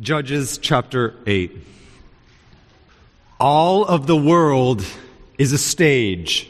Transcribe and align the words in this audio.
Judges 0.00 0.56
chapter 0.56 1.14
8. 1.26 1.54
All 3.38 3.84
of 3.84 4.06
the 4.06 4.16
world 4.16 4.82
is 5.36 5.52
a 5.52 5.58
stage, 5.58 6.48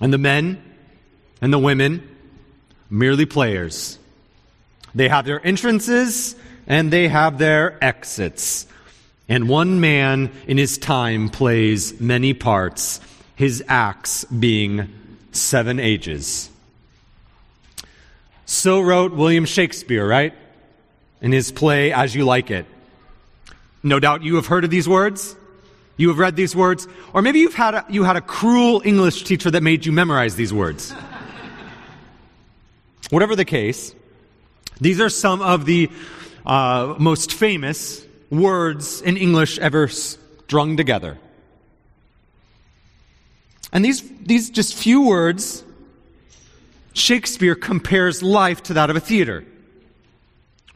and 0.00 0.12
the 0.12 0.18
men 0.18 0.60
and 1.40 1.52
the 1.52 1.60
women 1.60 2.02
merely 2.90 3.24
players. 3.24 4.00
They 4.96 5.08
have 5.08 5.24
their 5.24 5.46
entrances 5.46 6.34
and 6.66 6.92
they 6.92 7.06
have 7.06 7.38
their 7.38 7.78
exits. 7.84 8.66
And 9.28 9.48
one 9.48 9.78
man 9.78 10.32
in 10.48 10.58
his 10.58 10.76
time 10.76 11.28
plays 11.28 12.00
many 12.00 12.34
parts, 12.34 12.98
his 13.36 13.62
acts 13.68 14.24
being 14.24 14.88
seven 15.30 15.78
ages. 15.78 16.50
So 18.44 18.80
wrote 18.80 19.12
William 19.12 19.44
Shakespeare, 19.44 20.04
right? 20.04 20.34
In 21.20 21.32
his 21.32 21.52
play, 21.52 21.92
As 21.92 22.14
You 22.14 22.24
Like 22.24 22.50
It. 22.50 22.66
No 23.82 24.00
doubt 24.00 24.22
you 24.22 24.36
have 24.36 24.46
heard 24.46 24.64
of 24.64 24.70
these 24.70 24.88
words. 24.88 25.36
You 25.96 26.08
have 26.08 26.18
read 26.18 26.36
these 26.36 26.56
words. 26.56 26.88
Or 27.12 27.22
maybe 27.22 27.40
you've 27.40 27.54
had 27.54 27.74
a, 27.74 27.84
you 27.88 28.04
had 28.04 28.16
a 28.16 28.20
cruel 28.20 28.82
English 28.84 29.24
teacher 29.24 29.50
that 29.50 29.62
made 29.62 29.84
you 29.84 29.92
memorize 29.92 30.34
these 30.34 30.52
words. 30.52 30.92
Whatever 33.10 33.36
the 33.36 33.44
case, 33.44 33.94
these 34.80 35.00
are 35.00 35.10
some 35.10 35.42
of 35.42 35.66
the 35.66 35.90
uh, 36.46 36.94
most 36.98 37.32
famous 37.32 38.04
words 38.30 39.02
in 39.02 39.16
English 39.16 39.58
ever 39.58 39.88
strung 39.88 40.76
together. 40.76 41.18
And 43.72 43.84
these, 43.84 44.02
these 44.20 44.50
just 44.50 44.74
few 44.74 45.02
words, 45.02 45.64
Shakespeare 46.92 47.54
compares 47.54 48.22
life 48.22 48.62
to 48.64 48.74
that 48.74 48.90
of 48.90 48.96
a 48.96 49.00
theater. 49.00 49.44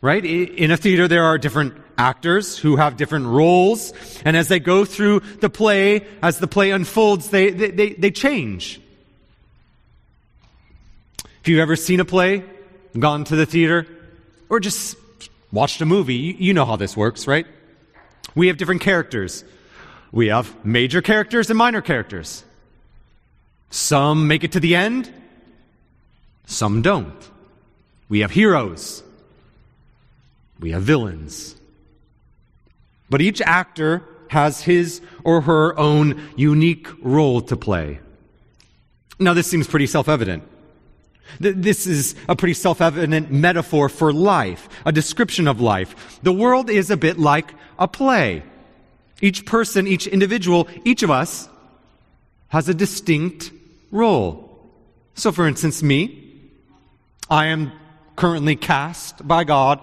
Right? 0.04 0.22
In 0.22 0.70
a 0.70 0.76
theater, 0.76 1.08
there 1.08 1.24
are 1.24 1.38
different 1.38 1.72
actors 1.96 2.58
who 2.58 2.76
have 2.76 2.98
different 2.98 3.24
roles, 3.24 3.95
and 4.23 4.37
as 4.37 4.48
they 4.48 4.60
go 4.60 4.84
through 4.84 5.20
the 5.40 5.48
play, 5.48 6.06
as 6.20 6.38
the 6.38 6.46
play 6.46 6.73
unfolds, 6.73 7.30
they, 7.30 7.48
they, 7.48 7.70
they, 7.70 7.92
they 7.95 8.10
change. 8.10 8.82
If 11.40 11.48
you've 11.48 11.60
ever 11.60 11.74
seen 11.74 12.01
a 12.01 12.04
play, 12.04 12.45
gone 12.98 13.24
to 13.24 13.34
the 13.34 13.46
theater, 13.46 13.87
or 14.51 14.60
just 14.60 14.98
watched 15.51 15.80
a 15.80 15.87
movie, 15.87 16.36
you 16.38 16.52
know 16.52 16.66
how 16.66 16.76
this 16.76 16.95
works, 16.95 17.26
right? 17.26 17.46
We 18.34 18.48
have 18.48 18.59
different 18.59 18.82
characters. 18.82 19.42
We 20.12 20.26
have 20.26 20.66
major 20.66 21.01
characters 21.01 21.48
and 21.48 21.57
minor 21.57 21.80
characters. 21.80 22.45
Some 23.70 24.29
make 24.29 24.45
it 24.45 24.52
to 24.52 24.60
the 24.60 24.76
end, 24.76 25.10
some 26.45 26.82
don't. 26.82 27.30
We 28.10 28.20
have 28.20 28.32
heroes, 28.32 29.02
we 30.65 30.70
have 30.70 30.82
villains. 30.82 31.57
But 33.10 33.20
each 33.20 33.43
actor 33.43 34.02
has 34.29 34.62
his 34.62 35.02
or 35.23 35.43
her 35.43 35.79
own 35.79 36.26
unique 36.37 36.88
role 37.02 37.43
to 37.43 37.54
play. 37.54 38.01
Now, 39.18 39.35
this 39.35 39.46
seems 39.46 39.66
pretty 39.66 39.87
self 39.87 40.09
evident. 40.09 40.42
This 41.38 41.87
is 41.87 42.15
a 42.30 42.35
pretty 42.35 42.54
self 42.54 42.80
evident 42.80 43.30
metaphor 43.30 43.90
for 43.90 44.10
life, 44.10 44.70
a 44.87 44.90
description 44.90 45.48
of 45.48 45.60
life. 45.60 46.18
The 46.23 46.32
world 46.32 46.70
is 46.70 46.90
a 46.90 46.96
bit 46.96 47.18
like 47.18 47.52
a 47.79 47.87
play. 47.87 48.42
Each 49.20 49.45
person, 49.45 49.87
each 49.87 50.07
individual, 50.07 50.66
each 50.87 51.02
of 51.02 51.10
us 51.10 51.46
has 52.48 52.70
a 52.70 52.74
distinct 52.74 53.52
role. 53.90 54.32
So, 55.15 55.30
for 55.30 55.46
instance, 55.46 55.82
me, 55.82 56.40
I 57.29 57.48
am 57.48 57.70
currently 58.16 58.57
cast 58.57 59.29
by 59.29 59.45
God 59.45 59.80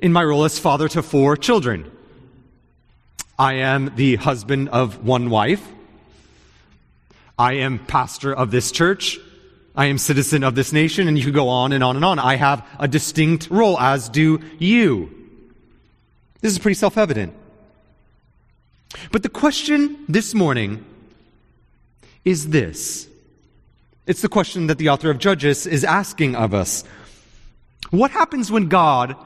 in 0.00 0.12
my 0.12 0.24
role 0.24 0.44
as 0.44 0.58
father 0.58 0.88
to 0.88 1.02
four 1.02 1.36
children. 1.36 1.90
I 3.38 3.54
am 3.54 3.92
the 3.94 4.16
husband 4.16 4.70
of 4.70 5.04
one 5.04 5.30
wife. 5.30 5.66
I 7.38 7.54
am 7.54 7.78
pastor 7.78 8.34
of 8.34 8.50
this 8.50 8.72
church. 8.72 9.18
I 9.76 9.86
am 9.86 9.98
citizen 9.98 10.42
of 10.42 10.54
this 10.54 10.72
nation, 10.72 11.06
and 11.06 11.16
you 11.16 11.24
could 11.24 11.34
go 11.34 11.48
on 11.48 11.72
and 11.72 11.84
on 11.84 11.96
and 11.96 12.04
on. 12.04 12.18
I 12.18 12.36
have 12.36 12.66
a 12.78 12.88
distinct 12.88 13.48
role, 13.50 13.78
as 13.78 14.08
do 14.08 14.40
you. 14.58 15.14
This 16.40 16.52
is 16.52 16.58
pretty 16.58 16.74
self 16.74 16.98
evident. 16.98 17.34
But 19.12 19.22
the 19.22 19.28
question 19.28 20.04
this 20.08 20.34
morning 20.34 20.84
is 22.24 22.48
this 22.48 23.06
it's 24.06 24.22
the 24.22 24.28
question 24.28 24.66
that 24.66 24.78
the 24.78 24.88
author 24.88 25.10
of 25.10 25.18
Judges 25.18 25.66
is 25.66 25.84
asking 25.84 26.34
of 26.34 26.52
us. 26.52 26.84
What 27.90 28.10
happens 28.10 28.50
when 28.50 28.68
God 28.68 29.16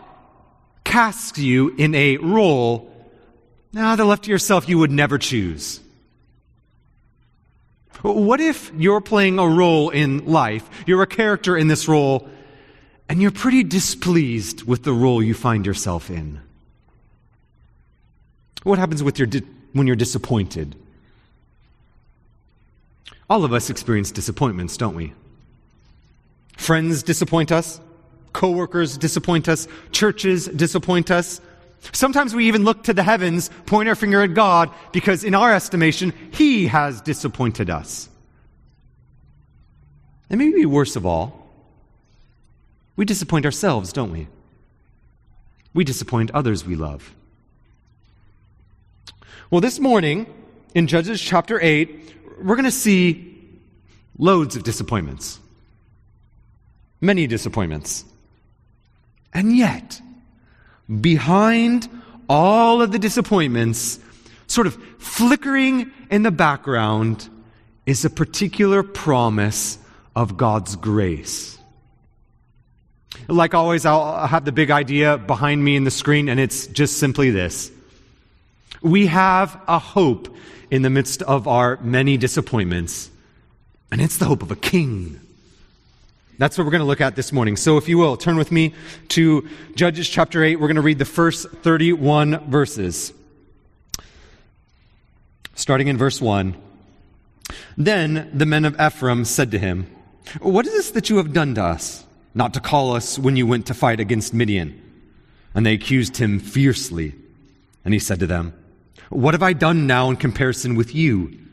casts 0.94 1.38
you 1.38 1.74
in 1.76 1.92
a 1.96 2.18
role 2.18 2.88
now 3.72 3.96
that 3.96 4.04
left 4.04 4.22
to 4.22 4.30
yourself 4.30 4.68
you 4.68 4.78
would 4.78 4.92
never 4.92 5.18
choose? 5.18 5.80
What 8.02 8.40
if 8.40 8.70
you're 8.76 9.00
playing 9.00 9.40
a 9.40 9.48
role 9.48 9.90
in 9.90 10.24
life, 10.26 10.62
you're 10.86 11.02
a 11.02 11.06
character 11.08 11.56
in 11.56 11.66
this 11.66 11.88
role, 11.88 12.28
and 13.08 13.20
you're 13.20 13.32
pretty 13.32 13.64
displeased 13.64 14.62
with 14.62 14.84
the 14.84 14.92
role 14.92 15.20
you 15.20 15.34
find 15.34 15.66
yourself 15.66 16.10
in? 16.10 16.40
What 18.62 18.78
happens 18.78 19.02
with 19.02 19.18
your 19.18 19.26
di- 19.26 19.42
when 19.72 19.88
you're 19.88 19.96
disappointed? 19.96 20.76
All 23.28 23.44
of 23.44 23.52
us 23.52 23.68
experience 23.68 24.12
disappointments, 24.12 24.76
don't 24.76 24.94
we? 24.94 25.12
Friends 26.56 27.02
disappoint 27.02 27.50
us, 27.50 27.80
coworkers 28.34 28.98
disappoint 28.98 29.48
us, 29.48 29.66
churches 29.92 30.46
disappoint 30.48 31.10
us. 31.10 31.40
Sometimes 31.92 32.34
we 32.34 32.48
even 32.48 32.64
look 32.64 32.84
to 32.84 32.92
the 32.92 33.02
heavens, 33.02 33.48
point 33.64 33.88
our 33.88 33.94
finger 33.94 34.22
at 34.22 34.34
God, 34.34 34.70
because 34.92 35.24
in 35.24 35.34
our 35.34 35.54
estimation, 35.54 36.12
He 36.32 36.66
has 36.66 37.00
disappointed 37.00 37.70
us. 37.70 38.10
And 40.28 40.38
maybe 40.38 40.66
worse 40.66 40.96
of 40.96 41.06
all, 41.06 41.48
we 42.96 43.04
disappoint 43.04 43.46
ourselves, 43.46 43.92
don't 43.92 44.12
we? 44.12 44.28
We 45.72 45.84
disappoint 45.84 46.30
others 46.32 46.64
we 46.64 46.76
love. 46.76 47.14
Well, 49.50 49.60
this 49.60 49.78
morning, 49.78 50.26
in 50.74 50.86
Judges 50.86 51.20
chapter 51.20 51.60
8, 51.60 52.14
we're 52.42 52.56
going 52.56 52.64
to 52.64 52.70
see 52.70 53.38
loads 54.18 54.56
of 54.56 54.62
disappointments. 54.62 55.38
Many 57.00 57.26
disappointments. 57.26 58.04
And 59.34 59.56
yet, 59.56 60.00
behind 61.00 61.88
all 62.28 62.80
of 62.80 62.92
the 62.92 62.98
disappointments, 62.98 63.98
sort 64.46 64.66
of 64.68 64.78
flickering 64.98 65.90
in 66.10 66.22
the 66.22 66.30
background, 66.30 67.28
is 67.84 68.04
a 68.04 68.10
particular 68.10 68.82
promise 68.82 69.76
of 70.16 70.36
God's 70.36 70.76
grace. 70.76 71.58
Like 73.28 73.54
always, 73.54 73.84
I'll 73.84 74.26
have 74.26 74.44
the 74.44 74.52
big 74.52 74.70
idea 74.70 75.18
behind 75.18 75.64
me 75.64 75.76
in 75.76 75.84
the 75.84 75.90
screen, 75.90 76.28
and 76.28 76.38
it's 76.38 76.66
just 76.68 76.98
simply 76.98 77.30
this. 77.30 77.70
We 78.82 79.06
have 79.06 79.60
a 79.66 79.78
hope 79.78 80.34
in 80.70 80.82
the 80.82 80.90
midst 80.90 81.22
of 81.22 81.48
our 81.48 81.78
many 81.80 82.16
disappointments, 82.16 83.10
and 83.90 84.00
it's 84.00 84.18
the 84.18 84.26
hope 84.26 84.42
of 84.42 84.50
a 84.50 84.56
king. 84.56 85.20
That's 86.36 86.58
what 86.58 86.64
we're 86.64 86.72
going 86.72 86.80
to 86.80 86.86
look 86.86 87.00
at 87.00 87.14
this 87.14 87.32
morning. 87.32 87.56
So, 87.56 87.76
if 87.76 87.88
you 87.88 87.96
will, 87.96 88.16
turn 88.16 88.36
with 88.36 88.50
me 88.50 88.74
to 89.10 89.48
Judges 89.76 90.08
chapter 90.08 90.42
8. 90.42 90.56
We're 90.56 90.66
going 90.66 90.76
to 90.76 90.82
read 90.82 90.98
the 90.98 91.04
first 91.04 91.48
31 91.48 92.50
verses. 92.50 93.12
Starting 95.54 95.86
in 95.86 95.96
verse 95.96 96.20
1. 96.20 96.56
Then 97.76 98.30
the 98.34 98.46
men 98.46 98.64
of 98.64 98.80
Ephraim 98.80 99.24
said 99.24 99.52
to 99.52 99.58
him, 99.60 99.86
What 100.40 100.66
is 100.66 100.72
this 100.72 100.90
that 100.92 101.08
you 101.08 101.18
have 101.18 101.32
done 101.32 101.54
to 101.54 101.62
us, 101.62 102.04
not 102.34 102.52
to 102.54 102.60
call 102.60 102.96
us 102.96 103.16
when 103.16 103.36
you 103.36 103.46
went 103.46 103.66
to 103.66 103.74
fight 103.74 104.00
against 104.00 104.34
Midian? 104.34 104.80
And 105.54 105.64
they 105.64 105.74
accused 105.74 106.16
him 106.16 106.40
fiercely. 106.40 107.14
And 107.84 107.94
he 107.94 108.00
said 108.00 108.18
to 108.18 108.26
them, 108.26 108.54
What 109.08 109.34
have 109.34 109.42
I 109.42 109.52
done 109.52 109.86
now 109.86 110.10
in 110.10 110.16
comparison 110.16 110.74
with 110.74 110.96
you? 110.96 111.43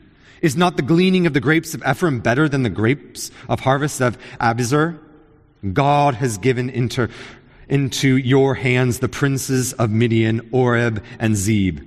Is 0.42 0.56
not 0.56 0.76
the 0.76 0.82
gleaning 0.82 1.26
of 1.26 1.32
the 1.32 1.40
grapes 1.40 1.72
of 1.72 1.82
Ephraim 1.88 2.20
better 2.20 2.48
than 2.48 2.64
the 2.64 2.70
grapes 2.70 3.30
of 3.48 3.60
harvest 3.60 4.02
of 4.02 4.18
Abiezer? 4.40 4.98
God 5.72 6.16
has 6.16 6.36
given 6.38 6.68
into, 6.68 7.08
into 7.68 8.16
your 8.16 8.56
hands 8.56 8.98
the 8.98 9.08
princes 9.08 9.72
of 9.74 9.90
Midian, 9.90 10.48
Oreb, 10.50 11.02
and 11.20 11.36
Zeb. 11.36 11.80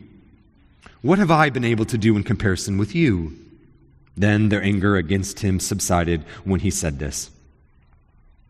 What 1.01 1.19
have 1.19 1.29
I 1.29 1.49
been 1.49 1.65
able 1.65 1.85
to 1.85 1.97
do 1.97 2.15
in 2.15 2.23
comparison 2.23 2.77
with 2.77 2.95
you? 2.95 3.37
Then 4.17 4.47
their 4.47 4.63
anger 4.63 4.95
against 4.95 5.41
him 5.41 5.59
subsided 5.59 6.23
when 6.45 6.61
he 6.61 6.71
said 6.71 6.99
this. 6.99 7.29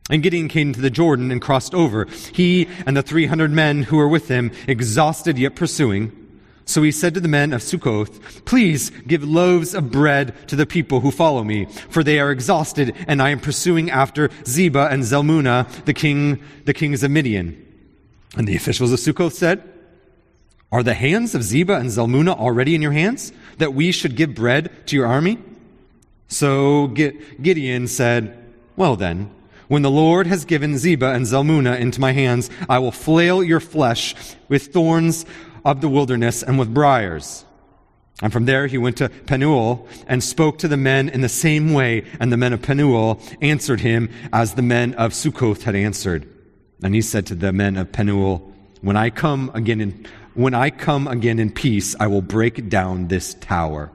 And 0.09 0.21
Gideon 0.21 0.47
came 0.47 0.71
to 0.71 0.81
the 0.81 0.91
Jordan 0.91 1.31
and 1.31 1.41
crossed 1.41 1.73
over, 1.73 2.05
he 2.31 2.69
and 2.85 2.95
the 2.95 3.01
300 3.01 3.49
men 3.49 3.83
who 3.83 3.97
were 3.97 4.07
with 4.07 4.27
him, 4.27 4.51
exhausted 4.67 5.39
yet 5.39 5.55
pursuing. 5.55 6.24
So 6.65 6.81
he 6.81 6.91
said 6.91 7.13
to 7.13 7.19
the 7.19 7.27
men 7.27 7.53
of 7.53 7.61
Sukkoth, 7.61 8.43
Please 8.45 8.89
give 8.89 9.23
loaves 9.23 9.75
of 9.75 9.91
bread 9.91 10.33
to 10.47 10.55
the 10.55 10.65
people 10.65 10.99
who 10.99 11.11
follow 11.11 11.43
me, 11.43 11.65
for 11.89 12.03
they 12.03 12.19
are 12.19 12.31
exhausted, 12.31 12.95
and 13.07 13.21
I 13.21 13.29
am 13.29 13.39
pursuing 13.39 13.91
after 13.91 14.29
Zebah 14.43 14.91
and 14.91 15.03
Zalmunna, 15.03 15.69
the 15.85 15.93
king, 15.93 16.41
the 16.65 16.73
kings 16.73 17.03
of 17.03 17.11
Midian. 17.11 17.61
And 18.35 18.47
the 18.47 18.55
officials 18.55 18.91
of 18.91 18.99
Sukkoth 18.99 19.33
said, 19.33 19.63
Are 20.71 20.81
the 20.81 20.95
hands 20.95 21.35
of 21.35 21.43
Zebah 21.43 21.79
and 21.79 21.89
Zalmunna 21.89 22.37
already 22.37 22.73
in 22.73 22.81
your 22.81 22.91
hands, 22.91 23.31
that 23.59 23.75
we 23.75 23.91
should 23.91 24.15
give 24.15 24.33
bread 24.33 24.87
to 24.87 24.95
your 24.95 25.05
army? 25.05 25.37
So 26.27 26.87
Gideon 26.87 27.87
said, 27.87 28.43
Well 28.75 28.95
then, 28.95 29.29
when 29.67 29.83
the 29.83 29.91
Lord 29.91 30.27
has 30.27 30.45
given 30.45 30.73
Zebah 30.73 31.15
and 31.15 31.25
Zalmunna 31.25 31.79
into 31.79 32.01
my 32.01 32.11
hands, 32.11 32.49
I 32.67 32.79
will 32.79 32.91
flail 32.91 33.43
your 33.43 33.59
flesh 33.59 34.15
with 34.47 34.73
thorns 34.73 35.25
of 35.65 35.81
the 35.81 35.89
wilderness 35.89 36.43
and 36.43 36.57
with 36.57 36.73
briars. 36.73 37.43
And 38.21 38.31
from 38.31 38.45
there 38.45 38.67
he 38.67 38.77
went 38.77 38.97
to 38.97 39.09
Penuel 39.09 39.87
and 40.07 40.23
spoke 40.23 40.59
to 40.59 40.69
the 40.69 40.77
men 40.77 41.09
in 41.09 41.19
the 41.21 41.27
same 41.27 41.73
way, 41.73 42.05
and 42.19 42.31
the 42.31 42.37
men 42.37 42.53
of 42.53 42.61
Penuel 42.61 43.19
answered 43.41 43.81
him 43.81 44.09
as 44.31 44.53
the 44.53 44.61
men 44.61 44.93
of 44.93 45.11
Sukkoth 45.11 45.63
had 45.63 45.75
answered. 45.75 46.25
And 46.81 46.95
he 46.95 47.01
said 47.01 47.25
to 47.27 47.35
the 47.35 47.51
men 47.51 47.75
of 47.75 47.91
Penuel, 47.91 48.53
When 48.81 48.95
I 48.95 49.09
come 49.09 49.51
again 49.53 49.81
in, 49.81 50.05
when 50.33 50.53
I 50.53 50.69
come 50.69 51.07
again 51.07 51.39
in 51.39 51.51
peace, 51.51 51.95
I 51.99 52.07
will 52.07 52.21
break 52.21 52.69
down 52.69 53.07
this 53.07 53.33
tower. 53.33 53.91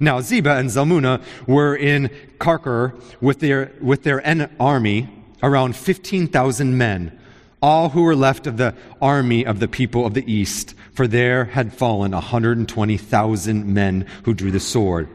Now 0.00 0.20
Zebah 0.20 0.58
and 0.58 0.70
Zalmunna 0.70 1.22
were 1.46 1.76
in 1.76 2.10
Karkor 2.38 3.00
with 3.20 3.38
their, 3.40 3.72
with 3.80 4.02
their 4.02 4.22
army, 4.58 5.08
around 5.42 5.76
15,000 5.76 6.76
men, 6.76 7.18
all 7.64 7.88
who 7.88 8.02
were 8.02 8.14
left 8.14 8.46
of 8.46 8.58
the 8.58 8.74
army 9.00 9.46
of 9.46 9.58
the 9.58 9.66
people 9.66 10.04
of 10.04 10.12
the 10.12 10.30
east, 10.30 10.74
for 10.92 11.06
there 11.06 11.46
had 11.46 11.72
fallen 11.72 12.12
120,000 12.12 13.66
men 13.66 14.06
who 14.24 14.34
drew 14.34 14.50
the 14.50 14.60
sword. 14.60 15.08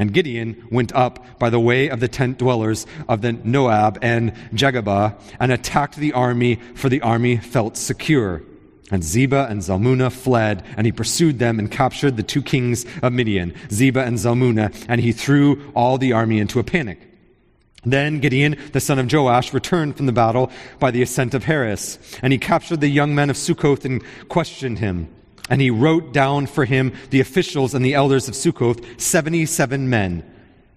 And 0.00 0.12
Gideon 0.12 0.66
went 0.72 0.92
up 0.92 1.24
by 1.38 1.50
the 1.50 1.60
way 1.60 1.88
of 1.88 2.00
the 2.00 2.08
tent 2.08 2.38
dwellers 2.38 2.84
of 3.08 3.22
the 3.22 3.34
Nobah 3.34 3.96
and 4.02 4.32
Jogbehah 4.52 5.16
and 5.38 5.52
attacked 5.52 5.94
the 5.94 6.12
army, 6.14 6.56
for 6.74 6.88
the 6.88 7.00
army 7.00 7.36
felt 7.36 7.76
secure. 7.76 8.42
And 8.90 9.04
Zebah 9.04 9.48
and 9.48 9.60
Zalmunna 9.60 10.10
fled, 10.10 10.64
and 10.76 10.86
he 10.86 10.90
pursued 10.90 11.38
them 11.38 11.60
and 11.60 11.70
captured 11.70 12.16
the 12.16 12.24
two 12.24 12.42
kings 12.42 12.84
of 13.04 13.12
Midian, 13.12 13.54
Zebah 13.68 14.04
and 14.04 14.18
Zalmunna, 14.18 14.84
and 14.88 15.00
he 15.00 15.12
threw 15.12 15.62
all 15.76 15.96
the 15.96 16.12
army 16.12 16.40
into 16.40 16.58
a 16.58 16.64
panic. 16.64 17.13
Then 17.84 18.20
Gideon, 18.20 18.56
the 18.72 18.80
son 18.80 18.98
of 18.98 19.12
Joash, 19.12 19.52
returned 19.52 19.96
from 19.96 20.06
the 20.06 20.12
battle 20.12 20.50
by 20.78 20.90
the 20.90 21.02
ascent 21.02 21.34
of 21.34 21.44
Heres, 21.44 21.98
and 22.22 22.32
he 22.32 22.38
captured 22.38 22.80
the 22.80 22.88
young 22.88 23.14
men 23.14 23.30
of 23.30 23.36
Sukkoth 23.36 23.84
and 23.84 24.02
questioned 24.28 24.78
him. 24.78 25.08
And 25.50 25.60
he 25.60 25.70
wrote 25.70 26.12
down 26.12 26.46
for 26.46 26.64
him 26.64 26.94
the 27.10 27.20
officials 27.20 27.74
and 27.74 27.84
the 27.84 27.94
elders 27.94 28.28
of 28.28 28.34
Sukkoth, 28.34 29.00
77 29.00 29.90
men. 29.90 30.24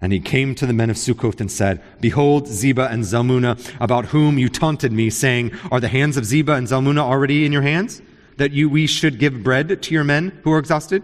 And 0.00 0.12
he 0.12 0.20
came 0.20 0.54
to 0.56 0.66
the 0.66 0.72
men 0.72 0.90
of 0.90 0.96
Sukkoth 0.96 1.40
and 1.40 1.50
said, 1.50 1.82
Behold, 2.00 2.46
Zebah 2.46 2.92
and 2.92 3.02
Zalmunna, 3.02 3.58
about 3.80 4.06
whom 4.06 4.38
you 4.38 4.48
taunted 4.48 4.92
me, 4.92 5.10
saying, 5.10 5.52
Are 5.72 5.80
the 5.80 5.88
hands 5.88 6.16
of 6.16 6.24
Zebah 6.24 6.56
and 6.56 6.66
Zalmunna 6.68 7.00
already 7.00 7.44
in 7.44 7.52
your 7.52 7.62
hands? 7.62 8.00
That 8.36 8.52
you, 8.52 8.68
we 8.68 8.86
should 8.86 9.18
give 9.18 9.42
bread 9.42 9.82
to 9.82 9.94
your 9.94 10.04
men 10.04 10.38
who 10.44 10.52
are 10.52 10.58
exhausted? 10.58 11.02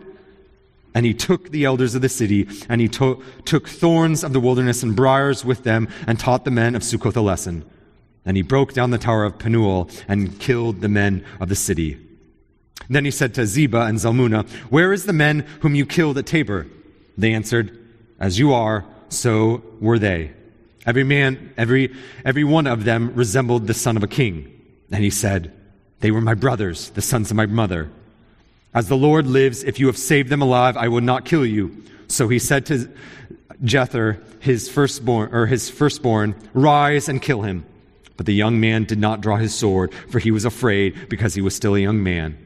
And 0.95 1.05
he 1.05 1.13
took 1.13 1.51
the 1.51 1.65
elders 1.65 1.95
of 1.95 2.03
the 2.03 2.09
city, 2.09 2.49
and 2.69 2.81
he 2.81 2.89
to- 2.89 3.23
took 3.45 3.69
thorns 3.69 4.23
of 4.23 4.33
the 4.33 4.41
wilderness 4.41 4.83
and 4.83 4.95
briars 4.95 5.45
with 5.45 5.65
them, 5.65 5.89
and 6.07 6.19
taught 6.19 6.45
the 6.45 6.51
men 6.51 6.77
of 6.77 6.83
Sukkoth 6.83 7.17
a 7.17 7.21
lesson. 7.21 7.65
And 8.25 8.37
he 8.37 8.43
broke 8.43 8.73
down 8.73 8.91
the 8.91 8.99
tower 8.99 9.25
of 9.25 9.39
Penuel, 9.39 9.91
and 10.07 10.39
killed 10.39 10.81
the 10.81 10.89
men 10.89 11.25
of 11.41 11.49
the 11.49 11.57
city. 11.57 11.99
Then 12.89 13.05
he 13.05 13.11
said 13.11 13.35
to 13.35 13.43
Zebah 13.43 13.89
and 13.89 13.99
Zalmunna, 13.99 14.49
Where 14.71 14.93
is 14.93 15.07
the 15.07 15.13
men 15.13 15.47
whom 15.61 15.75
you 15.75 15.87
killed 15.87 16.19
at 16.19 16.27
Tabor? 16.27 16.67
They 17.17 17.33
answered, 17.33 17.77
As 18.21 18.39
you 18.39 18.53
are, 18.53 18.85
so 19.09 19.63
were 19.81 19.99
they. 19.99 20.33
Every 20.87 21.05
man, 21.05 21.55
every, 21.57 21.95
every 22.25 22.45
one 22.45 22.67
of 22.67 22.85
them 22.85 23.15
resembled 23.15 23.67
the 23.67 23.75
son 23.75 23.97
of 23.97 24.03
a 24.03 24.09
king. 24.09 24.51
And 24.91 25.03
he 25.03 25.11
said, 25.11 25.53
They 26.01 26.11
were 26.11 26.21
my 26.21 26.35
brothers, 26.35 26.91
the 26.91 27.03
sons 27.03 27.31
of 27.31 27.37
my 27.37 27.47
mother. 27.47 27.91
As 28.75 28.89
the 28.89 28.97
Lord 28.97 29.27
lives, 29.29 29.63
if 29.63 29.79
you 29.79 29.87
have 29.87 29.97
saved 29.97 30.29
them 30.29 30.43
alive, 30.43 30.77
I 30.77 30.89
will 30.89 31.01
not 31.01 31.25
kill 31.25 31.47
you. 31.47 31.85
So 32.09 32.29
he 32.29 32.41
said 32.41 32.67
to 32.67 32.91
Jether, 33.63 34.21
his 34.41 34.69
firstborn, 34.69 35.33
or 35.33 35.47
his 35.47 35.71
firstborn, 35.71 36.35
Rise 36.53 37.09
and 37.09 37.23
kill 37.23 37.43
him. 37.43 37.65
But 38.17 38.27
the 38.27 38.35
young 38.35 38.61
man 38.61 38.85
did 38.85 38.99
not 38.99 39.21
draw 39.21 39.37
his 39.37 39.55
sword, 39.55 39.93
for 40.11 40.19
he 40.19 40.31
was 40.31 40.45
afraid, 40.45 41.09
because 41.09 41.35
he 41.35 41.41
was 41.41 41.55
still 41.55 41.75
a 41.75 41.81
young 41.81 42.03
man. 42.03 42.37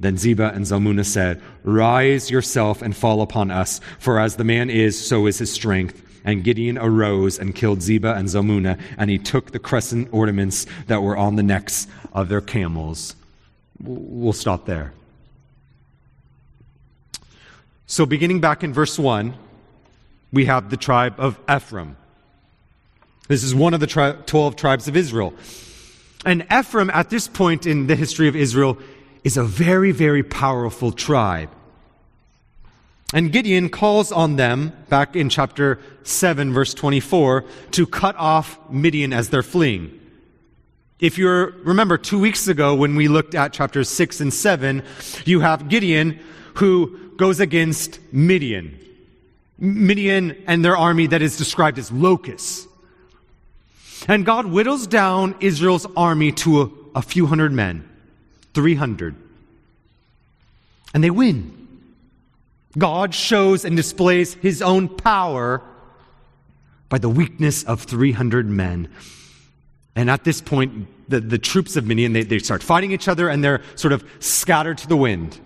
Then 0.00 0.16
Zebah 0.16 0.54
and 0.54 0.64
Zalmunna 0.64 1.04
said, 1.04 1.42
Rise 1.62 2.30
yourself 2.30 2.82
and 2.82 2.96
fall 2.96 3.22
upon 3.22 3.50
us, 3.50 3.80
for 3.98 4.18
as 4.18 4.36
the 4.36 4.44
man 4.44 4.70
is, 4.70 5.06
so 5.06 5.26
is 5.26 5.38
his 5.38 5.52
strength. 5.52 6.02
And 6.24 6.42
Gideon 6.42 6.76
arose 6.76 7.38
and 7.38 7.54
killed 7.54 7.78
Zebah 7.78 8.16
and 8.16 8.28
Zalmunna, 8.28 8.78
and 8.98 9.08
he 9.08 9.18
took 9.18 9.52
the 9.52 9.58
crescent 9.58 10.08
ornaments 10.10 10.66
that 10.86 11.02
were 11.02 11.16
on 11.16 11.36
the 11.36 11.42
necks 11.42 11.86
of 12.12 12.28
their 12.28 12.40
camels. 12.40 13.14
We'll 13.80 14.32
stop 14.32 14.66
there. 14.66 14.92
So, 17.86 18.04
beginning 18.04 18.40
back 18.40 18.64
in 18.64 18.72
verse 18.72 18.98
1, 18.98 19.34
we 20.32 20.46
have 20.46 20.70
the 20.70 20.76
tribe 20.76 21.14
of 21.18 21.38
Ephraim. 21.48 21.96
This 23.28 23.44
is 23.44 23.54
one 23.54 23.74
of 23.74 23.80
the 23.80 23.86
tri- 23.86 24.12
12 24.12 24.56
tribes 24.56 24.88
of 24.88 24.96
Israel. 24.96 25.34
And 26.24 26.44
Ephraim, 26.52 26.90
at 26.90 27.10
this 27.10 27.28
point 27.28 27.64
in 27.64 27.86
the 27.86 27.94
history 27.94 28.26
of 28.26 28.34
Israel, 28.34 28.76
is 29.22 29.36
a 29.36 29.44
very, 29.44 29.92
very 29.92 30.24
powerful 30.24 30.90
tribe. 30.90 31.50
And 33.14 33.30
Gideon 33.30 33.68
calls 33.68 34.10
on 34.10 34.34
them, 34.34 34.72
back 34.88 35.14
in 35.14 35.28
chapter 35.28 35.78
7, 36.02 36.52
verse 36.52 36.74
24, 36.74 37.44
to 37.70 37.86
cut 37.86 38.16
off 38.16 38.58
Midian 38.68 39.12
as 39.12 39.28
they're 39.28 39.44
fleeing. 39.44 40.00
If 40.98 41.18
you 41.18 41.28
remember 41.28 41.98
two 41.98 42.18
weeks 42.18 42.48
ago 42.48 42.74
when 42.74 42.96
we 42.96 43.06
looked 43.06 43.36
at 43.36 43.52
chapters 43.52 43.88
6 43.88 44.20
and 44.20 44.34
7, 44.34 44.82
you 45.24 45.38
have 45.38 45.68
Gideon 45.68 46.18
who 46.54 46.98
goes 47.16 47.40
against 47.40 48.00
Midian. 48.12 48.78
Midian 49.58 50.42
and 50.46 50.64
their 50.64 50.76
army 50.76 51.06
that 51.08 51.22
is 51.22 51.36
described 51.36 51.78
as 51.78 51.90
locusts. 51.90 52.66
And 54.08 54.24
God 54.24 54.46
whittles 54.46 54.86
down 54.86 55.34
Israel's 55.40 55.86
army 55.96 56.32
to 56.32 56.62
a, 56.62 56.70
a 56.96 57.02
few 57.02 57.26
hundred 57.26 57.52
men. 57.52 57.88
300. 58.54 59.14
And 60.94 61.02
they 61.02 61.10
win. 61.10 61.52
God 62.78 63.14
shows 63.14 63.64
and 63.64 63.76
displays 63.76 64.34
his 64.34 64.62
own 64.62 64.88
power 64.88 65.62
by 66.88 66.98
the 66.98 67.08
weakness 67.08 67.64
of 67.64 67.82
300 67.82 68.46
men. 68.46 68.88
And 69.94 70.10
at 70.10 70.24
this 70.24 70.40
point, 70.40 70.86
the, 71.08 71.20
the 71.20 71.38
troops 71.38 71.76
of 71.76 71.86
Midian, 71.86 72.12
they, 72.12 72.22
they 72.22 72.38
start 72.38 72.62
fighting 72.62 72.92
each 72.92 73.08
other 73.08 73.28
and 73.28 73.42
they're 73.42 73.62
sort 73.74 73.92
of 73.92 74.04
scattered 74.20 74.78
to 74.78 74.88
the 74.88 74.96
wind. 74.96 75.40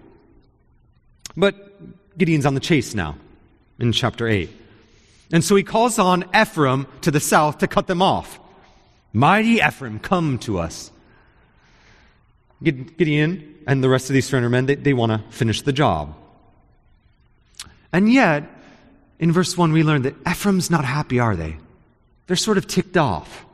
But 1.36 2.18
Gideon's 2.18 2.46
on 2.46 2.54
the 2.54 2.60
chase 2.60 2.94
now 2.94 3.16
in 3.78 3.92
chapter 3.92 4.28
8. 4.28 4.50
And 5.32 5.44
so 5.44 5.54
he 5.54 5.62
calls 5.62 5.98
on 5.98 6.24
Ephraim 6.34 6.86
to 7.02 7.10
the 7.10 7.20
south 7.20 7.58
to 7.58 7.68
cut 7.68 7.86
them 7.86 8.02
off. 8.02 8.38
Mighty 9.12 9.60
Ephraim, 9.60 9.98
come 9.98 10.38
to 10.40 10.58
us. 10.58 10.90
Gideon 12.62 13.58
and 13.66 13.82
the 13.82 13.88
rest 13.88 14.10
of 14.10 14.14
these 14.14 14.28
300 14.28 14.48
men, 14.50 14.66
they, 14.66 14.74
they 14.74 14.92
want 14.92 15.12
to 15.12 15.36
finish 15.36 15.62
the 15.62 15.72
job. 15.72 16.14
And 17.92 18.12
yet, 18.12 18.44
in 19.18 19.32
verse 19.32 19.56
1, 19.56 19.72
we 19.72 19.82
learn 19.82 20.02
that 20.02 20.14
Ephraim's 20.28 20.70
not 20.70 20.84
happy, 20.84 21.18
are 21.18 21.36
they? 21.36 21.56
They're 22.26 22.36
sort 22.36 22.58
of 22.58 22.66
ticked 22.66 22.96
off. 22.96 23.46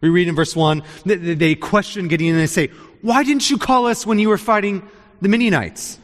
We 0.00 0.10
read 0.10 0.28
in 0.28 0.34
verse 0.34 0.54
1, 0.54 0.82
they, 1.06 1.16
they 1.16 1.54
question 1.54 2.08
Gideon 2.08 2.34
and 2.34 2.42
they 2.42 2.46
say, 2.46 2.68
Why 3.00 3.22
didn't 3.24 3.48
you 3.48 3.56
call 3.56 3.86
us 3.86 4.06
when 4.06 4.18
you 4.18 4.28
were 4.28 4.38
fighting 4.38 4.86
the 5.20 5.28
Midianites? 5.28 5.98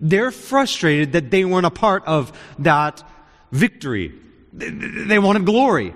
They're 0.00 0.30
frustrated 0.30 1.12
that 1.12 1.30
they 1.30 1.44
weren't 1.44 1.66
a 1.66 1.70
part 1.70 2.04
of 2.06 2.32
that 2.58 3.02
victory. 3.50 4.14
They, 4.52 5.18
wanted 5.18 5.44
glory. 5.44 5.94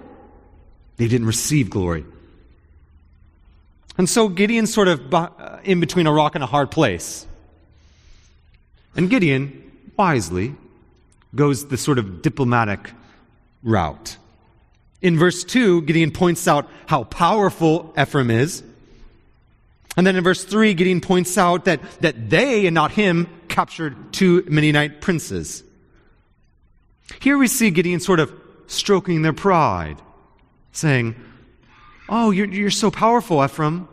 They 0.96 1.08
didn't 1.08 1.26
receive 1.26 1.70
glory. 1.70 2.04
And 3.98 4.08
so 4.08 4.28
Gideon's 4.28 4.72
sort 4.72 4.88
of 4.88 5.12
uh, 5.12 5.58
in 5.64 5.80
between 5.80 6.06
a 6.06 6.12
rock 6.12 6.34
and 6.34 6.44
a 6.44 6.46
hard 6.46 6.70
place. 6.70 7.26
And 8.96 9.10
Gideon, 9.10 9.70
wisely, 9.96 10.54
goes 11.34 11.68
the 11.68 11.76
sort 11.76 11.98
of 11.98 12.22
diplomatic 12.22 12.90
route. 13.62 14.16
In 15.02 15.18
verse 15.18 15.44
2, 15.44 15.82
Gideon 15.82 16.10
points 16.10 16.46
out 16.48 16.68
how 16.86 17.04
powerful 17.04 17.94
Ephraim 17.98 18.30
is. 18.30 18.62
And 19.96 20.06
then 20.06 20.16
in 20.16 20.24
verse 20.24 20.44
3, 20.44 20.74
Gideon 20.74 21.00
points 21.00 21.36
out 21.36 21.64
that, 21.64 21.80
that 22.00 22.30
they, 22.30 22.66
and 22.66 22.74
not 22.74 22.92
him, 22.92 23.28
captured 23.48 24.12
two 24.12 24.44
Midianite 24.48 25.00
princes. 25.00 25.64
Here 27.20 27.36
we 27.36 27.48
see 27.48 27.70
Gideon 27.70 28.00
sort 28.00 28.20
of 28.20 28.32
stroking 28.66 29.22
their 29.22 29.32
pride, 29.32 30.00
saying, 30.72 31.16
Oh, 32.08 32.30
you're, 32.30 32.46
you're 32.46 32.70
so 32.70 32.90
powerful, 32.90 33.44
Ephraim. 33.44 33.88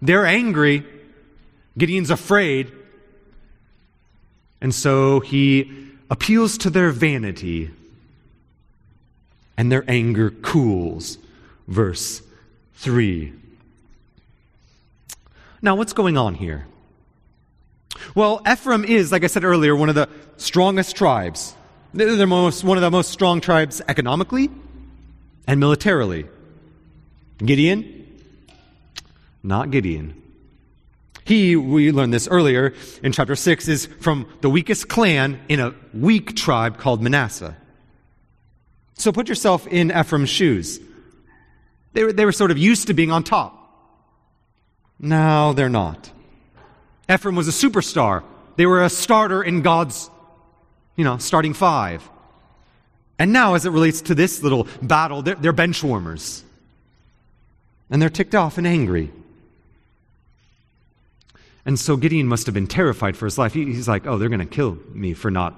They're 0.00 0.26
angry. 0.26 0.84
Gideon's 1.76 2.10
afraid. 2.10 2.72
And 4.60 4.74
so 4.74 5.20
he 5.20 5.88
appeals 6.10 6.58
to 6.58 6.70
their 6.70 6.90
vanity, 6.90 7.70
and 9.56 9.72
their 9.72 9.84
anger 9.88 10.30
cools. 10.30 11.18
Verse 11.68 12.22
3. 12.74 13.32
Now, 15.62 15.76
what's 15.76 15.92
going 15.92 16.18
on 16.18 16.34
here? 16.34 16.66
Well, 18.16 18.42
Ephraim 18.50 18.84
is, 18.84 19.12
like 19.12 19.22
I 19.22 19.28
said 19.28 19.44
earlier, 19.44 19.76
one 19.76 19.88
of 19.88 19.94
the 19.94 20.08
strongest 20.36 20.96
tribes. 20.96 21.54
They're 21.94 22.26
most, 22.26 22.64
one 22.64 22.76
of 22.76 22.82
the 22.82 22.90
most 22.90 23.10
strong 23.10 23.40
tribes 23.40 23.80
economically 23.86 24.50
and 25.46 25.60
militarily. 25.60 26.26
Gideon? 27.38 28.20
Not 29.44 29.70
Gideon. 29.70 30.20
He, 31.24 31.54
we 31.54 31.92
learned 31.92 32.12
this 32.12 32.26
earlier 32.26 32.74
in 33.02 33.12
chapter 33.12 33.36
6, 33.36 33.68
is 33.68 33.86
from 34.00 34.26
the 34.40 34.50
weakest 34.50 34.88
clan 34.88 35.40
in 35.48 35.60
a 35.60 35.74
weak 35.94 36.34
tribe 36.34 36.78
called 36.78 37.00
Manasseh. 37.00 37.56
So 38.94 39.12
put 39.12 39.28
yourself 39.28 39.66
in 39.68 39.92
Ephraim's 39.92 40.28
shoes. 40.28 40.80
They 41.92 42.04
were, 42.04 42.12
they 42.12 42.24
were 42.24 42.32
sort 42.32 42.50
of 42.50 42.58
used 42.58 42.88
to 42.88 42.94
being 42.94 43.12
on 43.12 43.22
top. 43.22 43.61
Now 45.02 45.52
they're 45.52 45.68
not. 45.68 46.10
Ephraim 47.10 47.34
was 47.34 47.48
a 47.48 47.50
superstar. 47.50 48.22
They 48.56 48.64
were 48.64 48.84
a 48.84 48.88
starter 48.88 49.42
in 49.42 49.62
God's, 49.62 50.08
you 50.96 51.04
know, 51.04 51.18
starting 51.18 51.52
five. 51.52 52.08
And 53.18 53.32
now, 53.32 53.54
as 53.54 53.66
it 53.66 53.70
relates 53.70 54.02
to 54.02 54.14
this 54.14 54.42
little 54.42 54.66
battle, 54.80 55.22
they're, 55.22 55.34
they're 55.34 55.52
bench 55.52 55.82
warmers. 55.82 56.44
And 57.90 58.00
they're 58.00 58.08
ticked 58.08 58.34
off 58.34 58.58
and 58.58 58.66
angry. 58.66 59.12
And 61.64 61.78
so 61.78 61.96
Gideon 61.96 62.26
must 62.26 62.46
have 62.46 62.54
been 62.54 62.66
terrified 62.66 63.16
for 63.16 63.26
his 63.26 63.38
life. 63.38 63.52
He, 63.52 63.64
he's 63.66 63.88
like, 63.88 64.06
oh, 64.06 64.18
they're 64.18 64.28
going 64.28 64.40
to 64.40 64.46
kill 64.46 64.78
me 64.92 65.14
for 65.14 65.30
not 65.30 65.54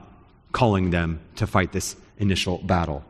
calling 0.52 0.90
them 0.90 1.20
to 1.36 1.46
fight 1.46 1.72
this 1.72 1.96
initial 2.18 2.58
battle. 2.58 3.04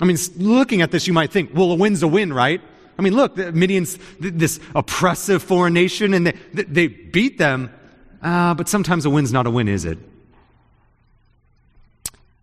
I 0.00 0.04
mean, 0.04 0.16
looking 0.36 0.80
at 0.82 0.90
this, 0.90 1.06
you 1.06 1.12
might 1.12 1.32
think, 1.32 1.50
well, 1.54 1.72
a 1.72 1.74
win's 1.74 2.02
a 2.02 2.08
win, 2.08 2.32
right? 2.32 2.60
I 2.98 3.02
mean, 3.02 3.14
look, 3.14 3.36
the 3.36 3.52
Midian's 3.52 3.96
this 4.18 4.58
oppressive 4.74 5.42
foreign 5.42 5.72
nation, 5.72 6.14
and 6.14 6.26
they, 6.26 6.62
they 6.64 6.86
beat 6.88 7.38
them, 7.38 7.72
uh, 8.22 8.54
but 8.54 8.68
sometimes 8.68 9.04
a 9.04 9.10
win's 9.10 9.32
not 9.32 9.46
a 9.46 9.50
win, 9.50 9.68
is 9.68 9.84
it? 9.84 9.98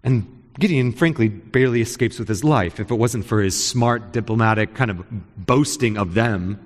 And 0.03 0.43
Gideon, 0.57 0.93
frankly, 0.93 1.27
barely 1.27 1.81
escapes 1.81 2.19
with 2.19 2.29
his 2.29 2.43
life 2.43 2.79
if 2.79 2.89
it 2.89 2.95
wasn't 2.95 3.25
for 3.25 3.41
his 3.41 3.61
smart, 3.61 4.13
diplomatic 4.13 4.73
kind 4.73 4.89
of 4.89 5.03
boasting 5.35 5.97
of 5.97 6.13
them. 6.13 6.65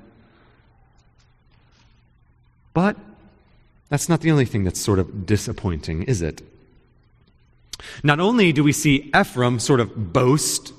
But 2.74 2.98
that's 3.89 4.08
not 4.08 4.22
the 4.22 4.29
only 4.29 4.46
thing 4.46 4.63
that's 4.63 4.79
sort 4.79 5.00
of 5.00 5.25
disappointing, 5.25 6.03
is 6.03 6.22
it? 6.22 6.43
Not 8.03 8.19
only 8.19 8.51
do 8.51 8.63
we 8.63 8.74
see 8.74 9.10
Ephraim 9.15 9.58
sort 9.58 9.79
of 9.79 10.13
boast, 10.13 10.74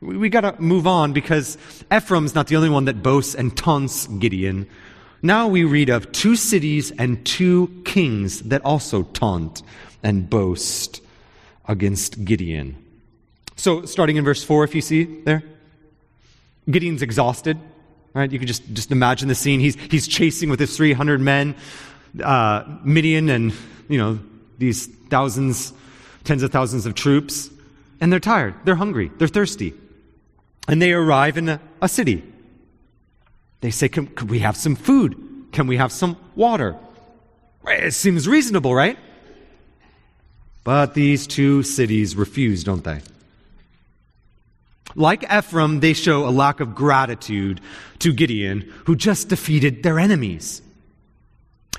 we, 0.00 0.16
we 0.16 0.28
got 0.28 0.42
to 0.42 0.60
move 0.60 0.86
on 0.86 1.12
because 1.12 1.56
Ephraim's 1.92 2.34
not 2.34 2.46
the 2.46 2.56
only 2.56 2.70
one 2.70 2.86
that 2.86 3.02
boasts 3.02 3.34
and 3.34 3.56
taunts 3.56 4.06
Gideon. 4.06 4.66
Now 5.22 5.48
we 5.48 5.64
read 5.64 5.90
of 5.90 6.12
two 6.12 6.36
cities 6.36 6.90
and 6.92 7.24
two 7.26 7.82
kings 7.84 8.42
that 8.42 8.64
also 8.64 9.02
taunt 9.02 9.62
and 10.02 10.28
boast 10.28 11.02
against 11.66 12.24
Gideon. 12.24 12.76
So, 13.56 13.84
starting 13.84 14.16
in 14.16 14.24
verse 14.24 14.42
4, 14.42 14.64
if 14.64 14.74
you 14.74 14.80
see 14.80 15.04
there, 15.04 15.42
Gideon's 16.70 17.02
exhausted. 17.02 17.58
Right? 18.14 18.32
You 18.32 18.38
can 18.38 18.48
just, 18.48 18.66
just 18.72 18.90
imagine 18.90 19.28
the 19.28 19.34
scene. 19.34 19.60
He's, 19.60 19.76
he's 19.76 20.08
chasing 20.08 20.48
with 20.48 20.58
his 20.58 20.76
300 20.76 21.20
men, 21.20 21.54
uh, 22.24 22.64
Midian 22.82 23.28
and, 23.28 23.52
you 23.88 23.98
know, 23.98 24.18
these 24.58 24.86
thousands, 25.10 25.72
tens 26.24 26.42
of 26.42 26.50
thousands 26.50 26.86
of 26.86 26.94
troops. 26.94 27.50
And 28.00 28.10
they're 28.10 28.18
tired. 28.18 28.54
They're 28.64 28.74
hungry. 28.74 29.12
They're 29.18 29.28
thirsty. 29.28 29.74
And 30.68 30.80
they 30.80 30.92
arrive 30.92 31.36
in 31.36 31.48
a, 31.48 31.60
a 31.82 31.88
city. 31.88 32.22
They 33.60 33.70
say, 33.70 33.88
can, 33.88 34.06
can 34.06 34.28
we 34.28 34.40
have 34.40 34.56
some 34.56 34.76
food? 34.76 35.16
Can 35.52 35.66
we 35.66 35.76
have 35.76 35.92
some 35.92 36.16
water? 36.34 36.76
It 37.66 37.92
seems 37.92 38.26
reasonable, 38.26 38.74
right? 38.74 38.98
But 40.64 40.94
these 40.94 41.26
two 41.26 41.62
cities 41.62 42.16
refuse, 42.16 42.64
don't 42.64 42.84
they? 42.84 43.00
Like 44.94 45.24
Ephraim, 45.32 45.80
they 45.80 45.92
show 45.92 46.26
a 46.26 46.30
lack 46.30 46.60
of 46.60 46.74
gratitude 46.74 47.60
to 48.00 48.12
Gideon, 48.12 48.72
who 48.86 48.96
just 48.96 49.28
defeated 49.28 49.82
their 49.82 49.98
enemies. 49.98 50.62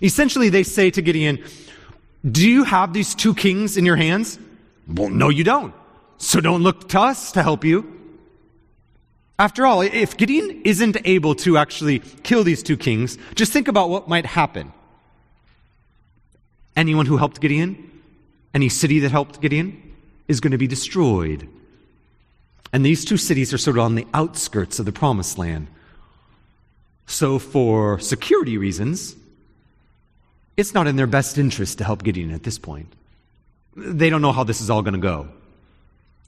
Essentially, 0.01 0.49
they 0.49 0.63
say 0.63 0.89
to 0.91 1.01
Gideon, 1.01 1.43
Do 2.29 2.47
you 2.47 2.63
have 2.63 2.93
these 2.93 3.13
two 3.13 3.35
kings 3.35 3.77
in 3.77 3.85
your 3.85 3.97
hands? 3.97 4.39
Well, 4.87 5.09
no, 5.09 5.29
you 5.29 5.43
don't. 5.43 5.73
So 6.17 6.39
don't 6.39 6.63
look 6.63 6.89
to 6.89 6.99
us 7.01 7.31
to 7.33 7.43
help 7.43 7.63
you. 7.63 8.00
After 9.41 9.65
all, 9.65 9.81
if 9.81 10.17
Gideon 10.17 10.61
isn't 10.65 10.97
able 11.03 11.33
to 11.33 11.57
actually 11.57 11.97
kill 12.21 12.43
these 12.43 12.61
two 12.61 12.77
kings, 12.77 13.17
just 13.33 13.51
think 13.51 13.67
about 13.67 13.89
what 13.89 14.07
might 14.07 14.27
happen. 14.27 14.71
Anyone 16.75 17.07
who 17.07 17.17
helped 17.17 17.41
Gideon, 17.41 17.89
any 18.53 18.69
city 18.69 18.99
that 18.99 19.09
helped 19.09 19.41
Gideon, 19.41 19.81
is 20.27 20.41
going 20.41 20.51
to 20.51 20.59
be 20.59 20.67
destroyed. 20.67 21.49
And 22.71 22.85
these 22.85 23.03
two 23.03 23.17
cities 23.17 23.51
are 23.51 23.57
sort 23.57 23.77
of 23.77 23.83
on 23.83 23.95
the 23.95 24.05
outskirts 24.13 24.77
of 24.77 24.85
the 24.85 24.91
promised 24.91 25.39
land. 25.39 25.69
So, 27.07 27.39
for 27.39 27.97
security 27.97 28.59
reasons, 28.59 29.15
it's 30.55 30.75
not 30.75 30.85
in 30.85 30.97
their 30.97 31.07
best 31.07 31.39
interest 31.39 31.79
to 31.79 31.83
help 31.83 32.03
Gideon 32.03 32.29
at 32.29 32.43
this 32.43 32.59
point. 32.59 32.93
They 33.75 34.11
don't 34.11 34.21
know 34.21 34.33
how 34.33 34.43
this 34.43 34.61
is 34.61 34.69
all 34.69 34.83
going 34.83 34.93
to 34.93 34.99
go. 34.99 35.29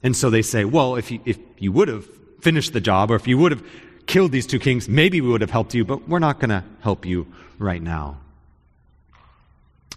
And 0.02 0.16
so 0.16 0.30
they 0.30 0.42
say, 0.42 0.64
well, 0.64 0.96
if 0.96 1.12
you, 1.12 1.20
if 1.24 1.38
you 1.60 1.70
would 1.70 1.86
have 1.86 2.08
finished 2.44 2.74
the 2.74 2.80
job, 2.80 3.10
or 3.10 3.16
if 3.16 3.26
you 3.26 3.38
would 3.38 3.52
have 3.52 3.64
killed 4.06 4.30
these 4.30 4.46
two 4.46 4.58
kings, 4.58 4.88
maybe 4.88 5.20
we 5.20 5.28
would 5.28 5.40
have 5.40 5.50
helped 5.50 5.74
you, 5.74 5.84
but 5.84 6.06
we're 6.06 6.18
not 6.18 6.38
going 6.38 6.50
to 6.50 6.62
help 6.80 7.06
you 7.06 7.26
right 7.58 7.82
now. 7.82 8.18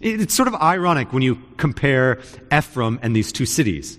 It's 0.00 0.34
sort 0.34 0.48
of 0.48 0.54
ironic 0.54 1.12
when 1.12 1.22
you 1.22 1.42
compare 1.56 2.20
Ephraim 2.52 2.98
and 3.02 3.14
these 3.14 3.32
two 3.32 3.46
cities. 3.46 3.98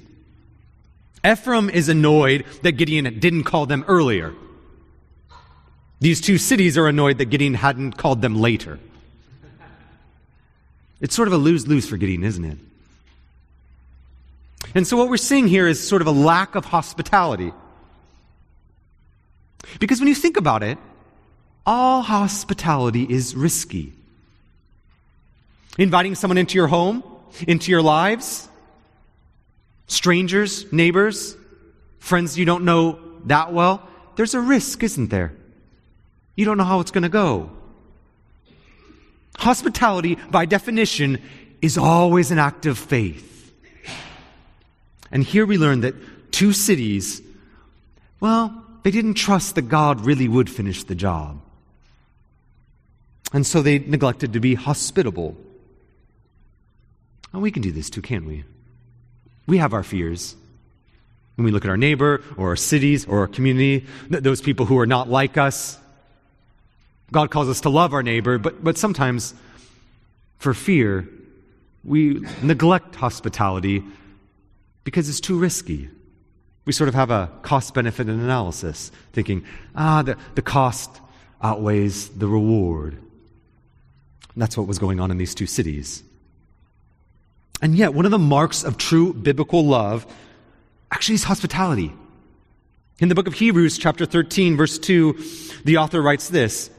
Ephraim 1.25 1.69
is 1.69 1.89
annoyed 1.89 2.45
that 2.63 2.71
Gideon 2.73 3.19
didn't 3.19 3.43
call 3.43 3.65
them 3.65 3.85
earlier. 3.87 4.33
These 5.99 6.21
two 6.21 6.37
cities 6.37 6.77
are 6.77 6.87
annoyed 6.87 7.17
that 7.17 7.25
Gideon 7.25 7.53
hadn't 7.53 7.97
called 7.97 8.21
them 8.21 8.39
later. 8.39 8.79
It's 11.01 11.13
sort 11.13 11.27
of 11.27 11.33
a 11.33 11.37
lose 11.37 11.67
lose 11.67 11.87
for 11.87 11.97
Gideon, 11.97 12.23
isn't 12.23 12.45
it? 12.45 12.57
And 14.73 14.87
so, 14.87 14.97
what 14.97 15.09
we're 15.09 15.17
seeing 15.17 15.47
here 15.47 15.67
is 15.67 15.85
sort 15.85 16.01
of 16.01 16.07
a 16.07 16.11
lack 16.11 16.55
of 16.55 16.65
hospitality. 16.65 17.53
Because 19.79 19.99
when 19.99 20.07
you 20.07 20.15
think 20.15 20.37
about 20.37 20.63
it, 20.63 20.77
all 21.65 22.01
hospitality 22.01 23.03
is 23.03 23.35
risky. 23.35 23.93
Inviting 25.77 26.15
someone 26.15 26.37
into 26.37 26.55
your 26.55 26.67
home, 26.67 27.03
into 27.47 27.71
your 27.71 27.81
lives, 27.81 28.49
strangers, 29.87 30.71
neighbors, 30.71 31.35
friends 31.99 32.37
you 32.37 32.45
don't 32.45 32.65
know 32.65 32.99
that 33.25 33.53
well, 33.53 33.87
there's 34.15 34.33
a 34.33 34.41
risk, 34.41 34.83
isn't 34.83 35.09
there? 35.09 35.33
You 36.35 36.45
don't 36.45 36.57
know 36.57 36.63
how 36.63 36.79
it's 36.79 36.91
going 36.91 37.03
to 37.03 37.09
go. 37.09 37.51
Hospitality, 39.37 40.15
by 40.29 40.45
definition, 40.45 41.21
is 41.61 41.77
always 41.77 42.31
an 42.31 42.39
act 42.39 42.65
of 42.65 42.77
faith. 42.77 43.53
And 45.11 45.23
here 45.23 45.45
we 45.45 45.57
learn 45.57 45.81
that 45.81 45.95
two 46.31 46.53
cities, 46.53 47.21
well, 48.19 48.65
they 48.83 48.91
didn't 48.91 49.15
trust 49.15 49.55
that 49.55 49.63
God 49.63 50.01
really 50.01 50.27
would 50.27 50.49
finish 50.49 50.83
the 50.83 50.95
job. 50.95 51.41
And 53.33 53.45
so 53.45 53.61
they 53.61 53.79
neglected 53.79 54.33
to 54.33 54.39
be 54.39 54.55
hospitable. 54.55 55.37
And 57.31 57.41
we 57.41 57.51
can 57.51 57.61
do 57.61 57.71
this 57.71 57.89
too, 57.89 58.01
can't 58.01 58.25
we? 58.25 58.43
We 59.45 59.57
have 59.57 59.73
our 59.73 59.83
fears. 59.83 60.35
When 61.35 61.45
we 61.45 61.51
look 61.51 61.63
at 61.63 61.69
our 61.69 61.77
neighbor 61.77 62.21
or 62.37 62.49
our 62.49 62.55
cities 62.55 63.05
or 63.05 63.19
our 63.19 63.27
community, 63.27 63.85
th- 64.09 64.23
those 64.23 64.41
people 64.41 64.65
who 64.65 64.77
are 64.79 64.85
not 64.85 65.09
like 65.09 65.37
us, 65.37 65.77
God 67.11 67.31
calls 67.31 67.49
us 67.49 67.61
to 67.61 67.69
love 67.69 67.93
our 67.93 68.03
neighbor, 68.03 68.37
but, 68.37 68.63
but 68.63 68.77
sometimes 68.77 69.33
for 70.37 70.53
fear, 70.53 71.07
we 71.83 72.25
neglect 72.41 72.95
hospitality 72.95 73.83
because 74.83 75.09
it's 75.09 75.19
too 75.19 75.37
risky. 75.37 75.89
We 76.69 76.73
sort 76.73 76.87
of 76.87 76.93
have 76.93 77.09
a 77.09 77.31
cost 77.41 77.73
benefit 77.73 78.07
analysis, 78.09 78.91
thinking, 79.11 79.43
ah, 79.75 80.03
the, 80.03 80.15
the 80.35 80.43
cost 80.43 81.01
outweighs 81.41 82.09
the 82.09 82.27
reward. 82.27 82.93
And 82.93 84.39
that's 84.43 84.55
what 84.55 84.67
was 84.67 84.77
going 84.77 84.99
on 84.99 85.09
in 85.09 85.17
these 85.17 85.33
two 85.33 85.47
cities. 85.47 86.03
And 87.59 87.75
yet, 87.75 87.95
one 87.95 88.05
of 88.05 88.11
the 88.11 88.19
marks 88.19 88.63
of 88.63 88.77
true 88.77 89.15
biblical 89.15 89.65
love 89.65 90.05
actually 90.91 91.15
is 91.15 91.23
hospitality. 91.23 91.91
In 92.99 93.09
the 93.09 93.15
book 93.15 93.25
of 93.25 93.33
Hebrews, 93.33 93.79
chapter 93.79 94.05
13, 94.05 94.55
verse 94.55 94.77
2, 94.77 95.13
the 95.65 95.77
author 95.77 96.03
writes 96.03 96.29
this 96.29 96.69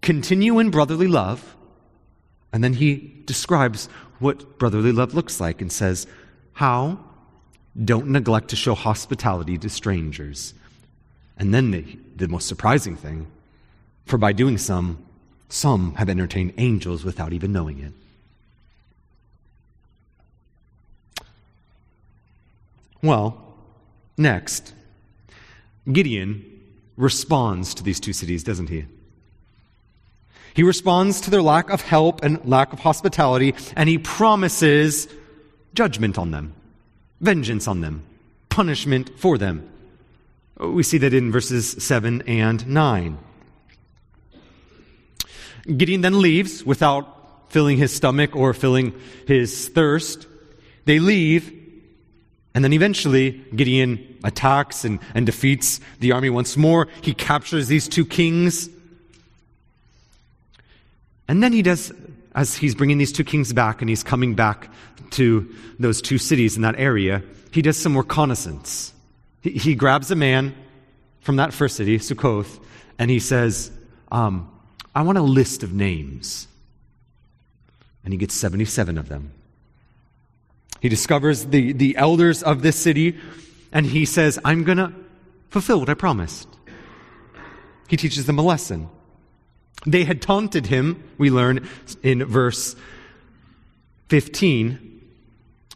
Continue 0.00 0.58
in 0.58 0.72
brotherly 0.72 1.06
love. 1.06 1.54
And 2.52 2.64
then 2.64 2.72
he 2.72 3.22
describes 3.24 3.88
what 4.18 4.58
brotherly 4.58 4.90
love 4.90 5.14
looks 5.14 5.40
like 5.40 5.60
and 5.60 5.70
says, 5.70 6.08
How? 6.54 6.98
Don't 7.76 8.08
neglect 8.08 8.48
to 8.48 8.56
show 8.56 8.74
hospitality 8.74 9.56
to 9.58 9.68
strangers. 9.68 10.54
And 11.38 11.54
then 11.54 11.70
the, 11.70 11.98
the 12.16 12.28
most 12.28 12.46
surprising 12.46 12.96
thing 12.96 13.26
For 14.06 14.18
by 14.18 14.32
doing 14.32 14.58
some, 14.58 14.98
some 15.48 15.94
have 15.94 16.08
entertained 16.08 16.54
angels 16.58 17.04
without 17.04 17.32
even 17.32 17.52
knowing 17.52 17.78
it. 17.78 17.92
Well, 23.02 23.42
next, 24.16 24.72
Gideon 25.90 26.44
responds 26.96 27.74
to 27.74 27.82
these 27.82 27.98
two 27.98 28.12
cities, 28.12 28.44
doesn't 28.44 28.68
he? 28.68 28.84
He 30.54 30.62
responds 30.62 31.20
to 31.22 31.30
their 31.30 31.42
lack 31.42 31.70
of 31.70 31.80
help 31.80 32.22
and 32.22 32.44
lack 32.44 32.72
of 32.72 32.78
hospitality, 32.80 33.54
and 33.74 33.88
he 33.88 33.98
promises 33.98 35.08
judgment 35.74 36.18
on 36.18 36.30
them, 36.30 36.54
vengeance 37.22 37.66
on 37.66 37.80
them, 37.80 38.04
punishment 38.50 39.18
for 39.18 39.38
them. 39.38 39.68
We 40.58 40.82
see 40.82 40.98
that 40.98 41.14
in 41.14 41.32
verses 41.32 41.82
7 41.82 42.22
and 42.22 42.66
9. 42.66 43.18
Gideon 45.76 46.00
then 46.00 46.20
leaves 46.20 46.64
without 46.64 47.50
filling 47.50 47.78
his 47.78 47.94
stomach 47.94 48.34
or 48.34 48.52
filling 48.52 48.92
his 49.26 49.68
thirst. 49.68 50.26
They 50.84 50.98
leave, 50.98 51.52
and 52.54 52.64
then 52.64 52.72
eventually 52.72 53.42
Gideon 53.54 54.18
attacks 54.24 54.84
and, 54.84 54.98
and 55.14 55.24
defeats 55.24 55.80
the 56.00 56.12
army 56.12 56.30
once 56.30 56.56
more. 56.56 56.88
He 57.02 57.14
captures 57.14 57.68
these 57.68 57.88
two 57.88 58.04
kings. 58.04 58.68
And 61.28 61.42
then 61.42 61.52
he 61.52 61.62
does, 61.62 61.92
as 62.34 62.56
he's 62.56 62.74
bringing 62.74 62.98
these 62.98 63.12
two 63.12 63.24
kings 63.24 63.52
back 63.52 63.82
and 63.82 63.88
he's 63.88 64.02
coming 64.02 64.34
back 64.34 64.70
to 65.10 65.54
those 65.78 66.00
two 66.00 66.18
cities 66.18 66.56
in 66.56 66.62
that 66.62 66.74
area, 66.78 67.22
he 67.50 67.62
does 67.62 67.76
some 67.76 67.96
reconnaissance. 67.96 68.92
He, 69.42 69.50
he 69.50 69.74
grabs 69.74 70.10
a 70.10 70.16
man 70.16 70.54
from 71.20 71.36
that 71.36 71.52
first 71.52 71.76
city, 71.76 71.98
Sukkoth, 71.98 72.60
and 72.98 73.10
he 73.10 73.18
says, 73.18 73.70
um, 74.10 74.50
I 74.94 75.02
want 75.02 75.18
a 75.18 75.22
list 75.22 75.62
of 75.62 75.72
names. 75.72 76.48
And 78.04 78.12
he 78.12 78.18
gets 78.18 78.34
77 78.34 78.98
of 78.98 79.08
them. 79.08 79.32
He 80.80 80.88
discovers 80.88 81.46
the, 81.46 81.72
the 81.72 81.96
elders 81.96 82.42
of 82.42 82.62
this 82.62 82.76
city, 82.76 83.18
and 83.72 83.86
he 83.86 84.04
says, 84.04 84.38
I'm 84.44 84.64
going 84.64 84.78
to 84.78 84.92
fulfill 85.50 85.78
what 85.78 85.88
I 85.88 85.94
promised. 85.94 86.48
He 87.88 87.96
teaches 87.96 88.26
them 88.26 88.38
a 88.38 88.42
lesson. 88.42 88.88
They 89.86 90.04
had 90.04 90.22
taunted 90.22 90.66
him, 90.66 91.02
we 91.18 91.30
learn 91.30 91.68
in 92.02 92.24
verse 92.24 92.76
15, 94.08 95.00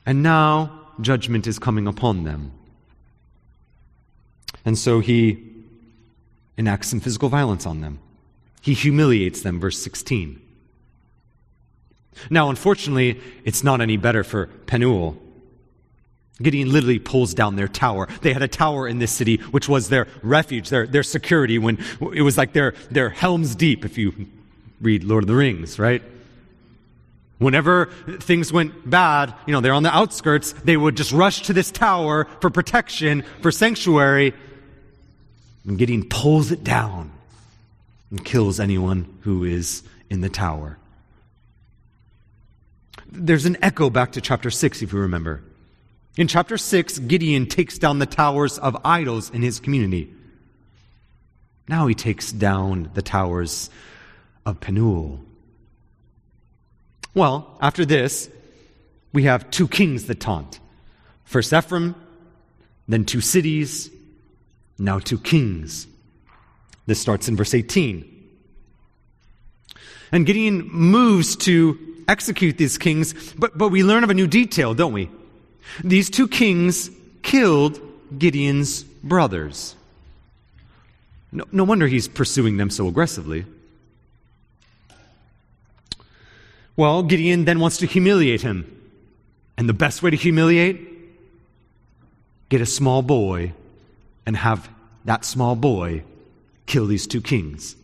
and 0.05 0.23
now 0.23 0.81
judgment 1.01 1.47
is 1.47 1.59
coming 1.59 1.87
upon 1.87 2.25
them. 2.25 2.53
And 4.65 4.79
so 4.79 5.01
he 5.01 5.43
enacts 6.57 6.89
some 6.89 7.01
physical 7.01 7.29
violence 7.29 7.67
on 7.67 7.81
them. 7.81 7.99
He 8.63 8.75
humiliates 8.75 9.43
them, 9.43 9.61
verse 9.61 9.79
16. 9.79 10.41
Now, 12.31 12.49
unfortunately, 12.51 13.21
it's 13.45 13.63
not 13.63 13.81
any 13.81 13.97
better 13.97 14.25
for 14.25 14.47
Penuel. 14.67 15.17
Gideon 16.43 16.71
literally 16.71 16.99
pulls 16.99 17.33
down 17.33 17.57
their 17.57 17.69
tower. 17.69 18.09
They 18.21 18.33
had 18.33 18.43
a 18.43 18.49
tower 18.49 18.87
in 18.87 18.99
this 18.99 19.11
city, 19.11 19.39
which 19.39 19.69
was 19.69 19.89
their 19.89 20.07
refuge, 20.23 20.69
their, 20.69 20.87
their 20.87 21.03
security, 21.03 21.59
when 21.59 21.79
it 22.13 22.23
was 22.23 22.37
like 22.37 22.53
their, 22.53 22.75
their 22.91 23.09
helms 23.09 23.55
deep, 23.55 23.85
if 23.85 23.97
you 23.97 24.13
read 24.81 25.03
Lord 25.03 25.25
of 25.25 25.29
the 25.29 25.35
Rings, 25.35 25.79
right? 25.79 26.03
Whenever 27.39 27.87
things 28.21 28.53
went 28.53 28.89
bad, 28.89 29.35
you 29.47 29.53
know, 29.53 29.61
they're 29.61 29.73
on 29.73 29.83
the 29.83 29.95
outskirts, 29.95 30.53
they 30.53 30.77
would 30.77 30.97
just 30.97 31.13
rush 31.13 31.43
to 31.43 31.53
this 31.53 31.71
tower 31.71 32.27
for 32.41 32.51
protection, 32.51 33.25
for 33.41 33.51
sanctuary. 33.51 34.35
And 35.67 35.79
Gideon 35.79 36.07
pulls 36.09 36.51
it 36.53 36.63
down 36.63 37.13
and 38.11 38.25
kills 38.25 38.61
anyone 38.61 39.19
who 39.23 39.45
is 39.45 39.83
in 40.11 40.21
the 40.21 40.29
tower. 40.29 40.79
There's 43.11 43.47
an 43.47 43.57
echo 43.63 43.89
back 43.89 44.13
to 44.13 44.21
chapter 44.21 44.51
6, 44.51 44.83
if 44.83 44.93
you 44.93 44.99
remember. 44.99 45.43
In 46.17 46.29
chapter 46.29 46.57
6, 46.57 47.01
Gideon 47.01 47.47
takes 47.47 47.79
down 47.79 47.99
the 47.99 48.07
towers 48.07 48.59
of 48.59 48.77
idols 48.85 49.31
in 49.31 49.43
his 49.43 49.61
community. 49.61 50.13
Now 51.69 51.87
he 51.89 51.95
takes 51.95 52.33
down 52.33 52.91
the 52.95 53.03
towers 53.03 53.69
of 54.47 54.61
Penuel. 54.61 55.21
Well, 57.13 57.59
after 57.61 57.85
this, 57.85 58.31
we 59.13 59.25
have 59.25 59.51
two 59.51 59.69
kings 59.69 60.07
that 60.07 60.21
taunt. 60.21 60.61
First 61.25 61.53
Ephraim, 61.53 61.95
then 62.89 63.05
two 63.05 63.21
cities, 63.21 63.91
now 64.79 64.99
two 64.99 65.19
kings. 65.19 65.87
This 66.87 67.01
starts 67.01 67.29
in 67.29 67.37
verse 67.37 67.53
18. 67.53 68.13
And 70.13 70.25
Gideon 70.25 70.69
moves 70.71 71.37
to 71.37 71.79
execute 72.09 72.57
these 72.57 72.79
kings, 72.79 73.35
but, 73.35 73.59
but 73.59 73.71
we 73.71 73.83
learn 73.83 74.05
of 74.05 74.11
a 74.11 74.15
new 74.15 74.29
detail, 74.29 74.73
don't 74.73 74.93
we? 74.93 75.11
These 75.83 76.11
two 76.11 76.29
kings 76.29 76.91
killed 77.23 77.81
Gideon's 78.19 78.83
brothers. 78.85 79.75
No, 81.33 81.45
no 81.53 81.65
wonder 81.65 81.87
he's 81.87 82.09
pursuing 82.09 82.57
them 82.57 82.71
so 82.71 82.89
aggressively. 82.89 83.45
Well, 86.77 87.03
Gideon 87.03 87.45
then 87.45 87.59
wants 87.59 87.79
to 87.79 87.87
humiliate 87.87 88.43
him. 88.43 88.73
And 89.57 89.69
the 89.69 89.75
best 89.75 90.03
way 90.03 90.11
to 90.11 90.17
humiliate? 90.17 90.81
Get 92.49 92.61
a 92.61 92.67
small 92.67 93.03
boy 93.03 93.55
and 94.27 94.37
have 94.37 94.69
that 95.05 95.25
small 95.25 95.57
boy 95.57 96.05
kill 96.67 96.87
these 96.87 97.07
two 97.07 97.21
kings. 97.21 97.77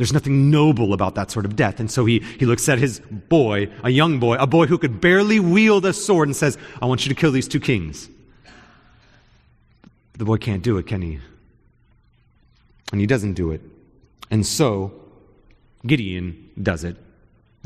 There's 0.00 0.14
nothing 0.14 0.50
noble 0.50 0.94
about 0.94 1.14
that 1.16 1.30
sort 1.30 1.44
of 1.44 1.56
death. 1.56 1.78
And 1.78 1.90
so 1.90 2.06
he, 2.06 2.20
he 2.38 2.46
looks 2.46 2.70
at 2.70 2.78
his 2.78 3.00
boy, 3.00 3.70
a 3.84 3.90
young 3.90 4.18
boy, 4.18 4.36
a 4.36 4.46
boy 4.46 4.64
who 4.64 4.78
could 4.78 4.98
barely 4.98 5.40
wield 5.40 5.84
a 5.84 5.92
sword, 5.92 6.26
and 6.26 6.34
says, 6.34 6.56
I 6.80 6.86
want 6.86 7.04
you 7.04 7.10
to 7.10 7.14
kill 7.14 7.32
these 7.32 7.46
two 7.46 7.60
kings. 7.60 8.08
The 10.14 10.24
boy 10.24 10.38
can't 10.38 10.62
do 10.62 10.78
it, 10.78 10.86
can 10.86 11.02
he? 11.02 11.20
And 12.92 12.98
he 12.98 13.06
doesn't 13.06 13.34
do 13.34 13.50
it. 13.50 13.60
And 14.30 14.46
so 14.46 14.90
Gideon 15.86 16.48
does 16.62 16.82
it. 16.82 16.96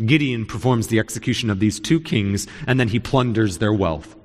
Gideon 0.04 0.44
performs 0.44 0.88
the 0.88 0.98
execution 0.98 1.50
of 1.50 1.60
these 1.60 1.78
two 1.78 2.00
kings, 2.00 2.48
and 2.66 2.80
then 2.80 2.88
he 2.88 2.98
plunders 2.98 3.58
their 3.58 3.72
wealth. 3.72 4.16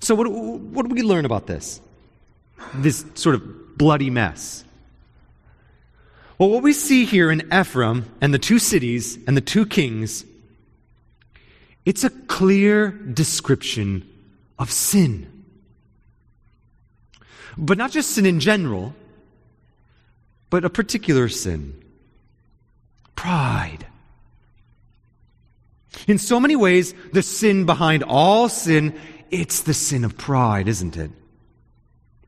So, 0.00 0.14
what, 0.14 0.32
what 0.32 0.88
do 0.88 0.94
we 0.94 1.02
learn 1.02 1.26
about 1.26 1.46
this? 1.46 1.82
This 2.76 3.04
sort 3.12 3.34
of 3.34 3.76
bloody 3.76 4.08
mess. 4.08 4.64
Well, 6.38 6.50
what 6.50 6.62
we 6.62 6.72
see 6.72 7.04
here 7.04 7.32
in 7.32 7.52
Ephraim 7.52 8.04
and 8.20 8.32
the 8.32 8.38
two 8.38 8.60
cities 8.60 9.18
and 9.26 9.36
the 9.36 9.40
two 9.40 9.66
kings, 9.66 10.24
it's 11.84 12.04
a 12.04 12.10
clear 12.10 12.90
description 12.90 14.08
of 14.56 14.70
sin. 14.70 15.44
But 17.56 17.76
not 17.76 17.90
just 17.90 18.10
sin 18.12 18.24
in 18.24 18.38
general, 18.38 18.94
but 20.48 20.64
a 20.64 20.70
particular 20.70 21.28
sin 21.28 21.74
pride. 23.16 23.84
In 26.06 26.18
so 26.18 26.38
many 26.38 26.54
ways, 26.54 26.94
the 27.12 27.22
sin 27.22 27.66
behind 27.66 28.04
all 28.04 28.48
sin, 28.48 28.94
it's 29.32 29.62
the 29.62 29.74
sin 29.74 30.04
of 30.04 30.16
pride, 30.16 30.68
isn't 30.68 30.96
it? 30.96 31.10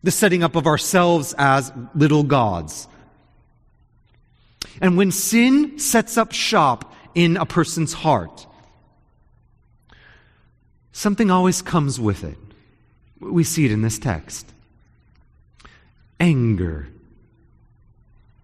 The 0.03 0.11
setting 0.11 0.43
up 0.43 0.57
of 0.57 0.67
ourselves 0.67 1.33
as 1.39 1.73
little 1.95 2.25
gods, 2.25 2.89
and 4.81 4.97
when 4.97 5.11
sin 5.11 5.79
sets 5.79 6.17
up 6.17 6.33
shop 6.33 6.95
in 7.15 7.37
a 7.37 7.47
person's 7.47 7.93
heart, 7.93 8.47
something 10.93 11.31
always 11.31 11.63
comes 11.63 11.99
with 11.99 12.25
it. 12.25 12.39
We 13.21 13.45
see 13.45 13.65
it 13.65 13.73
in 13.73 13.83
this 13.83 13.99
text 13.99 14.53
anger. 16.19 16.89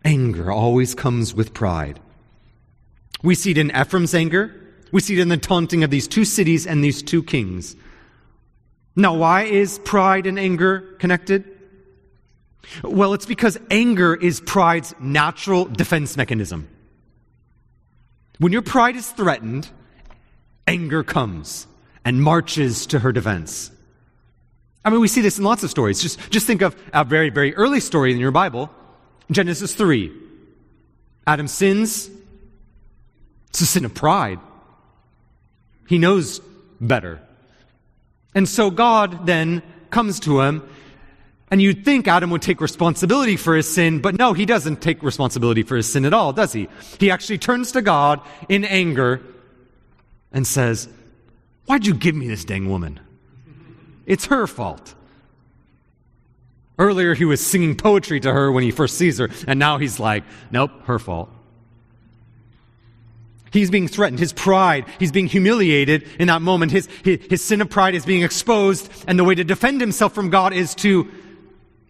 Anger 0.05 0.51
always 0.51 0.95
comes 0.95 1.35
with 1.35 1.53
pride. 1.53 2.01
We 3.23 3.35
see 3.35 3.51
it 3.51 3.59
in 3.59 3.71
Ephraim's 3.77 4.15
anger. 4.15 4.55
We 4.93 5.01
see 5.01 5.19
it 5.19 5.21
in 5.21 5.29
the 5.29 5.37
taunting 5.37 5.83
of 5.83 5.91
these 5.91 6.07
two 6.09 6.25
cities 6.25 6.67
and 6.67 6.83
these 6.83 7.03
two 7.03 7.23
kings. 7.23 7.77
Now, 8.95 9.15
why 9.15 9.43
is 9.43 9.79
pride 9.81 10.27
and 10.27 10.39
anger 10.39 10.81
connected? 10.99 11.56
Well, 12.83 13.15
it's 13.15 13.27
because 13.27 13.59
anger 13.71 14.15
is 14.15 14.41
pride's 14.41 14.95
natural 15.01 15.65
defense 15.65 16.17
mechanism. 16.17 16.69
When 18.39 18.53
your 18.53 18.63
pride 18.63 18.97
is 18.97 19.11
threatened, 19.11 19.69
anger 20.67 21.03
comes 21.03 21.67
and 22.05 22.23
marches 22.23 22.87
to 22.87 22.99
her 22.99 23.13
defense. 23.13 23.71
I 24.85 24.91
mean, 24.91 25.01
we 25.01 25.09
see 25.09 25.21
this 25.21 25.39
in 25.39 25.45
lots 25.45 25.65
of 25.65 25.71
stories. 25.71 26.01
Just, 26.01 26.31
just 26.31 26.47
think 26.47 26.63
of 26.63 26.77
a 26.93 27.05
very, 27.05 27.31
very 27.31 27.55
early 27.57 27.81
story 27.81 28.13
in 28.13 28.19
your 28.19 28.31
Bible 28.31 28.71
Genesis 29.31 29.75
3. 29.75 30.13
Adam 31.27 31.49
sins. 31.49 32.09
It's 33.49 33.61
a 33.61 33.67
sin 33.67 33.85
of 33.85 33.95
pride. 33.95 34.39
He 35.89 35.99
knows 35.99 36.41
better. 36.81 37.21
And 38.35 38.49
so 38.49 38.71
God 38.71 39.27
then 39.27 39.63
comes 39.91 40.21
to 40.21 40.41
him 40.43 40.63
And 41.51 41.63
you'd 41.63 41.85
think 41.85 42.09
Adam 42.09 42.31
would 42.31 42.43
take 42.43 42.61
responsibility 42.61 43.37
for 43.37 43.55
his 43.55 43.73
sin, 43.73 44.01
but 44.01 44.17
no, 44.17 44.33
he 44.33 44.47
doesn't 44.47 44.83
take 44.83 45.03
responsibility 45.03 45.63
for 45.63 45.77
his 45.77 45.91
sin 45.91 46.05
at 46.05 46.13
all, 46.13 46.33
does 46.33 46.53
he? 46.53 46.69
He 46.99 47.11
actually 47.11 47.39
turns 47.39 47.73
to 47.73 47.83
God 47.83 48.21
in 48.49 48.65
anger 48.65 49.23
and 50.33 50.47
says, 50.47 50.89
Why'd 51.67 51.87
you 51.87 51.95
give 51.95 52.15
me 52.15 52.29
this 52.29 52.45
dang 52.45 52.69
woman? 52.69 53.01
It's 54.07 54.27
her 54.27 54.47
fault. 54.47 54.95
Earlier, 56.79 57.15
he 57.15 57.25
was 57.25 57.45
singing 57.45 57.77
poetry 57.77 58.21
to 58.21 58.33
her 58.33 58.53
when 58.53 58.63
he 58.63 58.71
first 58.71 58.99
sees 58.99 59.19
her, 59.19 59.31
and 59.47 59.59
now 59.59 59.79
he's 59.79 60.01
like, 60.01 60.25
Nope, 60.51 60.73
her 60.85 60.99
fault. 60.99 61.31
He's 63.53 63.71
being 63.71 63.89
threatened. 63.89 64.19
His 64.19 64.33
pride, 64.33 64.85
he's 64.99 65.13
being 65.13 65.29
humiliated 65.29 66.07
in 66.19 66.27
that 66.27 66.43
moment. 66.43 66.73
His, 66.73 66.89
his, 67.05 67.21
his 67.31 67.43
sin 67.45 67.61
of 67.61 67.71
pride 67.71 67.95
is 67.95 68.05
being 68.05 68.23
exposed, 68.23 68.91
and 69.07 69.19
the 69.19 69.25
way 69.25 69.35
to 69.35 69.45
defend 69.45 69.81
himself 69.81 70.13
from 70.13 70.29
God 70.29 70.53
is 70.53 70.75
to 70.77 71.11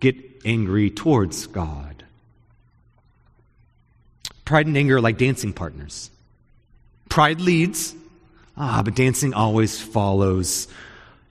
get 0.00 0.16
angry 0.44 0.90
towards 0.90 1.46
God. 1.46 2.04
Pride 4.44 4.66
and 4.66 4.76
anger 4.76 4.96
are 4.96 5.00
like 5.00 5.18
dancing 5.18 5.52
partners. 5.52 6.10
Pride 7.08 7.40
leads, 7.40 7.94
ah, 8.56 8.82
but 8.84 8.94
dancing 8.94 9.34
always 9.34 9.80
follows 9.80 10.68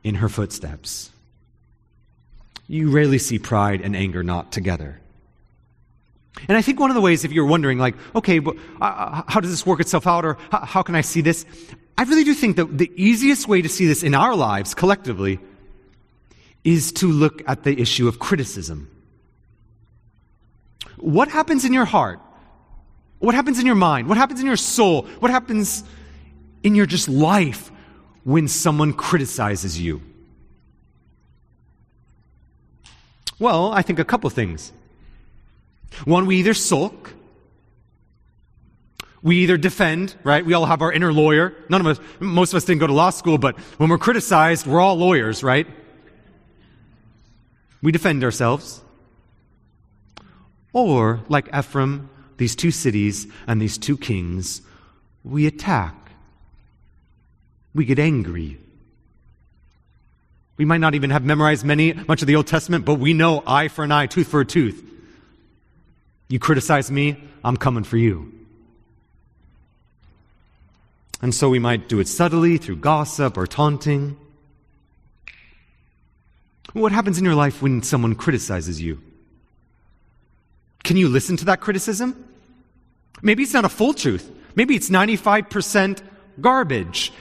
in 0.03 0.15
her 0.15 0.29
footsteps. 0.29 1.11
You 2.67 2.91
rarely 2.91 3.19
see 3.19 3.39
pride 3.39 3.81
and 3.81 3.95
anger 3.95 4.23
not 4.23 4.51
together. 4.51 4.99
And 6.49 6.57
I 6.57 6.61
think 6.61 6.79
one 6.79 6.89
of 6.89 6.95
the 6.95 7.01
ways, 7.01 7.23
if 7.23 7.31
you're 7.31 7.45
wondering, 7.45 7.77
like, 7.77 7.95
okay, 8.13 8.39
but, 8.39 8.57
uh, 8.81 9.23
how 9.27 9.39
does 9.39 9.51
this 9.51 9.65
work 9.65 9.79
itself 9.79 10.05
out, 10.05 10.25
or 10.25 10.37
how, 10.51 10.65
how 10.65 10.83
can 10.83 10.95
I 10.95 11.01
see 11.01 11.21
this? 11.21 11.45
I 11.97 12.03
really 12.03 12.25
do 12.25 12.33
think 12.33 12.57
that 12.57 12.77
the 12.77 12.91
easiest 12.95 13.47
way 13.47 13.61
to 13.61 13.69
see 13.69 13.85
this 13.85 14.03
in 14.03 14.13
our 14.13 14.35
lives 14.35 14.73
collectively 14.73 15.39
is 16.65 16.91
to 16.91 17.07
look 17.09 17.47
at 17.47 17.63
the 17.63 17.79
issue 17.79 18.07
of 18.09 18.19
criticism. 18.19 18.89
What 20.97 21.29
happens 21.29 21.63
in 21.63 21.71
your 21.71 21.85
heart? 21.85 22.19
What 23.19 23.35
happens 23.35 23.59
in 23.59 23.65
your 23.65 23.75
mind? 23.75 24.09
What 24.09 24.17
happens 24.17 24.39
in 24.39 24.47
your 24.47 24.57
soul? 24.57 25.03
What 25.19 25.31
happens 25.31 25.83
in 26.63 26.75
your 26.75 26.87
just 26.87 27.07
life 27.07 27.71
when 28.23 28.47
someone 28.47 28.91
criticizes 28.93 29.79
you? 29.79 30.01
Well, 33.37 33.71
I 33.71 33.83
think 33.83 33.99
a 33.99 34.05
couple 34.05 34.29
things. 34.29 34.73
One, 36.05 36.25
we 36.25 36.37
either 36.37 36.53
sulk, 36.53 37.13
we 39.21 39.37
either 39.37 39.57
defend, 39.57 40.15
right? 40.23 40.45
We 40.45 40.53
all 40.53 40.65
have 40.65 40.81
our 40.81 40.91
inner 40.91 41.13
lawyer. 41.13 41.53
None 41.69 41.81
of 41.81 41.87
us, 41.87 41.99
most 42.19 42.53
of 42.53 42.57
us 42.57 42.65
didn't 42.65 42.79
go 42.79 42.87
to 42.87 42.93
law 42.93 43.11
school, 43.11 43.37
but 43.37 43.57
when 43.77 43.89
we're 43.89 43.97
criticized, 43.97 44.65
we're 44.65 44.79
all 44.79 44.95
lawyers, 44.95 45.43
right? 45.43 45.67
We 47.85 47.91
defend 47.91 48.23
ourselves. 48.23 48.81
Or, 50.73 51.19
like 51.29 51.55
Ephraim, 51.55 52.09
these 52.37 52.55
two 52.55 52.71
cities 52.71 53.27
and 53.45 53.61
these 53.61 53.77
two 53.77 53.95
kings, 53.95 54.63
we 55.23 55.45
attack. 55.45 55.93
We 57.75 57.85
get 57.85 57.99
angry. 57.99 58.57
We 60.57 60.65
might 60.65 60.79
not 60.79 60.95
even 60.95 61.11
have 61.11 61.23
memorized 61.23 61.63
many, 61.63 61.93
much 61.93 62.23
of 62.23 62.27
the 62.27 62.35
Old 62.35 62.47
Testament, 62.47 62.85
but 62.85 62.95
we 62.95 63.13
know 63.13 63.43
eye 63.45 63.67
for 63.67 63.83
an 63.83 63.91
eye, 63.91 64.07
tooth 64.07 64.29
for 64.29 64.41
a 64.41 64.45
tooth. 64.45 64.83
You 66.27 66.39
criticize 66.39 66.89
me, 66.89 67.23
I'm 67.43 67.55
coming 67.55 67.83
for 67.83 67.97
you. 67.97 68.33
And 71.21 71.35
so 71.35 71.49
we 71.49 71.59
might 71.59 71.87
do 71.87 71.99
it 71.99 72.07
subtly 72.07 72.57
through 72.57 72.77
gossip 72.77 73.37
or 73.37 73.45
taunting. 73.45 74.17
What 76.75 76.91
happens 76.91 77.17
in 77.17 77.23
your 77.23 77.35
life 77.35 77.61
when 77.61 77.81
someone 77.83 78.15
criticizes 78.15 78.81
you? 78.81 79.01
Can 80.83 80.97
you 80.97 81.07
listen 81.07 81.37
to 81.37 81.45
that 81.45 81.61
criticism? 81.61 82.27
Maybe 83.21 83.43
it's 83.43 83.53
not 83.53 83.63
a 83.63 83.69
full 83.69 83.93
truth. 83.93 84.29
Maybe 84.55 84.75
it's 84.75 84.89
95% 84.89 86.01
garbage. 86.41 87.13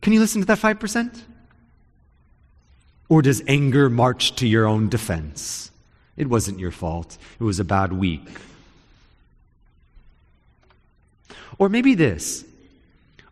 Can 0.00 0.12
you 0.12 0.18
listen 0.18 0.40
to 0.40 0.46
that 0.48 0.58
5%? 0.58 1.22
Or 3.08 3.22
does 3.22 3.40
anger 3.46 3.88
march 3.88 4.34
to 4.36 4.48
your 4.48 4.66
own 4.66 4.88
defense? 4.88 5.70
It 6.16 6.26
wasn't 6.26 6.58
your 6.58 6.72
fault. 6.72 7.16
It 7.38 7.44
was 7.44 7.60
a 7.60 7.64
bad 7.64 7.92
week. 7.92 8.28
Or 11.56 11.68
maybe 11.68 11.94
this 11.94 12.44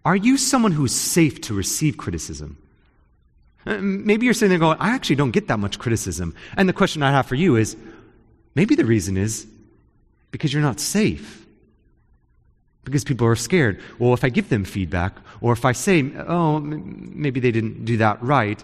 Are 0.05 0.15
you 0.15 0.37
someone 0.37 0.71
who's 0.71 0.95
safe 0.95 1.41
to 1.41 1.55
receive 1.55 1.97
criticism? 1.97 2.57
Uh, 3.66 3.79
maybe 3.79 4.25
you're 4.25 4.35
sitting 4.35 4.51
there 4.51 4.59
going, 4.59 4.79
I 4.81 4.90
actually 4.90 5.16
don't 5.16 5.31
get 5.33 5.49
that 5.49 5.59
much 5.59 5.79
criticism. 5.79 6.35
And 6.57 6.68
the 6.68 6.73
question 6.73 7.03
I 7.03 7.11
have 7.11 7.27
for 7.27 7.35
you 7.35 7.57
is 7.57 7.77
maybe 8.55 8.75
the 8.75 8.85
reason 8.85 9.16
is 9.16 9.46
because 10.31 10.53
you're 10.53 10.62
not 10.62 10.81
safe. 10.81 11.46
Because 12.85 13.05
people 13.05 13.27
are 13.27 13.37
scared. 13.37 13.81
Well, 13.99 14.14
if 14.14 14.25
I 14.25 14.31
give 14.31 14.49
them 14.49 14.64
feedback, 14.64 15.14
or 15.40 15.53
if 15.53 15.64
I 15.64 15.73
say, 15.73 16.11
oh, 16.27 16.61
maybe 16.61 17.38
they 17.38 17.51
didn't 17.51 17.85
do 17.85 17.99
that 17.99 18.23
right, 18.23 18.62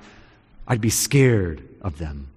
I'd 0.67 0.81
be 0.81 0.91
scared 0.91 1.63
of 1.83 1.99
them. 1.99 2.29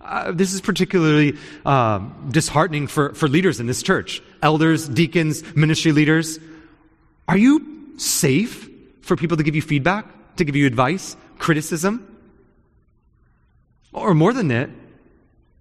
Uh, 0.00 0.32
this 0.32 0.54
is 0.54 0.60
particularly 0.60 1.36
uh, 1.66 1.98
disheartening 2.30 2.86
for, 2.86 3.14
for 3.14 3.28
leaders 3.28 3.60
in 3.60 3.66
this 3.66 3.82
church 3.82 4.22
elders, 4.42 4.88
deacons, 4.88 5.42
ministry 5.56 5.90
leaders. 5.90 6.38
Are 7.26 7.36
you 7.36 7.94
safe 7.96 8.68
for 9.00 9.16
people 9.16 9.36
to 9.36 9.42
give 9.42 9.56
you 9.56 9.62
feedback? 9.62 10.06
To 10.38 10.44
give 10.44 10.56
you 10.56 10.66
advice, 10.66 11.16
criticism? 11.38 12.16
Or 13.92 14.14
more 14.14 14.32
than 14.32 14.48
that, 14.48 14.70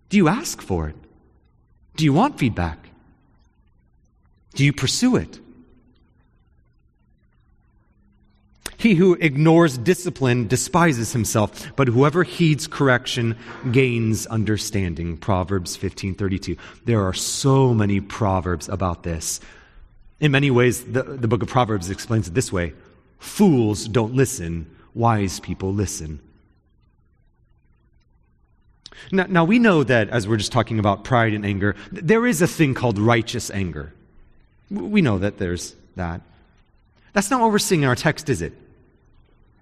do 0.09 0.17
you 0.17 0.27
ask 0.27 0.61
for 0.61 0.89
it? 0.89 0.95
Do 1.95 2.05
you 2.05 2.13
want 2.13 2.39
feedback? 2.39 2.89
Do 4.53 4.63
you 4.63 4.73
pursue 4.73 5.15
it? 5.15 5.39
He 8.77 8.93
who 8.93 9.15
ignores 9.15 9.77
discipline 9.77 10.47
despises 10.47 11.11
himself, 11.11 11.75
but 11.75 11.87
whoever 11.87 12.23
heeds 12.23 12.67
correction 12.67 13.35
gains 13.71 14.27
understanding. 14.27 15.17
Proverbs 15.17 15.75
15:32. 15.75 16.57
There 16.85 17.03
are 17.03 17.13
so 17.13 17.73
many 17.73 17.99
proverbs 18.01 18.69
about 18.69 19.01
this. 19.01 19.39
In 20.19 20.31
many 20.31 20.51
ways, 20.51 20.83
the, 20.83 21.03
the 21.03 21.27
book 21.27 21.41
of 21.41 21.49
Proverbs 21.49 21.89
explains 21.89 22.27
it 22.27 22.35
this 22.35 22.51
way 22.51 22.73
Fools 23.19 23.87
don't 23.87 24.13
listen, 24.13 24.69
wise 24.93 25.39
people 25.39 25.73
listen. 25.73 26.19
Now, 29.11 29.25
now, 29.29 29.45
we 29.45 29.59
know 29.59 29.83
that 29.83 30.09
as 30.09 30.27
we're 30.27 30.37
just 30.37 30.51
talking 30.51 30.79
about 30.79 31.03
pride 31.03 31.33
and 31.33 31.45
anger, 31.45 31.75
there 31.91 32.25
is 32.25 32.41
a 32.41 32.47
thing 32.47 32.73
called 32.73 32.97
righteous 32.97 33.51
anger. 33.51 33.93
We 34.71 35.01
know 35.01 35.19
that 35.19 35.37
there's 35.37 35.75
that. 35.95 36.21
That's 37.13 37.29
not 37.29 37.39
what 37.39 37.51
we're 37.51 37.59
seeing 37.59 37.83
in 37.83 37.89
our 37.89 37.95
text, 37.95 38.27
is 38.29 38.41
it? 38.41 38.53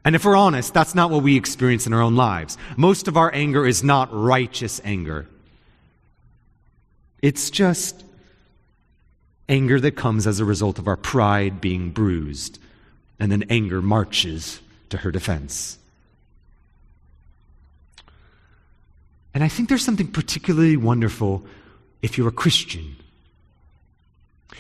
And 0.04 0.16
if 0.16 0.24
we're 0.24 0.38
honest, 0.38 0.74
that's 0.74 0.96
not 0.96 1.10
what 1.10 1.24
we 1.24 1.36
experience 1.36 1.88
in 1.88 1.94
our 1.94 2.02
own 2.02 2.16
lives. 2.16 2.58
Most 2.78 3.08
of 3.08 3.18
our 3.18 3.34
anger 3.34 3.66
is 3.66 3.84
not 3.84 4.10
righteous 4.12 4.80
anger. 4.84 5.28
It's 7.22 7.50
just 7.50 8.04
anger 9.50 9.80
that 9.80 9.96
comes 9.96 10.28
as 10.28 10.40
a 10.40 10.46
result 10.46 10.80
of 10.80 10.88
our 10.88 10.98
pride 10.98 11.60
being 11.60 11.90
bruised 11.90 12.60
and 13.20 13.32
then 13.32 13.44
anger 13.50 13.82
marches 13.82 14.60
to 14.90 14.98
her 14.98 15.12
defense. 15.12 15.78
And 19.34 19.44
I 19.44 19.48
think 19.48 19.70
there's 19.70 19.84
something 19.84 20.08
particularly 20.08 20.78
wonderful 20.78 21.46
if 22.02 22.18
you're 22.18 22.30
a 22.30 22.32
Christian. 22.32 22.96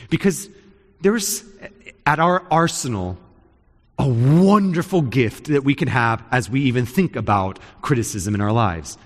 Because 0.10 0.50
there's 1.02 1.44
at 2.06 2.20
our 2.20 2.44
arsenal 2.52 3.18
a 3.98 4.08
wonderful 4.08 5.02
gift 5.02 5.46
that 5.46 5.64
we 5.64 5.74
can 5.74 5.88
have 5.88 6.22
as 6.32 6.50
we 6.50 6.62
even 6.64 6.86
think 6.86 7.16
about 7.16 7.60
criticism 7.82 8.36
in 8.36 8.42
our 8.42 8.52
lives. 8.52 8.98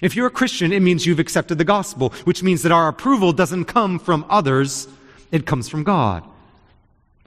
If 0.00 0.16
you're 0.16 0.26
a 0.26 0.30
Christian, 0.30 0.72
it 0.72 0.80
means 0.80 1.04
you've 1.04 1.18
accepted 1.18 1.58
the 1.58 1.64
gospel, 1.64 2.10
which 2.24 2.42
means 2.42 2.62
that 2.62 2.72
our 2.72 2.88
approval 2.88 3.32
doesn't 3.32 3.66
come 3.66 3.98
from 3.98 4.24
others, 4.28 4.88
it 5.30 5.46
comes 5.46 5.68
from 5.68 5.84
God. 5.84 6.24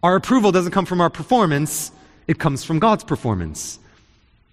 Our 0.05 0.15
approval 0.15 0.51
doesn't 0.51 0.71
come 0.71 0.85
from 0.85 1.01
our 1.01 1.09
performance, 1.09 1.91
it 2.27 2.37
comes 2.37 2.63
from 2.63 2.77
God's 2.77 3.03
performance. 3.03 3.79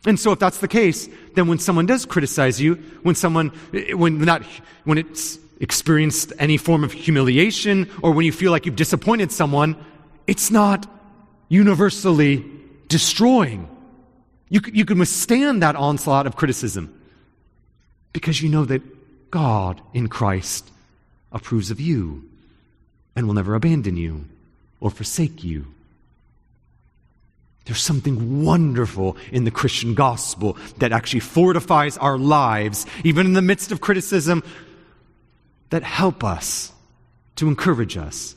And 0.07 0.19
so 0.19 0.33
if 0.33 0.39
that's 0.39 0.61
the 0.61 0.67
case, 0.67 1.11
then 1.35 1.47
when 1.47 1.59
someone 1.59 1.85
does 1.85 2.07
criticize 2.07 2.59
you, 2.59 2.77
when 3.03 3.15
someone, 3.15 3.49
when 3.93 4.19
not, 4.19 4.45
when 4.85 4.97
it's 4.97 5.39
experienced 5.61 6.33
any 6.39 6.57
form 6.57 6.83
of 6.85 6.93
humiliation, 6.93 7.91
or 8.01 8.13
when 8.13 8.25
you 8.25 8.33
feel 8.33 8.51
like 8.51 8.65
you've 8.65 8.77
disappointed 8.77 9.31
someone, 9.31 9.77
it's 10.27 10.51
not 10.51 10.91
universally 11.51 12.47
destroying. 12.89 13.69
You, 14.49 14.63
you 14.73 14.87
can 14.87 14.99
withstand 14.99 15.63
that 15.63 15.77
onslaught 15.77 16.27
of 16.27 16.35
criticism 16.35 16.99
because 18.15 18.41
you 18.41 18.49
know 18.49 18.65
that 18.65 18.81
God 19.31 19.83
in 19.93 20.09
Christ 20.09 20.71
approves 21.31 21.71
of 21.71 21.79
you 21.79 22.27
and 23.15 23.27
will 23.27 23.35
never 23.35 23.55
abandon 23.55 23.99
you 23.99 24.25
or 24.83 24.91
forsake 24.91 25.45
you. 25.45 25.65
There's 27.65 27.81
something 27.81 28.43
wonderful 28.43 29.17
in 29.31 29.45
the 29.45 29.53
Christian 29.53 29.95
gospel 29.95 30.57
that 30.79 30.91
actually 30.91 31.21
fortifies 31.21 31.97
our 31.97 32.19
lives, 32.19 32.85
even 33.05 33.25
in 33.25 33.33
the 33.35 33.43
midst 33.43 33.71
of 33.71 33.81
criticism, 33.81 34.43
that 35.71 35.85
help 35.85 36.25
us, 36.25 36.73
to 37.37 37.47
encourage 37.47 37.97
us. 37.97 38.35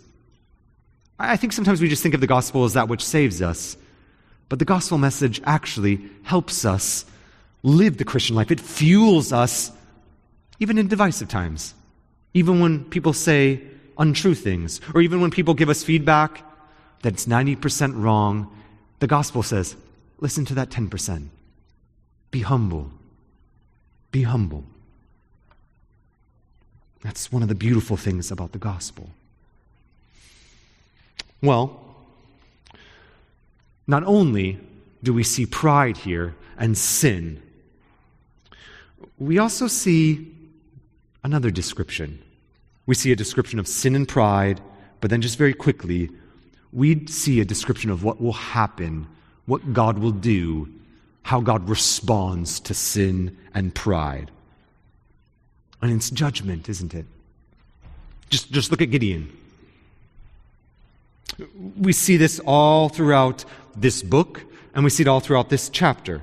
I 1.17 1.35
think 1.35 1.51
sometimes 1.51 1.81
we 1.81 1.89
just 1.89 2.03
think 2.03 2.13
of 2.13 2.21
the 2.21 2.27
gospel 2.27 2.63
as 2.63 2.73
that 2.73 2.89
which 2.89 3.03
saves 3.03 3.41
us, 3.41 3.75
but 4.47 4.59
the 4.59 4.65
gospel 4.65 4.99
message 4.99 5.41
actually 5.45 5.99
helps 6.21 6.63
us 6.63 7.05
live 7.63 7.97
the 7.97 8.05
Christian 8.05 8.35
life. 8.35 8.51
It 8.51 8.59
fuels 8.59 9.33
us, 9.33 9.71
even 10.59 10.77
in 10.77 10.87
divisive 10.87 11.27
times, 11.27 11.73
even 12.35 12.59
when 12.59 12.85
people 12.85 13.13
say 13.13 13.63
untrue 13.97 14.35
things, 14.35 14.81
or 14.93 15.01
even 15.01 15.21
when 15.21 15.31
people 15.31 15.53
give 15.53 15.69
us 15.69 15.83
feedback 15.83 16.43
that 17.01 17.13
it's 17.13 17.25
90% 17.25 18.01
wrong 18.01 18.51
the 18.99 19.07
gospel 19.07 19.43
says, 19.43 19.75
listen 20.19 20.45
to 20.45 20.55
that 20.55 20.69
10%. 20.69 21.27
Be 22.31 22.39
humble. 22.39 22.91
Be 24.11 24.23
humble. 24.23 24.63
That's 27.01 27.31
one 27.31 27.43
of 27.43 27.49
the 27.49 27.55
beautiful 27.55 27.97
things 27.97 28.31
about 28.31 28.51
the 28.51 28.57
gospel. 28.57 29.09
Well, 31.41 31.79
not 33.85 34.03
only 34.03 34.59
do 35.03 35.13
we 35.13 35.23
see 35.23 35.45
pride 35.45 35.97
here 35.97 36.35
and 36.57 36.77
sin, 36.77 37.41
we 39.19 39.37
also 39.37 39.67
see 39.67 40.33
another 41.23 41.51
description. 41.51 42.23
We 42.85 42.95
see 42.95 43.11
a 43.11 43.15
description 43.15 43.59
of 43.59 43.67
sin 43.67 43.95
and 43.95 44.07
pride, 44.07 44.61
but 45.01 45.09
then 45.09 45.21
just 45.21 45.37
very 45.37 45.53
quickly, 45.53 46.09
we 46.71 47.05
see 47.07 47.39
a 47.39 47.45
description 47.45 47.89
of 47.89 48.03
what 48.03 48.21
will 48.21 48.33
happen, 48.33 49.07
what 49.45 49.73
God 49.73 49.97
will 49.99 50.11
do, 50.11 50.69
how 51.23 51.41
God 51.41 51.67
responds 51.69 52.59
to 52.61 52.73
sin 52.73 53.35
and 53.53 53.73
pride. 53.73 54.29
And 55.81 55.91
it's 55.91 56.09
judgment, 56.09 56.69
isn't 56.69 56.93
it? 56.93 57.05
Just, 58.29 58.51
just 58.51 58.71
look 58.71 58.81
at 58.81 58.91
Gideon. 58.91 59.35
We 61.77 61.93
see 61.93 62.17
this 62.17 62.39
all 62.45 62.89
throughout 62.89 63.45
this 63.75 64.03
book, 64.03 64.43
and 64.73 64.83
we 64.83 64.89
see 64.89 65.03
it 65.03 65.07
all 65.07 65.19
throughout 65.19 65.49
this 65.49 65.69
chapter. 65.69 66.21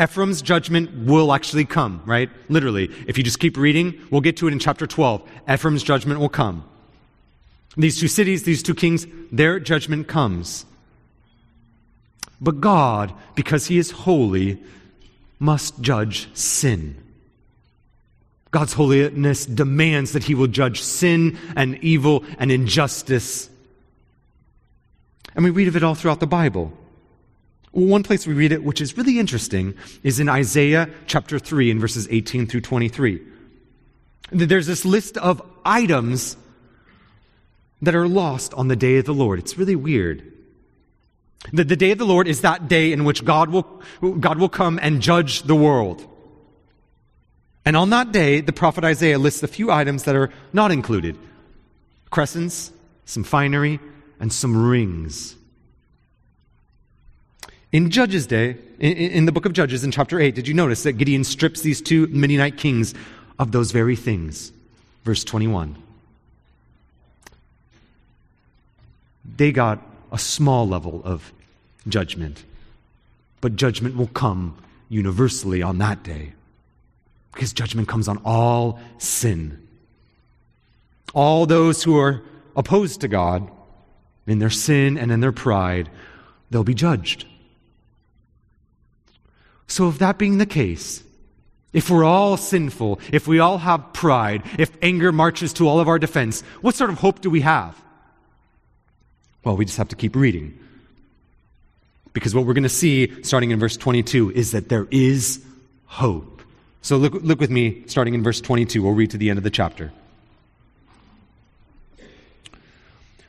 Ephraim's 0.00 0.42
judgment 0.42 1.06
will 1.06 1.32
actually 1.32 1.64
come, 1.64 2.02
right? 2.04 2.28
Literally. 2.48 2.90
If 3.06 3.16
you 3.16 3.24
just 3.24 3.38
keep 3.38 3.56
reading, 3.56 3.98
we'll 4.10 4.20
get 4.20 4.36
to 4.38 4.48
it 4.48 4.52
in 4.52 4.58
chapter 4.58 4.86
12. 4.86 5.22
Ephraim's 5.48 5.82
judgment 5.82 6.20
will 6.20 6.28
come. 6.28 6.64
These 7.76 8.00
two 8.00 8.08
cities, 8.08 8.42
these 8.42 8.62
two 8.62 8.74
kings, 8.74 9.06
their 9.30 9.60
judgment 9.60 10.08
comes. 10.08 10.66
But 12.40 12.60
God, 12.60 13.14
because 13.34 13.66
He 13.66 13.78
is 13.78 13.90
holy, 13.90 14.58
must 15.38 15.80
judge 15.80 16.28
sin. 16.34 16.96
God's 18.50 18.72
holiness 18.72 19.46
demands 19.46 20.12
that 20.12 20.24
He 20.24 20.34
will 20.34 20.46
judge 20.48 20.82
sin 20.82 21.38
and 21.54 21.82
evil 21.84 22.24
and 22.38 22.50
injustice. 22.50 23.48
And 25.34 25.44
we 25.44 25.50
read 25.50 25.68
of 25.68 25.76
it 25.76 25.84
all 25.84 25.94
throughout 25.94 26.20
the 26.20 26.26
Bible. 26.26 26.72
One 27.72 28.02
place 28.02 28.26
we 28.26 28.34
read 28.34 28.52
it, 28.52 28.64
which 28.64 28.80
is 28.80 28.96
really 28.96 29.18
interesting, 29.18 29.74
is 30.02 30.20
in 30.20 30.28
Isaiah 30.28 30.88
chapter 31.06 31.38
3, 31.38 31.70
in 31.70 31.80
verses 31.80 32.08
18 32.10 32.46
through 32.46 32.62
23. 32.62 33.20
There's 34.30 34.66
this 34.66 34.84
list 34.84 35.16
of 35.18 35.42
items 35.64 36.36
that 37.82 37.94
are 37.94 38.08
lost 38.08 38.54
on 38.54 38.68
the 38.68 38.76
day 38.76 38.96
of 38.96 39.04
the 39.04 39.14
Lord. 39.14 39.38
It's 39.38 39.56
really 39.56 39.76
weird. 39.76 40.32
The, 41.52 41.64
the 41.64 41.76
day 41.76 41.92
of 41.92 41.98
the 41.98 42.06
Lord 42.06 42.26
is 42.26 42.40
that 42.40 42.68
day 42.68 42.92
in 42.92 43.04
which 43.04 43.24
God 43.24 43.50
will, 43.50 43.82
God 44.20 44.38
will 44.38 44.48
come 44.48 44.78
and 44.82 45.00
judge 45.00 45.42
the 45.42 45.54
world. 45.54 46.06
And 47.64 47.76
on 47.76 47.90
that 47.90 48.12
day, 48.12 48.40
the 48.40 48.52
prophet 48.52 48.82
Isaiah 48.82 49.18
lists 49.18 49.42
a 49.42 49.48
few 49.48 49.70
items 49.70 50.04
that 50.04 50.16
are 50.16 50.30
not 50.52 50.72
included 50.72 51.16
crescents, 52.10 52.72
some 53.04 53.22
finery, 53.22 53.78
and 54.18 54.32
some 54.32 54.56
rings. 54.56 55.36
In 57.70 57.90
Judges' 57.90 58.26
Day, 58.26 58.56
in, 58.78 59.26
the 59.26 59.32
book 59.32 59.44
of 59.44 59.52
Judges, 59.52 59.84
in 59.84 59.90
chapter 59.90 60.18
8, 60.18 60.34
did 60.34 60.48
you 60.48 60.54
notice 60.54 60.84
that 60.84 60.94
Gideon 60.94 61.24
strips 61.24 61.60
these 61.60 61.82
two 61.82 62.06
Midianite 62.06 62.56
kings 62.56 62.94
of 63.38 63.52
those 63.52 63.72
very 63.72 63.96
things? 63.96 64.52
Verse 65.04 65.22
21. 65.24 65.76
they 69.38 69.52
got 69.52 69.80
a 70.10 70.18
small 70.18 70.68
level 70.68 71.00
of 71.04 71.32
judgment. 71.86 72.44
But 73.40 73.56
judgment 73.56 73.96
will 73.96 74.08
come 74.08 74.56
universally 74.88 75.62
on 75.62 75.78
that 75.78 76.02
day. 76.02 76.32
Because 77.32 77.52
judgment 77.52 77.88
comes 77.88 78.08
on 78.08 78.20
all 78.24 78.80
sin. 78.98 79.66
All 81.14 81.46
those 81.46 81.84
who 81.84 81.98
are 81.98 82.22
opposed 82.56 83.00
to 83.02 83.08
God 83.08 83.48
in 84.26 84.40
their 84.40 84.50
sin 84.50 84.98
and 84.98 85.12
in 85.12 85.20
their 85.20 85.32
pride, 85.32 85.88
they'll 86.50 86.64
be 86.64 86.74
judged. 86.74 87.24
So, 89.68 89.88
if 89.88 89.98
that 89.98 90.18
being 90.18 90.38
the 90.38 90.46
case, 90.46 91.02
if 91.72 91.90
we're 91.90 92.04
all 92.04 92.36
sinful, 92.36 93.00
if 93.12 93.28
we 93.28 93.38
all 93.38 93.58
have 93.58 93.92
pride, 93.92 94.42
if 94.58 94.70
anger 94.82 95.12
marches 95.12 95.52
to 95.54 95.68
all 95.68 95.78
of 95.78 95.88
our 95.88 95.98
defense, 95.98 96.40
what 96.62 96.74
sort 96.74 96.90
of 96.90 96.98
hope 96.98 97.20
do 97.20 97.30
we 97.30 97.42
have? 97.42 97.80
Well, 99.44 99.56
we 99.56 99.64
just 99.64 99.78
have 99.78 99.88
to 99.88 99.96
keep 99.96 100.16
reading. 100.16 100.58
Because 102.14 102.34
what 102.34 102.46
we're 102.46 102.54
going 102.54 102.62
to 102.64 102.68
see, 102.68 103.22
starting 103.22 103.50
in 103.50 103.60
verse 103.60 103.76
22, 103.76 104.32
is 104.32 104.52
that 104.52 104.70
there 104.70 104.88
is 104.90 105.44
hope. 105.86 106.42
So 106.82 106.96
look, 106.96 107.12
look 107.12 107.38
with 107.38 107.50
me, 107.50 107.82
starting 107.86 108.14
in 108.14 108.22
verse 108.22 108.40
22. 108.40 108.82
We'll 108.82 108.92
read 108.92 109.10
to 109.10 109.18
the 109.18 109.30
end 109.30 109.36
of 109.36 109.44
the 109.44 109.50
chapter. 109.50 109.92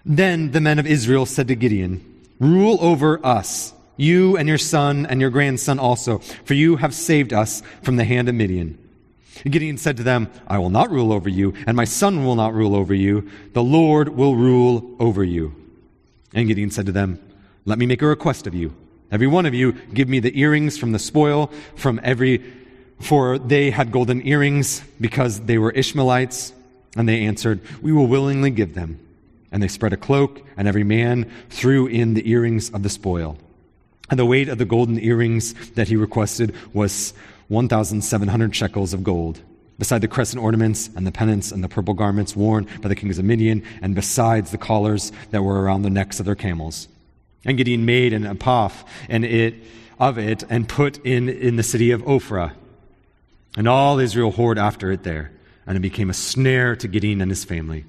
Then 0.06 0.52
the 0.52 0.62
men 0.62 0.80
of 0.80 0.88
Israel 0.88 1.26
said 1.26 1.50
to 1.50 1.56
Gideon, 1.56 2.04
Rule 2.40 2.78
over 2.80 3.24
us, 3.26 3.74
you 4.00 4.38
and 4.38 4.48
your 4.48 4.58
son 4.58 5.06
and 5.06 5.20
your 5.20 5.30
grandson 5.30 5.78
also, 5.78 6.20
for 6.46 6.54
you 6.54 6.78
have 6.78 6.94
saved 6.94 7.34
us 7.34 7.62
from 7.84 7.98
the 7.98 8.06
hand 8.06 8.30
of 8.30 8.36
Midian. 8.36 8.78
Gideon 9.44 9.78
said 9.78 9.98
to 9.98 10.04
them, 10.04 10.30
I 10.48 10.58
will 10.58 10.70
not 10.70 10.90
rule 10.90 11.14
over 11.14 11.30
you, 11.30 11.54
and 11.68 11.76
my 11.76 11.86
son 11.86 12.26
will 12.26 12.36
not 12.36 12.54
rule 12.54 12.76
over 12.76 12.94
you. 12.94 13.30
The 13.54 13.64
Lord 13.64 14.10
will 14.10 14.36
rule 14.36 14.96
over 15.00 15.24
you. 15.24 15.56
And 16.34 16.48
Gideon 16.48 16.72
said 16.72 16.86
to 16.88 16.92
them, 16.92 17.20
Let 17.66 17.78
me 17.78 17.86
make 17.86 18.02
a 18.02 18.08
request 18.08 18.48
of 18.48 18.54
you. 18.54 18.74
Every 19.12 19.28
one 19.28 19.46
of 19.46 19.54
you 19.54 19.74
give 19.94 20.08
me 20.08 20.20
the 20.20 20.38
earrings 20.40 20.78
from 20.78 20.92
the 20.92 21.00
spoil 21.00 21.52
from 21.76 22.00
every, 22.04 22.44
for 23.00 23.40
they 23.40 23.72
had 23.72 23.92
golden 23.92 24.26
earrings 24.26 24.82
because 25.00 25.42
they 25.42 25.58
were 25.58 25.72
Ishmaelites. 25.72 26.54
And 26.96 27.08
they 27.08 27.26
answered, 27.26 27.62
We 27.82 27.92
will 27.92 28.08
willingly 28.08 28.52
give 28.52 28.76
them. 28.76 29.00
And 29.52 29.64
they 29.64 29.68
spread 29.68 29.94
a 29.94 29.98
cloak, 29.98 30.46
and 30.58 30.68
every 30.68 30.84
man 30.84 31.32
threw 31.50 31.88
in 31.88 32.14
the 32.14 32.30
earrings 32.30 32.70
of 32.70 32.84
the 32.84 32.90
spoil. 32.90 33.38
And 34.10 34.20
the 34.20 34.26
weight 34.26 34.50
of 34.50 34.58
the 34.58 34.66
golden 34.66 35.00
earrings 35.00 35.54
that 35.72 35.88
he 35.88 35.96
requested 35.96 36.56
was 36.74 37.14
1,700 37.50 38.56
shekels 38.56 38.94
of 38.94 39.04
gold 39.04 39.42
beside 39.80 40.02
the 40.02 40.08
crescent 40.08 40.44
ornaments 40.44 40.90
and 40.96 41.08
the 41.08 41.12
pennants 41.12 41.52
and 41.52 41.64
the 41.64 41.70
purple 41.70 41.94
garments 41.94 42.36
worn 42.36 42.68
by 42.82 42.90
the 42.90 42.96
kings 42.96 43.18
of 43.18 43.24
Midian, 43.26 43.64
and 43.82 43.96
besides 43.96 44.52
the 44.52 44.58
collars 44.58 45.12
that 45.32 45.42
were 45.42 45.62
around 45.62 45.84
the 45.84 45.90
necks 45.90 46.20
of 46.20 46.26
their 46.26 46.36
camels. 46.36 46.90
And 47.46 47.58
Gideon 47.58 47.86
made 47.86 48.12
an 48.12 48.26
ephod 48.26 48.74
and 49.08 49.24
it 49.24 49.56
of 49.98 50.18
it 50.18 50.44
and 50.50 50.68
put 50.68 50.98
in 51.06 51.28
in 51.28 51.56
the 51.56 51.64
city 51.64 51.92
of 51.92 52.02
Ophrah. 52.04 52.54
And 53.58 53.68
all 53.68 54.00
Israel 54.00 54.32
whored 54.32 54.58
after 54.58 54.92
it 54.92 55.04
there, 55.04 55.32
and 55.66 55.76
it 55.76 55.82
became 55.82 56.10
a 56.10 56.14
snare 56.14 56.76
to 56.78 56.88
Gideon 56.88 57.22
and 57.22 57.32
his 57.32 57.44
family. 57.44 57.86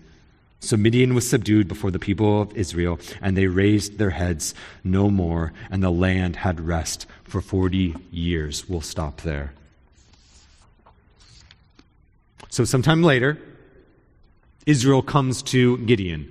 So 0.60 0.76
Midian 0.76 1.14
was 1.14 1.28
subdued 1.28 1.68
before 1.68 1.90
the 1.90 1.98
people 1.98 2.42
of 2.42 2.54
Israel, 2.54 3.00
and 3.22 3.36
they 3.36 3.46
raised 3.46 3.96
their 3.98 4.10
heads 4.10 4.54
no 4.84 5.10
more, 5.10 5.52
and 5.70 5.82
the 5.82 5.90
land 5.90 6.36
had 6.36 6.60
rest 6.60 7.06
for 7.24 7.40
forty 7.40 7.96
years. 8.10 8.68
We'll 8.68 8.82
stop 8.82 9.22
there. 9.22 9.54
So, 12.50 12.64
sometime 12.64 13.02
later, 13.02 13.38
Israel 14.66 15.02
comes 15.02 15.42
to 15.44 15.78
Gideon 15.78 16.30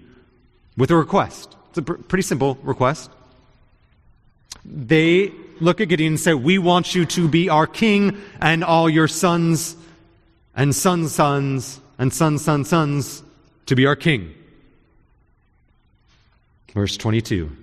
with 0.78 0.92
a 0.92 0.96
request. 0.96 1.56
It's 1.70 1.80
a 1.80 1.82
pr- 1.82 1.94
pretty 1.94 2.24
simple 2.24 2.58
request. 2.62 3.10
They 4.64 5.32
look 5.60 5.82
at 5.82 5.86
Gideon 5.86 6.14
and 6.14 6.20
say, 6.20 6.34
We 6.34 6.58
want 6.60 6.94
you 6.94 7.06
to 7.06 7.28
be 7.28 7.50
our 7.50 7.66
king 7.66 8.18
and 8.40 8.64
all 8.64 8.90
your 8.90 9.08
sons 9.08 9.76
and 10.56 10.76
sons' 10.76 11.16
sons 11.16 11.80
and 11.98 12.14
sons' 12.14 12.44
sons' 12.44 12.70
sons 12.70 13.24
to 13.70 13.76
be 13.76 13.86
our 13.86 13.96
king. 13.96 14.34
Verse 16.74 16.98
22. 16.98 17.56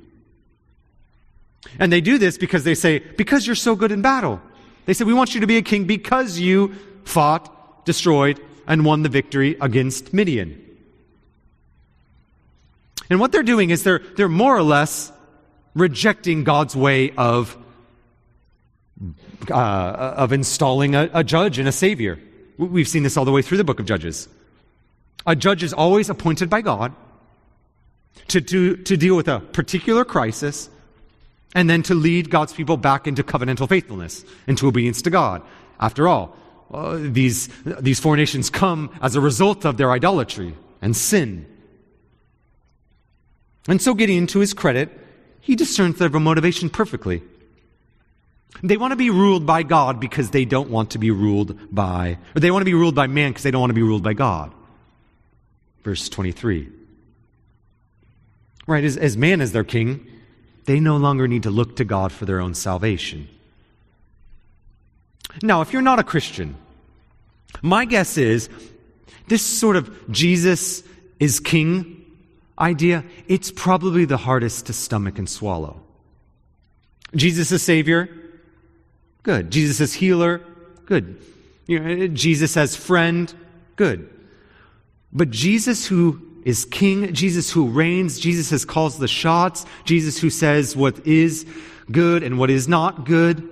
And 1.79 1.93
they 1.93 2.01
do 2.01 2.17
this 2.19 2.39
because 2.39 2.65
they 2.65 2.75
say, 2.75 2.99
Because 2.99 3.47
you're 3.47 3.57
so 3.57 3.77
good 3.77 3.93
in 3.93 4.03
battle. 4.03 4.41
They 4.87 4.95
say, 4.95 5.05
We 5.05 5.15
want 5.15 5.35
you 5.35 5.41
to 5.41 5.47
be 5.47 5.57
a 5.57 5.63
king 5.63 5.85
because 5.85 6.39
you 6.39 6.75
fought 7.05 7.85
destroyed, 7.85 8.41
and 8.67 8.85
won 8.85 9.03
the 9.03 9.09
victory 9.09 9.57
against 9.61 10.13
Midian. 10.13 10.61
And 13.09 13.21
what 13.21 13.31
they're 13.31 13.45
doing 13.45 13.71
is 13.71 13.85
they're, 13.85 14.01
they're 14.17 14.29
more 14.29 14.57
or 14.57 14.63
less 14.63 15.13
rejecting 15.75 16.43
God's 16.43 16.75
way 16.75 17.13
of, 17.13 17.57
uh, 19.49 19.55
of 19.55 20.33
installing 20.33 20.97
a, 20.97 21.09
a 21.15 21.23
judge 21.23 21.59
and 21.61 21.69
a 21.69 21.73
savior. 21.73 22.19
We've 22.59 22.89
seen 22.89 23.05
this 23.05 23.17
all 23.17 23.25
the 23.25 23.31
way 23.31 23.43
through 23.43 23.59
the 23.59 23.65
book 23.65 23.79
of 23.79 23.87
Judges. 23.87 24.29
A 25.25 25.37
judge 25.37 25.63
is 25.63 25.73
always 25.73 26.11
appointed 26.11 26.51
by 26.51 26.61
God 26.61 26.95
to, 28.29 28.41
to, 28.41 28.97
deal 28.97 29.17
with 29.17 29.29
a 29.29 29.41
particular 29.41 30.05
crisis 30.05 30.69
and 31.55 31.71
then 31.71 31.83
to 31.85 31.95
lead 31.95 32.31
God's 32.31 32.53
people 32.53 32.77
back 32.77 33.07
into 33.07 33.23
covenantal 33.23 33.69
faithfulness, 33.69 34.25
into 34.47 34.67
obedience 34.67 35.03
to 35.03 35.11
God. 35.11 35.43
After 35.81 36.09
all, 36.09 36.37
uh, 36.73 36.99
these, 37.01 37.49
these 37.65 38.01
four 38.01 38.17
nations 38.17 38.51
come 38.51 38.91
as 39.01 39.15
a 39.15 39.21
result 39.21 39.65
of 39.65 39.77
their 39.77 39.93
idolatry 39.93 40.55
and 40.83 40.97
sin. 40.97 41.47
And 43.69 43.81
so, 43.81 43.95
Gideon, 43.95 44.27
to 44.29 44.41
his 44.41 44.55
credit, 44.55 44.91
he 45.41 45.57
discerns 45.57 45.99
their 45.99 46.09
motivation 46.11 46.71
perfectly. 46.71 47.23
They 48.63 48.77
want 48.77 48.93
to 48.93 48.97
be 48.97 49.11
ruled 49.11 49.47
by 49.47 49.63
God 49.63 50.01
because 50.01 50.31
they 50.31 50.45
don't 50.45 50.71
want 50.71 50.91
to 50.91 50.99
be 50.99 51.11
ruled 51.11 51.59
by, 51.75 52.19
or 52.35 52.41
they 52.41 52.51
want 52.51 52.63
to 52.63 52.67
be 52.67 52.75
ruled 52.75 52.95
by 52.95 53.07
man 53.07 53.31
because 53.31 53.43
they 53.43 53.51
don't 53.51 53.61
want 53.61 53.71
to 53.71 53.75
be 53.75 53.83
ruled 53.83 54.03
by 54.03 54.15
God. 54.15 54.53
Verse 55.87 56.09
23. 56.09 56.69
Right, 58.67 58.83
as, 58.83 58.97
as 58.97 59.17
man 59.17 59.41
is 59.41 59.53
their 59.53 59.63
king, 59.63 60.05
they 60.65 60.81
no 60.81 60.97
longer 60.97 61.29
need 61.29 61.45
to 61.45 61.51
look 61.51 61.77
to 61.77 61.85
God 61.85 62.11
for 62.11 62.25
their 62.25 62.41
own 62.41 62.55
salvation. 62.55 63.29
Now, 65.45 65.61
if 65.61 65.73
you're 65.73 65.83
not 65.83 66.01
a 66.01 66.03
Christian, 66.03 66.57
my 67.63 67.85
guess 67.85 68.19
is 68.19 68.49
this 69.29 69.43
sort 69.43 69.77
of 69.77 70.11
Jesus 70.11 70.83
is 71.21 71.39
king 71.39 72.05
idea, 72.59 73.05
it's 73.29 73.53
probably 73.53 74.07
the 74.07 74.17
hardest 74.17 74.67
to 74.67 74.73
stomach 74.73 75.21
and 75.21 75.29
swallow. 75.29 75.81
Jesus 77.15 77.53
is 77.53 77.63
Savior, 77.63 78.09
good. 79.23 79.53
Jesus 79.53 79.81
is 79.81 79.93
healer, 79.95 80.41
good. 80.87 81.23
You 81.69 81.79
know, 81.79 82.07
Jesus 82.09 82.57
as 82.57 82.75
friend, 82.75 83.33
good. 83.77 84.11
But 85.13 85.31
Jesus 85.31 85.87
who 85.87 86.21
is 86.45 86.65
king, 86.65 87.13
Jesus 87.13 87.51
who 87.51 87.69
reigns, 87.69 88.19
Jesus 88.19 88.51
who 88.51 88.67
calls 88.67 88.99
the 88.99 89.09
shots, 89.09 89.67
Jesus 89.85 90.19
who 90.19 90.31
says 90.31 90.77
what 90.77 91.07
is 91.07 91.47
good 91.91 92.23
and 92.23 92.39
what 92.39 92.51
is 92.51 92.69
not 92.69 93.05
good, 93.05 93.49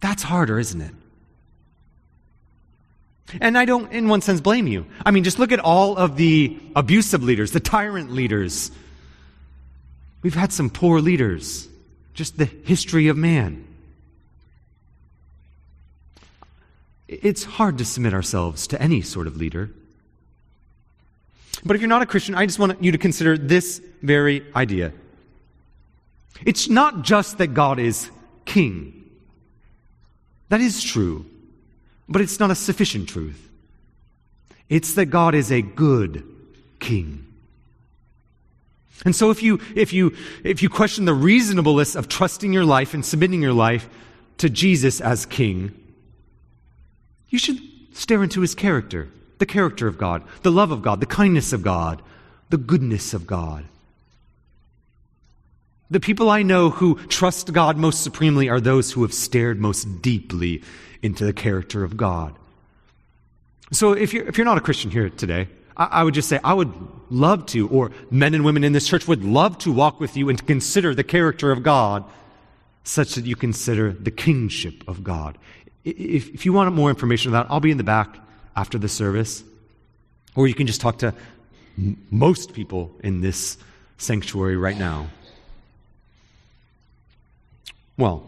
that's 0.00 0.22
harder, 0.22 0.58
isn't 0.58 0.80
it? 0.80 0.94
And 3.40 3.56
I 3.56 3.64
don't, 3.64 3.90
in 3.92 4.08
one 4.08 4.20
sense, 4.20 4.40
blame 4.40 4.66
you. 4.66 4.86
I 5.06 5.10
mean, 5.10 5.24
just 5.24 5.38
look 5.38 5.52
at 5.52 5.60
all 5.60 5.96
of 5.96 6.16
the 6.16 6.58
abusive 6.76 7.22
leaders, 7.22 7.52
the 7.52 7.60
tyrant 7.60 8.12
leaders. 8.12 8.70
We've 10.22 10.34
had 10.34 10.52
some 10.52 10.70
poor 10.70 11.00
leaders, 11.00 11.68
just 12.14 12.36
the 12.36 12.44
history 12.44 13.08
of 13.08 13.16
man. 13.16 13.66
It's 17.08 17.44
hard 17.44 17.78
to 17.78 17.84
submit 17.84 18.12
ourselves 18.14 18.66
to 18.68 18.80
any 18.80 19.02
sort 19.02 19.26
of 19.26 19.36
leader. 19.36 19.70
But 21.64 21.76
if 21.76 21.82
you're 21.82 21.88
not 21.88 22.02
a 22.02 22.06
Christian, 22.06 22.34
I 22.34 22.46
just 22.46 22.58
want 22.58 22.82
you 22.82 22.92
to 22.92 22.98
consider 22.98 23.38
this 23.38 23.80
very 24.02 24.44
idea. 24.56 24.92
It's 26.44 26.68
not 26.68 27.02
just 27.02 27.38
that 27.38 27.48
God 27.48 27.78
is 27.78 28.10
king. 28.44 29.10
That 30.48 30.60
is 30.60 30.82
true. 30.82 31.26
But 32.08 32.20
it's 32.20 32.40
not 32.40 32.50
a 32.50 32.54
sufficient 32.54 33.08
truth. 33.08 33.48
It's 34.68 34.94
that 34.94 35.06
God 35.06 35.34
is 35.34 35.52
a 35.52 35.62
good 35.62 36.24
king. 36.80 37.26
And 39.04 39.14
so 39.14 39.30
if 39.30 39.42
you, 39.42 39.60
if 39.74 39.92
you, 39.92 40.14
if 40.44 40.62
you 40.62 40.68
question 40.68 41.04
the 41.04 41.14
reasonableness 41.14 41.94
of 41.94 42.08
trusting 42.08 42.52
your 42.52 42.64
life 42.64 42.94
and 42.94 43.04
submitting 43.04 43.42
your 43.42 43.52
life 43.52 43.88
to 44.38 44.48
Jesus 44.48 45.00
as 45.00 45.26
king, 45.26 45.72
you 47.28 47.38
should 47.38 47.58
stare 47.92 48.22
into 48.22 48.40
his 48.40 48.54
character, 48.54 49.08
the 49.42 49.46
character 49.46 49.88
of 49.88 49.98
God, 49.98 50.22
the 50.42 50.52
love 50.52 50.70
of 50.70 50.82
God, 50.82 51.00
the 51.00 51.06
kindness 51.06 51.52
of 51.52 51.64
God, 51.64 52.00
the 52.50 52.56
goodness 52.56 53.12
of 53.12 53.26
God. 53.26 53.64
The 55.90 55.98
people 55.98 56.30
I 56.30 56.44
know 56.44 56.70
who 56.70 56.94
trust 57.08 57.52
God 57.52 57.76
most 57.76 58.04
supremely 58.04 58.48
are 58.48 58.60
those 58.60 58.92
who 58.92 59.02
have 59.02 59.12
stared 59.12 59.58
most 59.58 60.00
deeply 60.00 60.62
into 61.02 61.24
the 61.24 61.32
character 61.32 61.82
of 61.82 61.96
God. 61.96 62.36
So 63.72 63.94
if 63.94 64.14
you're, 64.14 64.28
if 64.28 64.38
you're 64.38 64.44
not 64.44 64.58
a 64.58 64.60
Christian 64.60 64.92
here 64.92 65.10
today, 65.10 65.48
I, 65.76 65.86
I 65.86 66.04
would 66.04 66.14
just 66.14 66.28
say, 66.28 66.38
I 66.44 66.54
would 66.54 66.72
love 67.10 67.46
to, 67.46 67.68
or 67.68 67.90
men 68.12 68.34
and 68.34 68.44
women 68.44 68.62
in 68.62 68.72
this 68.72 68.86
church 68.86 69.08
would 69.08 69.24
love 69.24 69.58
to 69.58 69.72
walk 69.72 69.98
with 69.98 70.16
you 70.16 70.28
and 70.28 70.38
to 70.38 70.44
consider 70.44 70.94
the 70.94 71.02
character 71.02 71.50
of 71.50 71.64
God 71.64 72.04
such 72.84 73.16
that 73.16 73.26
you 73.26 73.34
consider 73.34 73.92
the 73.92 74.12
kingship 74.12 74.84
of 74.86 75.02
God. 75.02 75.36
If, 75.84 76.32
if 76.32 76.46
you 76.46 76.52
want 76.52 76.72
more 76.72 76.90
information 76.90 77.34
on 77.34 77.42
that, 77.42 77.50
I'll 77.50 77.58
be 77.58 77.72
in 77.72 77.78
the 77.78 77.82
back 77.82 78.20
after 78.56 78.78
the 78.78 78.88
service. 78.88 79.42
Or 80.34 80.46
you 80.48 80.54
can 80.54 80.66
just 80.66 80.80
talk 80.80 80.98
to 80.98 81.14
most 82.10 82.52
people 82.52 82.90
in 83.02 83.20
this 83.20 83.56
sanctuary 83.98 84.56
right 84.56 84.76
now. 84.76 85.08
Well, 87.96 88.26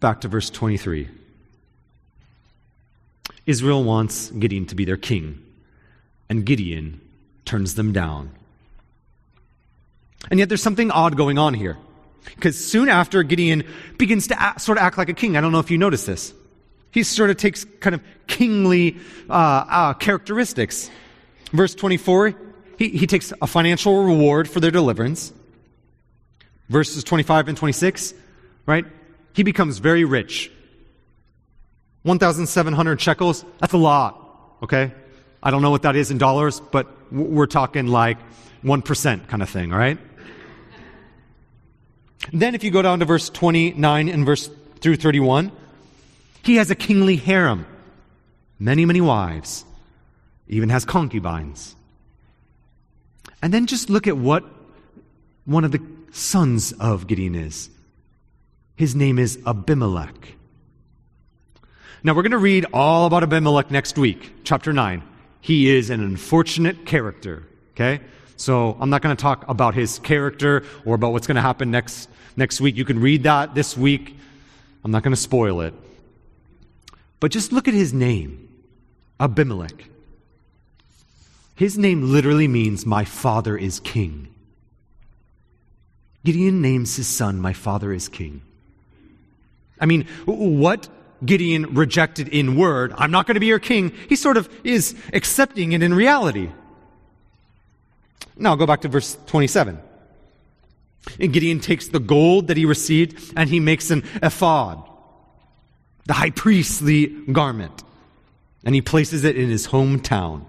back 0.00 0.20
to 0.22 0.28
verse 0.28 0.50
23. 0.50 1.08
Israel 3.46 3.84
wants 3.84 4.30
Gideon 4.30 4.66
to 4.66 4.74
be 4.74 4.84
their 4.84 4.96
king, 4.96 5.42
and 6.28 6.44
Gideon 6.44 7.00
turns 7.44 7.76
them 7.76 7.92
down. 7.92 8.30
And 10.30 10.40
yet 10.40 10.48
there's 10.48 10.62
something 10.62 10.90
odd 10.90 11.16
going 11.16 11.38
on 11.38 11.54
here. 11.54 11.76
Because 12.24 12.62
soon 12.62 12.88
after, 12.88 13.22
Gideon 13.22 13.64
begins 13.98 14.26
to 14.28 14.40
act, 14.40 14.60
sort 14.60 14.78
of 14.78 14.82
act 14.82 14.98
like 14.98 15.08
a 15.08 15.14
king. 15.14 15.36
I 15.36 15.40
don't 15.40 15.52
know 15.52 15.60
if 15.60 15.70
you 15.70 15.78
notice 15.78 16.04
this. 16.04 16.34
He 16.96 17.02
sort 17.02 17.28
of 17.28 17.36
takes 17.36 17.66
kind 17.80 17.94
of 17.94 18.00
kingly 18.26 18.96
uh, 19.28 19.32
uh, 19.32 19.92
characteristics. 19.92 20.90
Verse 21.52 21.74
24, 21.74 22.34
he, 22.78 22.88
he 22.88 23.06
takes 23.06 23.34
a 23.42 23.46
financial 23.46 24.02
reward 24.02 24.48
for 24.48 24.60
their 24.60 24.70
deliverance. 24.70 25.30
Verses 26.70 27.04
25 27.04 27.48
and 27.48 27.58
26, 27.58 28.14
right? 28.64 28.86
he 29.36 29.42
becomes 29.42 29.76
very 29.76 30.04
rich. 30.04 30.50
1,700 32.04 32.98
shekels, 32.98 33.44
that's 33.58 33.74
a 33.74 33.76
lot, 33.76 34.56
okay? 34.62 34.90
I 35.42 35.50
don't 35.50 35.60
know 35.60 35.70
what 35.70 35.82
that 35.82 35.94
is 35.94 36.10
in 36.10 36.16
dollars, 36.16 36.58
but 36.72 36.88
we're 37.12 37.44
talking 37.44 37.88
like 37.88 38.16
1% 38.64 39.28
kind 39.28 39.42
of 39.42 39.50
thing, 39.50 39.74
all 39.74 39.78
right? 39.78 39.98
Then 42.32 42.54
if 42.54 42.64
you 42.64 42.70
go 42.70 42.80
down 42.80 43.00
to 43.00 43.04
verse 43.04 43.28
29 43.28 44.08
and 44.08 44.24
verse 44.24 44.48
through 44.80 44.96
31, 44.96 45.52
he 46.46 46.56
has 46.56 46.70
a 46.70 46.76
kingly 46.76 47.16
harem, 47.16 47.66
many, 48.58 48.84
many 48.84 49.00
wives, 49.00 49.64
even 50.46 50.68
has 50.68 50.84
concubines. 50.84 51.74
And 53.42 53.52
then 53.52 53.66
just 53.66 53.90
look 53.90 54.06
at 54.06 54.16
what 54.16 54.44
one 55.44 55.64
of 55.64 55.72
the 55.72 55.80
sons 56.12 56.72
of 56.72 57.08
Gideon 57.08 57.34
is. 57.34 57.68
His 58.76 58.94
name 58.94 59.18
is 59.18 59.40
Abimelech. 59.44 60.34
Now, 62.04 62.14
we're 62.14 62.22
going 62.22 62.30
to 62.30 62.38
read 62.38 62.66
all 62.72 63.06
about 63.06 63.24
Abimelech 63.24 63.72
next 63.72 63.98
week, 63.98 64.44
chapter 64.44 64.72
9. 64.72 65.02
He 65.40 65.68
is 65.76 65.90
an 65.90 66.00
unfortunate 66.00 66.86
character, 66.86 67.42
okay? 67.72 68.00
So 68.36 68.76
I'm 68.78 68.90
not 68.90 69.02
going 69.02 69.16
to 69.16 69.20
talk 69.20 69.48
about 69.48 69.74
his 69.74 69.98
character 69.98 70.62
or 70.84 70.94
about 70.94 71.12
what's 71.12 71.26
going 71.26 71.36
to 71.36 71.42
happen 71.42 71.72
next, 71.72 72.08
next 72.36 72.60
week. 72.60 72.76
You 72.76 72.84
can 72.84 73.00
read 73.00 73.24
that 73.24 73.56
this 73.56 73.76
week. 73.76 74.16
I'm 74.84 74.92
not 74.92 75.02
going 75.02 75.14
to 75.14 75.20
spoil 75.20 75.62
it. 75.62 75.74
But 77.20 77.30
just 77.30 77.52
look 77.52 77.68
at 77.68 77.74
his 77.74 77.92
name 77.92 78.48
Abimelech. 79.18 79.88
His 81.54 81.78
name 81.78 82.12
literally 82.12 82.48
means, 82.48 82.84
My 82.84 83.04
father 83.04 83.56
is 83.56 83.80
king. 83.80 84.28
Gideon 86.24 86.60
names 86.60 86.96
his 86.96 87.06
son, 87.06 87.40
My 87.40 87.54
father 87.54 87.92
is 87.92 88.08
king. 88.08 88.42
I 89.80 89.86
mean, 89.86 90.06
what 90.26 90.88
Gideon 91.24 91.74
rejected 91.74 92.28
in 92.28 92.56
word, 92.56 92.92
I'm 92.96 93.10
not 93.10 93.26
going 93.26 93.34
to 93.34 93.40
be 93.40 93.46
your 93.46 93.58
king, 93.58 93.92
he 94.08 94.16
sort 94.16 94.36
of 94.36 94.48
is 94.64 94.94
accepting 95.12 95.72
it 95.72 95.82
in 95.82 95.94
reality. 95.94 96.50
Now 98.36 98.54
go 98.54 98.66
back 98.66 98.82
to 98.82 98.88
verse 98.88 99.16
27. 99.26 99.80
And 101.20 101.32
Gideon 101.32 101.60
takes 101.60 101.88
the 101.88 102.00
gold 102.00 102.48
that 102.48 102.56
he 102.56 102.66
received 102.66 103.32
and 103.36 103.48
he 103.48 103.60
makes 103.60 103.90
an 103.90 104.02
ephod, 104.22 104.82
the 106.06 106.14
high 106.14 106.30
priestly 106.30 107.06
garment, 107.06 107.82
and 108.64 108.74
he 108.74 108.80
places 108.80 109.24
it 109.24 109.36
in 109.36 109.48
his 109.50 109.66
hometown. 109.66 110.44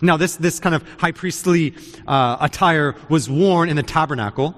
Now, 0.00 0.16
this, 0.16 0.36
this 0.36 0.58
kind 0.58 0.74
of 0.74 0.82
high 0.98 1.12
priestly 1.12 1.74
uh, 2.06 2.36
attire 2.40 2.96
was 3.08 3.30
worn 3.30 3.68
in 3.68 3.76
the 3.76 3.84
tabernacle. 3.84 4.54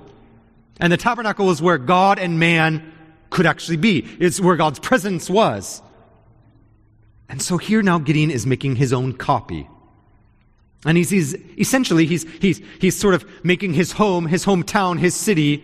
And 0.80 0.90
the 0.90 0.96
tabernacle 0.96 1.46
was 1.46 1.60
where 1.60 1.76
God 1.76 2.18
and 2.18 2.40
man 2.40 2.92
could 3.28 3.44
actually 3.44 3.76
be. 3.76 3.98
It's 4.18 4.40
where 4.40 4.56
God's 4.56 4.78
presence 4.78 5.28
was. 5.28 5.82
And 7.28 7.42
so 7.42 7.58
here 7.58 7.82
now 7.82 7.98
Gideon 7.98 8.30
is 8.30 8.46
making 8.46 8.76
his 8.76 8.92
own 8.92 9.12
copy. 9.12 9.68
And 10.86 10.96
he's, 10.96 11.10
he's 11.10 11.34
essentially, 11.58 12.06
he's, 12.06 12.24
he's, 12.40 12.60
he's 12.80 12.96
sort 12.96 13.14
of 13.14 13.24
making 13.44 13.74
his 13.74 13.92
home, 13.92 14.26
his 14.26 14.44
hometown, 14.46 14.98
his 14.98 15.14
city, 15.14 15.62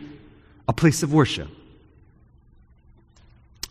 a 0.68 0.72
place 0.72 1.02
of 1.02 1.12
worship. 1.12 1.48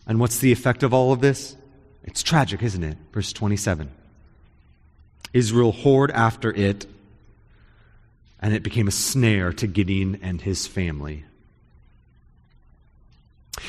And 0.09 0.19
what's 0.19 0.39
the 0.39 0.51
effect 0.51 0.81
of 0.81 0.91
all 0.91 1.13
of 1.13 1.21
this? 1.21 1.55
It's 2.03 2.23
tragic, 2.23 2.63
isn't 2.63 2.83
it? 2.83 2.97
Verse 3.13 3.31
27. 3.31 3.91
Israel 5.33 5.71
whored 5.71 6.09
after 6.11 6.51
it, 6.51 6.87
and 8.39 8.51
it 8.51 8.63
became 8.63 8.87
a 8.87 8.91
snare 8.91 9.53
to 9.53 9.67
Gideon 9.67 10.19
and 10.23 10.41
his 10.41 10.65
family. 10.65 11.25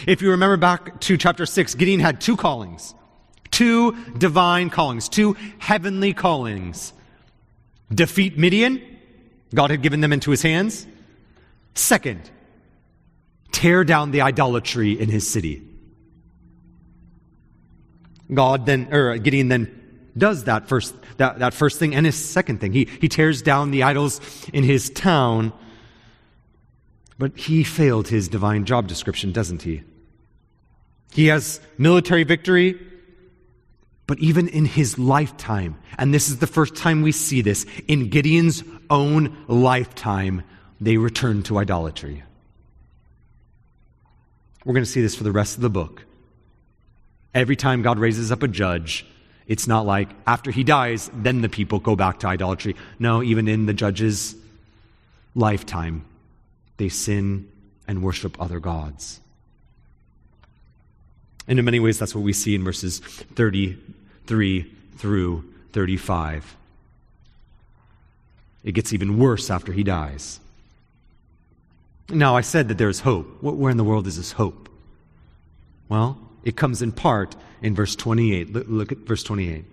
If 0.06 0.22
you 0.22 0.30
remember 0.30 0.56
back 0.56 1.00
to 1.02 1.18
chapter 1.18 1.44
6, 1.44 1.74
Gideon 1.74 2.00
had 2.00 2.22
two 2.22 2.38
callings, 2.38 2.94
two 3.50 3.94
divine 4.14 4.70
callings, 4.70 5.10
two 5.10 5.36
heavenly 5.58 6.14
callings 6.14 6.94
defeat 7.92 8.38
Midian, 8.38 8.80
God 9.54 9.70
had 9.70 9.82
given 9.82 10.00
them 10.00 10.12
into 10.12 10.30
his 10.30 10.40
hands. 10.40 10.86
Second, 11.74 12.30
tear 13.52 13.84
down 13.84 14.10
the 14.10 14.22
idolatry 14.22 14.98
in 14.98 15.10
his 15.10 15.28
city. 15.28 15.66
God 18.32 18.66
then, 18.66 18.92
or 18.92 19.16
Gideon 19.18 19.48
then 19.48 19.76
does 20.16 20.44
that 20.44 20.68
first, 20.68 20.94
that, 21.16 21.38
that 21.38 21.54
first 21.54 21.78
thing 21.78 21.94
and 21.94 22.06
his 22.06 22.16
second 22.16 22.60
thing. 22.60 22.72
He, 22.72 22.88
he 23.00 23.08
tears 23.08 23.42
down 23.42 23.70
the 23.70 23.82
idols 23.82 24.20
in 24.52 24.64
his 24.64 24.90
town, 24.90 25.52
but 27.18 27.36
he 27.36 27.64
failed 27.64 28.08
his 28.08 28.28
divine 28.28 28.64
job 28.64 28.88
description, 28.88 29.32
doesn't 29.32 29.62
he? 29.62 29.82
He 31.12 31.26
has 31.26 31.60
military 31.76 32.24
victory, 32.24 32.80
but 34.06 34.18
even 34.18 34.48
in 34.48 34.64
his 34.64 34.98
lifetime, 34.98 35.76
and 35.98 36.14
this 36.14 36.28
is 36.28 36.38
the 36.38 36.46
first 36.46 36.76
time 36.76 37.02
we 37.02 37.12
see 37.12 37.42
this, 37.42 37.66
in 37.86 38.10
Gideon's 38.10 38.62
own 38.88 39.36
lifetime, 39.48 40.42
they 40.80 40.96
return 40.96 41.42
to 41.44 41.58
idolatry. 41.58 42.22
We're 44.64 44.74
going 44.74 44.84
to 44.84 44.90
see 44.90 45.00
this 45.00 45.14
for 45.14 45.24
the 45.24 45.32
rest 45.32 45.56
of 45.56 45.62
the 45.62 45.70
book. 45.70 46.04
Every 47.34 47.56
time 47.56 47.82
God 47.82 47.98
raises 47.98 48.32
up 48.32 48.42
a 48.42 48.48
judge, 48.48 49.06
it's 49.46 49.66
not 49.66 49.86
like 49.86 50.08
after 50.26 50.50
he 50.50 50.64
dies, 50.64 51.10
then 51.14 51.40
the 51.42 51.48
people 51.48 51.78
go 51.78 51.96
back 51.96 52.20
to 52.20 52.28
idolatry. 52.28 52.76
No, 52.98 53.22
even 53.22 53.48
in 53.48 53.66
the 53.66 53.74
judge's 53.74 54.36
lifetime, 55.34 56.04
they 56.76 56.88
sin 56.88 57.50
and 57.86 58.02
worship 58.02 58.40
other 58.40 58.60
gods. 58.60 59.20
And 61.48 61.58
in 61.58 61.64
many 61.64 61.80
ways, 61.80 61.98
that's 61.98 62.14
what 62.14 62.22
we 62.22 62.32
see 62.32 62.54
in 62.54 62.62
verses 62.62 63.00
33 63.00 64.72
through 64.96 65.44
35. 65.72 66.56
It 68.62 68.72
gets 68.72 68.92
even 68.92 69.18
worse 69.18 69.50
after 69.50 69.72
he 69.72 69.82
dies. 69.82 70.38
Now, 72.08 72.36
I 72.36 72.40
said 72.42 72.68
that 72.68 72.78
there's 72.78 73.00
hope. 73.00 73.42
Where 73.42 73.70
in 73.70 73.76
the 73.76 73.84
world 73.84 74.06
is 74.06 74.16
this 74.16 74.32
hope? 74.32 74.68
Well, 75.88 76.18
it 76.44 76.56
comes 76.56 76.82
in 76.82 76.92
part 76.92 77.36
in 77.62 77.74
verse 77.74 77.94
28. 77.96 78.68
Look 78.68 78.92
at 78.92 78.98
verse 78.98 79.22
28. 79.22 79.64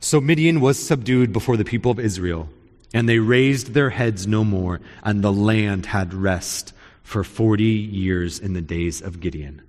So 0.00 0.20
Midian 0.20 0.60
was 0.60 0.78
subdued 0.78 1.32
before 1.32 1.56
the 1.56 1.64
people 1.64 1.90
of 1.90 2.00
Israel, 2.00 2.48
and 2.94 3.08
they 3.08 3.18
raised 3.18 3.74
their 3.74 3.90
heads 3.90 4.26
no 4.26 4.44
more, 4.44 4.80
and 5.02 5.22
the 5.22 5.32
land 5.32 5.86
had 5.86 6.14
rest 6.14 6.72
for 7.02 7.22
40 7.22 7.64
years 7.64 8.38
in 8.38 8.54
the 8.54 8.62
days 8.62 9.02
of 9.02 9.20
Gideon. 9.20 9.62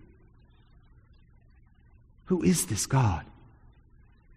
Who 2.25 2.43
is 2.43 2.67
this 2.67 2.85
God? 2.85 3.25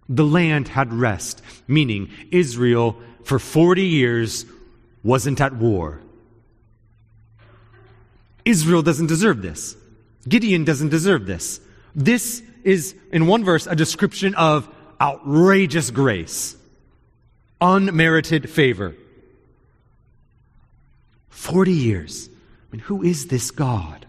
The 0.08 0.24
land 0.24 0.68
had 0.68 0.92
rest, 0.92 1.42
meaning 1.68 2.10
Israel 2.32 2.96
for 3.22 3.38
40 3.38 3.82
years 3.82 4.46
wasn't 5.04 5.40
at 5.40 5.54
war. 5.54 6.00
Israel 8.44 8.82
doesn't 8.82 9.06
deserve 9.06 9.42
this. 9.42 9.76
Gideon 10.28 10.64
doesn't 10.64 10.88
deserve 10.88 11.26
this. 11.26 11.60
This 11.94 12.42
is, 12.62 12.94
in 13.12 13.26
one 13.26 13.44
verse, 13.44 13.66
a 13.66 13.76
description 13.76 14.34
of 14.34 14.68
outrageous 15.00 15.90
grace, 15.90 16.56
unmerited 17.60 18.48
favor. 18.48 18.94
40 21.28 21.72
years. 21.72 22.28
I 22.28 22.76
mean, 22.76 22.80
who 22.80 23.02
is 23.02 23.26
this 23.26 23.50
God? 23.50 24.06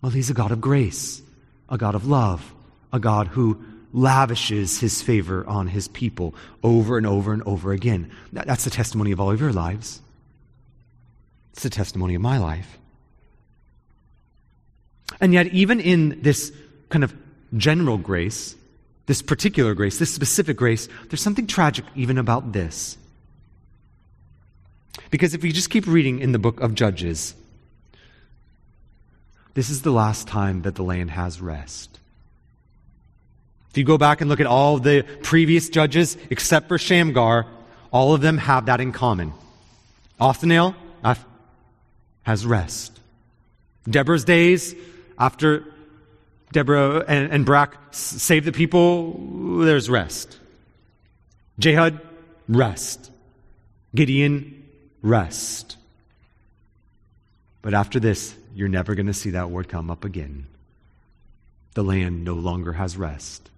Well, 0.00 0.12
he's 0.12 0.30
a 0.30 0.34
God 0.34 0.52
of 0.52 0.60
grace 0.60 1.22
a 1.68 1.78
God 1.78 1.94
of 1.94 2.06
love, 2.06 2.54
a 2.92 3.00
God 3.00 3.28
who 3.28 3.60
lavishes 3.92 4.78
his 4.78 5.02
favor 5.02 5.46
on 5.46 5.66
his 5.66 5.88
people 5.88 6.34
over 6.62 6.98
and 6.98 7.06
over 7.06 7.32
and 7.32 7.42
over 7.42 7.72
again. 7.72 8.10
That's 8.32 8.64
the 8.64 8.70
testimony 8.70 9.12
of 9.12 9.20
all 9.20 9.30
of 9.30 9.40
your 9.40 9.52
lives. 9.52 10.00
It's 11.52 11.62
the 11.62 11.70
testimony 11.70 12.14
of 12.14 12.22
my 12.22 12.38
life. 12.38 12.78
And 15.20 15.32
yet, 15.32 15.48
even 15.48 15.80
in 15.80 16.20
this 16.22 16.52
kind 16.88 17.04
of 17.04 17.14
general 17.56 17.98
grace, 17.98 18.54
this 19.06 19.22
particular 19.22 19.74
grace, 19.74 19.98
this 19.98 20.12
specific 20.12 20.56
grace, 20.56 20.88
there's 21.08 21.22
something 21.22 21.46
tragic 21.46 21.84
even 21.94 22.18
about 22.18 22.52
this. 22.52 22.98
Because 25.10 25.34
if 25.34 25.42
we 25.42 25.52
just 25.52 25.70
keep 25.70 25.86
reading 25.86 26.18
in 26.18 26.32
the 26.32 26.38
book 26.38 26.60
of 26.60 26.74
Judges, 26.74 27.34
this 29.54 29.70
is 29.70 29.82
the 29.82 29.90
last 29.90 30.26
time 30.26 30.62
that 30.62 30.74
the 30.74 30.82
land 30.82 31.10
has 31.10 31.40
rest. 31.40 31.98
If 33.70 33.78
you 33.78 33.84
go 33.84 33.98
back 33.98 34.20
and 34.20 34.28
look 34.28 34.40
at 34.40 34.46
all 34.46 34.78
the 34.78 35.02
previous 35.22 35.68
judges, 35.68 36.16
except 36.30 36.68
for 36.68 36.78
Shamgar, 36.78 37.46
all 37.92 38.14
of 38.14 38.20
them 38.20 38.38
have 38.38 38.66
that 38.66 38.80
in 38.80 38.92
common. 38.92 39.32
Othniel 40.18 40.74
uh, 41.04 41.14
has 42.22 42.44
rest. 42.44 42.98
Deborah's 43.88 44.24
days, 44.24 44.74
after 45.18 45.64
Deborah 46.52 47.04
and, 47.06 47.32
and 47.32 47.46
Barak 47.46 47.76
saved 47.90 48.46
the 48.46 48.52
people, 48.52 49.12
there's 49.60 49.90
rest. 49.90 50.38
Ehud, 51.64 52.00
rest. 52.48 53.10
Gideon, 53.94 54.64
rest. 55.02 55.76
But 57.62 57.74
after 57.74 57.98
this, 57.98 58.34
you're 58.54 58.68
never 58.68 58.94
going 58.94 59.06
to 59.06 59.14
see 59.14 59.30
that 59.30 59.50
word 59.50 59.68
come 59.68 59.90
up 59.90 60.04
again. 60.04 60.46
The 61.74 61.82
land 61.82 62.24
no 62.24 62.34
longer 62.34 62.74
has 62.74 62.96
rest. 62.96 63.50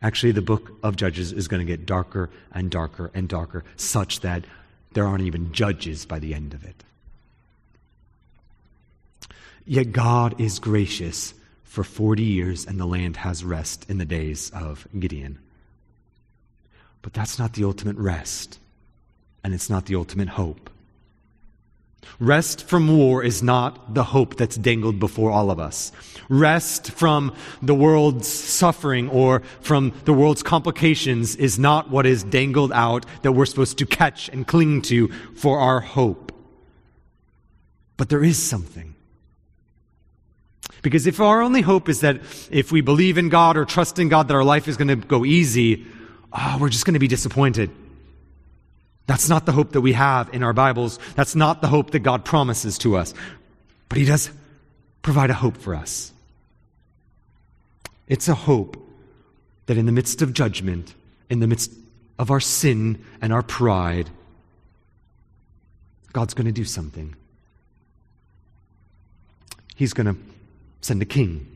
Actually, 0.00 0.32
the 0.32 0.42
book 0.42 0.72
of 0.82 0.96
Judges 0.96 1.32
is 1.32 1.46
going 1.46 1.60
to 1.60 1.66
get 1.66 1.86
darker 1.86 2.30
and 2.52 2.70
darker 2.70 3.10
and 3.14 3.28
darker, 3.28 3.64
such 3.76 4.20
that 4.20 4.44
there 4.92 5.06
aren't 5.06 5.24
even 5.24 5.52
judges 5.52 6.04
by 6.04 6.18
the 6.18 6.34
end 6.34 6.54
of 6.54 6.64
it. 6.64 6.82
Yet 9.64 9.92
God 9.92 10.40
is 10.40 10.58
gracious 10.58 11.34
for 11.64 11.84
40 11.84 12.22
years, 12.22 12.66
and 12.66 12.78
the 12.78 12.86
land 12.86 13.16
has 13.18 13.44
rest 13.44 13.88
in 13.88 13.98
the 13.98 14.04
days 14.04 14.50
of 14.50 14.86
Gideon. 14.98 15.38
But 17.00 17.12
that's 17.12 17.38
not 17.38 17.54
the 17.54 17.64
ultimate 17.64 17.96
rest, 17.96 18.58
and 19.42 19.54
it's 19.54 19.70
not 19.70 19.86
the 19.86 19.96
ultimate 19.96 20.28
hope. 20.28 20.70
Rest 22.18 22.64
from 22.68 22.96
war 22.96 23.22
is 23.22 23.42
not 23.42 23.94
the 23.94 24.04
hope 24.04 24.36
that's 24.36 24.56
dangled 24.56 24.98
before 24.98 25.30
all 25.30 25.50
of 25.50 25.58
us. 25.58 25.92
Rest 26.28 26.90
from 26.90 27.34
the 27.60 27.74
world's 27.74 28.28
suffering 28.28 29.08
or 29.08 29.42
from 29.60 29.92
the 30.04 30.12
world's 30.12 30.42
complications 30.42 31.36
is 31.36 31.58
not 31.58 31.90
what 31.90 32.06
is 32.06 32.24
dangled 32.24 32.72
out 32.72 33.06
that 33.22 33.32
we're 33.32 33.46
supposed 33.46 33.78
to 33.78 33.86
catch 33.86 34.28
and 34.28 34.46
cling 34.46 34.82
to 34.82 35.08
for 35.36 35.58
our 35.58 35.80
hope. 35.80 36.32
But 37.96 38.08
there 38.08 38.24
is 38.24 38.40
something. 38.42 38.91
Because 40.82 41.06
if 41.06 41.20
our 41.20 41.40
only 41.40 41.60
hope 41.60 41.88
is 41.88 42.00
that 42.00 42.20
if 42.50 42.72
we 42.72 42.80
believe 42.80 43.16
in 43.16 43.28
God 43.28 43.56
or 43.56 43.64
trust 43.64 43.98
in 43.98 44.08
God 44.08 44.28
that 44.28 44.34
our 44.34 44.44
life 44.44 44.66
is 44.66 44.76
going 44.76 44.88
to 44.88 44.96
go 44.96 45.24
easy, 45.24 45.86
oh, 46.32 46.58
we're 46.60 46.68
just 46.68 46.84
going 46.84 46.94
to 46.94 47.00
be 47.00 47.08
disappointed. 47.08 47.70
That's 49.06 49.28
not 49.28 49.46
the 49.46 49.52
hope 49.52 49.72
that 49.72 49.80
we 49.80 49.92
have 49.92 50.34
in 50.34 50.42
our 50.42 50.52
Bibles. 50.52 50.98
That's 51.14 51.34
not 51.36 51.60
the 51.60 51.68
hope 51.68 51.92
that 51.92 52.00
God 52.00 52.24
promises 52.24 52.78
to 52.78 52.96
us. 52.96 53.14
But 53.88 53.98
He 53.98 54.04
does 54.04 54.30
provide 55.02 55.30
a 55.30 55.34
hope 55.34 55.56
for 55.56 55.74
us. 55.74 56.12
It's 58.08 58.28
a 58.28 58.34
hope 58.34 58.76
that 59.66 59.76
in 59.76 59.86
the 59.86 59.92
midst 59.92 60.20
of 60.22 60.32
judgment, 60.32 60.94
in 61.30 61.40
the 61.40 61.46
midst 61.46 61.72
of 62.18 62.30
our 62.30 62.40
sin 62.40 63.04
and 63.20 63.32
our 63.32 63.42
pride, 63.42 64.10
God's 66.12 66.34
going 66.34 66.46
to 66.46 66.52
do 66.52 66.64
something. 66.64 67.14
He's 69.74 69.92
going 69.92 70.06
to 70.06 70.16
send 70.82 71.00
a 71.00 71.06
king. 71.06 71.46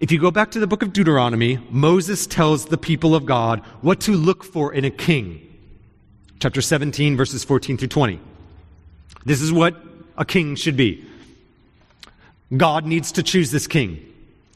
If 0.00 0.10
you 0.10 0.18
go 0.18 0.30
back 0.30 0.50
to 0.52 0.60
the 0.60 0.66
book 0.66 0.82
of 0.82 0.92
Deuteronomy, 0.92 1.58
Moses 1.70 2.26
tells 2.26 2.66
the 2.66 2.78
people 2.78 3.14
of 3.14 3.24
God 3.24 3.60
what 3.82 4.00
to 4.00 4.12
look 4.12 4.42
for 4.42 4.72
in 4.72 4.84
a 4.84 4.90
king. 4.90 5.40
Chapter 6.40 6.60
17, 6.60 7.16
verses 7.16 7.44
14 7.44 7.78
through 7.78 7.88
20. 7.88 8.20
This 9.24 9.40
is 9.40 9.52
what 9.52 9.76
a 10.18 10.24
king 10.24 10.56
should 10.56 10.76
be. 10.76 11.04
God 12.56 12.84
needs 12.84 13.12
to 13.12 13.22
choose 13.22 13.50
this 13.50 13.66
king. 13.66 14.04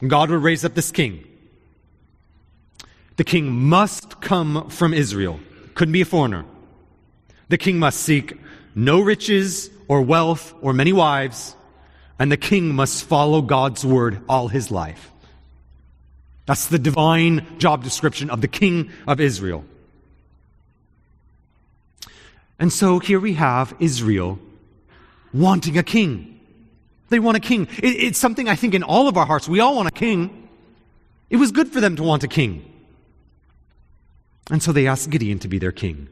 God 0.05 0.29
will 0.29 0.37
raise 0.37 0.65
up 0.65 0.75
this 0.75 0.91
king. 0.91 1.23
The 3.15 3.23
king 3.23 3.49
must 3.49 4.21
come 4.21 4.69
from 4.69 4.93
Israel, 4.93 5.39
couldn't 5.73 5.93
be 5.93 6.01
a 6.01 6.05
foreigner. 6.05 6.45
The 7.49 7.57
king 7.57 7.79
must 7.79 8.01
seek 8.01 8.37
no 8.75 8.99
riches 8.99 9.71
or 9.87 10.01
wealth 10.01 10.53
or 10.61 10.73
many 10.73 10.93
wives, 10.93 11.55
and 12.19 12.31
the 12.31 12.37
king 12.37 12.73
must 12.73 13.03
follow 13.03 13.41
God's 13.41 13.85
word 13.85 14.21
all 14.27 14.47
his 14.47 14.71
life. 14.71 15.11
That's 16.45 16.67
the 16.67 16.79
divine 16.79 17.45
job 17.59 17.83
description 17.83 18.29
of 18.29 18.41
the 18.41 18.47
king 18.47 18.91
of 19.05 19.19
Israel. 19.19 19.65
And 22.59 22.73
so 22.73 22.99
here 22.99 23.19
we 23.19 23.33
have 23.33 23.75
Israel 23.79 24.39
wanting 25.33 25.77
a 25.77 25.83
king. 25.83 26.39
They 27.09 27.19
want 27.19 27.37
a 27.37 27.39
king. 27.39 27.67
It, 27.77 27.89
it's 27.89 28.17
something 28.17 28.49
I 28.49 28.55
think 28.55 28.73
in 28.73 28.83
all 28.83 29.07
of 29.07 29.17
our 29.17 29.25
hearts. 29.25 29.47
We 29.47 29.59
all 29.59 29.75
want 29.75 29.87
a 29.87 29.91
king. 29.91 30.47
It 31.29 31.37
was 31.37 31.51
good 31.51 31.67
for 31.67 31.81
them 31.81 31.95
to 31.97 32.03
want 32.03 32.23
a 32.23 32.27
king. 32.27 32.73
And 34.49 34.63
so 34.63 34.71
they 34.71 34.87
asked 34.87 35.09
Gideon 35.09 35.39
to 35.39 35.47
be 35.47 35.59
their 35.59 35.71
king. 35.71 36.07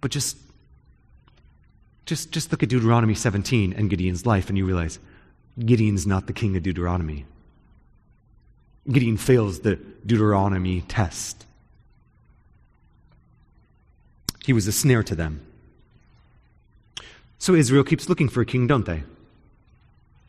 But 0.00 0.12
just, 0.12 0.36
just, 2.08 2.32
just 2.32 2.50
look 2.50 2.62
at 2.62 2.70
Deuteronomy 2.70 3.14
17 3.14 3.74
and 3.74 3.90
Gideon's 3.90 4.24
life, 4.24 4.48
and 4.48 4.56
you 4.56 4.64
realize 4.64 4.98
Gideon's 5.62 6.06
not 6.06 6.26
the 6.26 6.32
king 6.32 6.56
of 6.56 6.62
Deuteronomy. 6.62 7.26
Gideon 8.90 9.18
fails 9.18 9.60
the 9.60 9.76
Deuteronomy 10.06 10.80
test. 10.80 11.44
He 14.46 14.54
was 14.54 14.66
a 14.66 14.72
snare 14.72 15.02
to 15.02 15.14
them. 15.14 15.42
So 17.38 17.54
Israel 17.54 17.84
keeps 17.84 18.08
looking 18.08 18.30
for 18.30 18.40
a 18.40 18.46
king, 18.46 18.66
don't 18.66 18.86
they? 18.86 19.02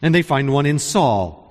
And 0.02 0.14
they 0.14 0.22
find 0.22 0.52
one 0.52 0.66
in 0.66 0.80
Saul. 0.80 1.48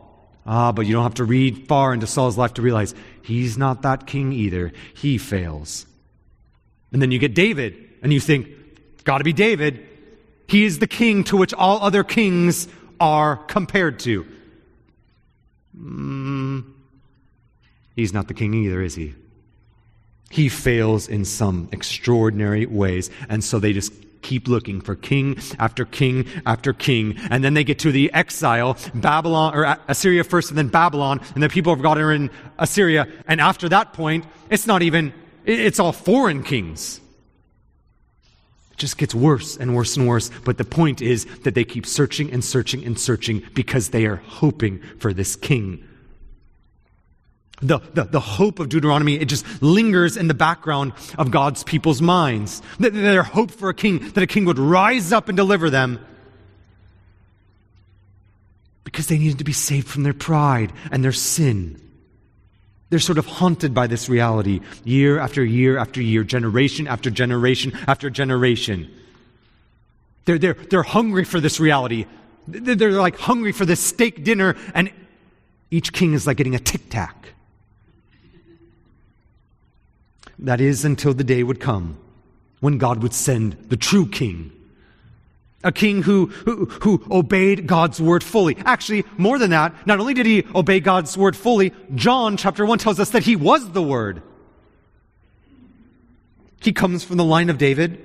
Ah, 0.47 0.73
but 0.73 0.87
you 0.87 0.93
don't 0.93 1.03
have 1.05 1.15
to 1.15 1.25
read 1.25 1.67
far 1.67 1.95
into 1.95 2.07
Saul's 2.07 2.37
life 2.37 2.55
to 2.55 2.63
realize 2.63 2.95
he's 3.23 3.57
not 3.57 3.81
that 3.81 4.07
king 4.07 4.35
either. 4.35 4.73
He 4.95 5.17
fails. 5.17 5.87
And 6.93 7.01
then 7.01 7.11
you 7.11 7.19
get 7.19 7.35
David, 7.35 7.77
and 8.03 8.13
you 8.13 8.21
think, 8.21 8.49
gotta 9.05 9.25
be 9.25 9.33
David. 9.33 9.88
He 10.49 10.65
is 10.65 10.79
the 10.79 10.87
king 10.87 11.25
to 11.25 11.37
which 11.37 11.53
all 11.55 11.83
other 11.83 12.03
kings 12.03 12.69
are 12.99 13.37
compared 13.37 14.01
to. 14.01 14.27
Mm, 15.79 16.65
he's 17.95 18.13
not 18.13 18.29
the 18.29 18.35
king 18.35 18.55
either, 18.55 18.81
is 18.83 18.95
he? 18.95 19.15
He 20.31 20.49
fails 20.49 21.09
in 21.09 21.25
some 21.25 21.69
extraordinary 21.71 22.67
ways, 22.67 23.11
and 23.29 23.45
so 23.45 23.59
they 23.59 23.73
just 23.73 23.93
keep 24.23 24.49
looking 24.49 24.81
for 24.81 24.97
king 24.97 25.39
after 25.59 25.85
king 25.85 26.27
after 26.45 26.73
king. 26.73 27.17
And 27.31 27.45
then 27.45 27.55
they 27.55 27.65
get 27.65 27.79
to 27.81 27.93
the 27.93 28.13
exile, 28.13 28.77
Babylon, 28.95 29.55
or 29.55 29.79
Assyria 29.87 30.25
first 30.25 30.51
and 30.51 30.59
then 30.59 30.69
Babylon, 30.69 31.21
and 31.35 31.43
the 31.43 31.49
people 31.49 31.73
of 31.73 31.83
God 31.83 31.99
are 31.99 32.13
in 32.13 32.31
Assyria. 32.59 33.07
And 33.27 33.41
after 33.41 33.69
that 33.69 33.93
point, 33.93 34.25
it's 34.51 34.67
not 34.67 34.83
even, 34.83 35.13
it's 35.45 35.79
all 35.79 35.93
foreign 35.93 36.43
kings. 36.43 37.01
Just 38.79 38.97
gets 38.97 39.15
worse 39.15 39.57
and 39.57 39.75
worse 39.75 39.97
and 39.97 40.09
worse. 40.09 40.31
But 40.45 40.57
the 40.57 40.65
point 40.65 41.03
is 41.03 41.27
that 41.43 41.55
they 41.55 41.65
keep 41.65 41.85
searching 41.85 42.33
and 42.33 42.45
searching 42.45 42.85
and 42.85 42.99
searching 42.99 43.43
because 43.55 43.91
they 43.91 44.07
are 44.07 44.17
hoping 44.17 44.81
for 44.99 45.13
this 45.13 45.37
king 45.37 45.85
the, 47.61 47.81
the, 47.95 48.05
the, 48.05 48.21
hope 48.21 48.61
of 48.61 48.69
Deuteronomy, 48.69 49.17
it 49.17 49.27
just 49.27 49.45
lingers 49.63 50.17
in 50.17 50.29
the 50.29 50.35
background 50.35 50.93
of 51.19 51.31
God's 51.31 51.65
people's 51.65 52.01
minds. 52.01 52.63
Their 52.79 53.23
hope 53.23 53.51
for 53.51 53.69
a 53.69 53.75
king, 53.75 54.11
that 54.11 54.23
a 54.23 54.27
king 54.27 54.45
would 54.45 54.59
rise 54.59 55.13
up 55.13 55.29
and 55.29 55.37
deliver 55.37 55.69
them. 55.71 56.05
Because 58.85 59.09
they 59.09 59.19
needed 59.19 59.39
to 59.39 59.45
be 59.45 59.53
saved 59.53 59.89
from 59.89 60.05
their 60.05 60.15
pride 60.15 60.73
and 60.93 61.03
their 61.03 61.13
sin. 61.13 61.81
They're 62.91 62.99
sort 62.99 63.19
of 63.19 63.27
haunted 63.27 63.75
by 63.75 63.87
this 63.87 64.09
reality 64.09 64.61
year 64.85 65.19
after 65.19 65.45
year 65.45 65.77
after 65.77 66.01
year, 66.01 66.25
generation 66.25 66.89
after 66.89 67.11
generation 67.11 67.73
after 67.87 68.09
generation. 68.09 68.91
They're, 70.25 70.39
they're, 70.39 70.55
they're 70.55 70.83
hungry 70.83 71.25
for 71.25 71.41
this 71.41 71.61
reality. 71.61 72.07
They're 72.47 72.93
like 72.93 73.19
hungry 73.19 73.53
for 73.53 73.67
this 73.67 73.81
steak 73.81 74.25
dinner, 74.25 74.57
and 74.75 74.91
each 75.71 75.93
king 75.93 76.15
is 76.15 76.27
like 76.27 76.39
getting 76.39 76.55
a 76.55 76.59
tic 76.59 76.89
tac. 76.89 77.35
That 80.39 80.61
is, 80.61 80.85
until 80.85 81.13
the 81.15 81.25
day 81.25 81.43
would 81.43 81.61
come 81.61 81.99
when 82.61 82.79
God 82.79 83.03
would 83.03 83.13
send 83.13 83.53
the 83.69 83.77
true 83.77 84.07
king. 84.07 84.53
A 85.65 85.73
king 85.73 86.03
who, 86.03 86.27
who, 86.27 86.67
who 86.67 87.03
obeyed 87.11 87.67
God's 87.67 88.01
word 88.01 88.23
fully. 88.23 88.57
Actually, 88.65 89.05
more 89.17 89.39
than 89.39 89.51
that, 89.51 89.87
not 89.87 89.99
only 89.99 90.15
did 90.15 90.25
he 90.25 90.45
obey 90.55 90.79
God's 90.79 91.17
word 91.19 91.37
fully, 91.37 91.73
John 91.95 92.37
chapter 92.37 92.65
1 92.65 92.79
tells 92.79 93.01
us 93.01 93.11
that 93.11 93.25
he 93.25 93.35
was 93.35 93.73
the 93.73 93.83
word. 93.83 94.23
He 96.61 96.73
comes 96.73 97.03
from 97.03 97.17
the 97.17 97.25
line 97.25 97.51
of 97.51 97.59
David, 97.59 98.05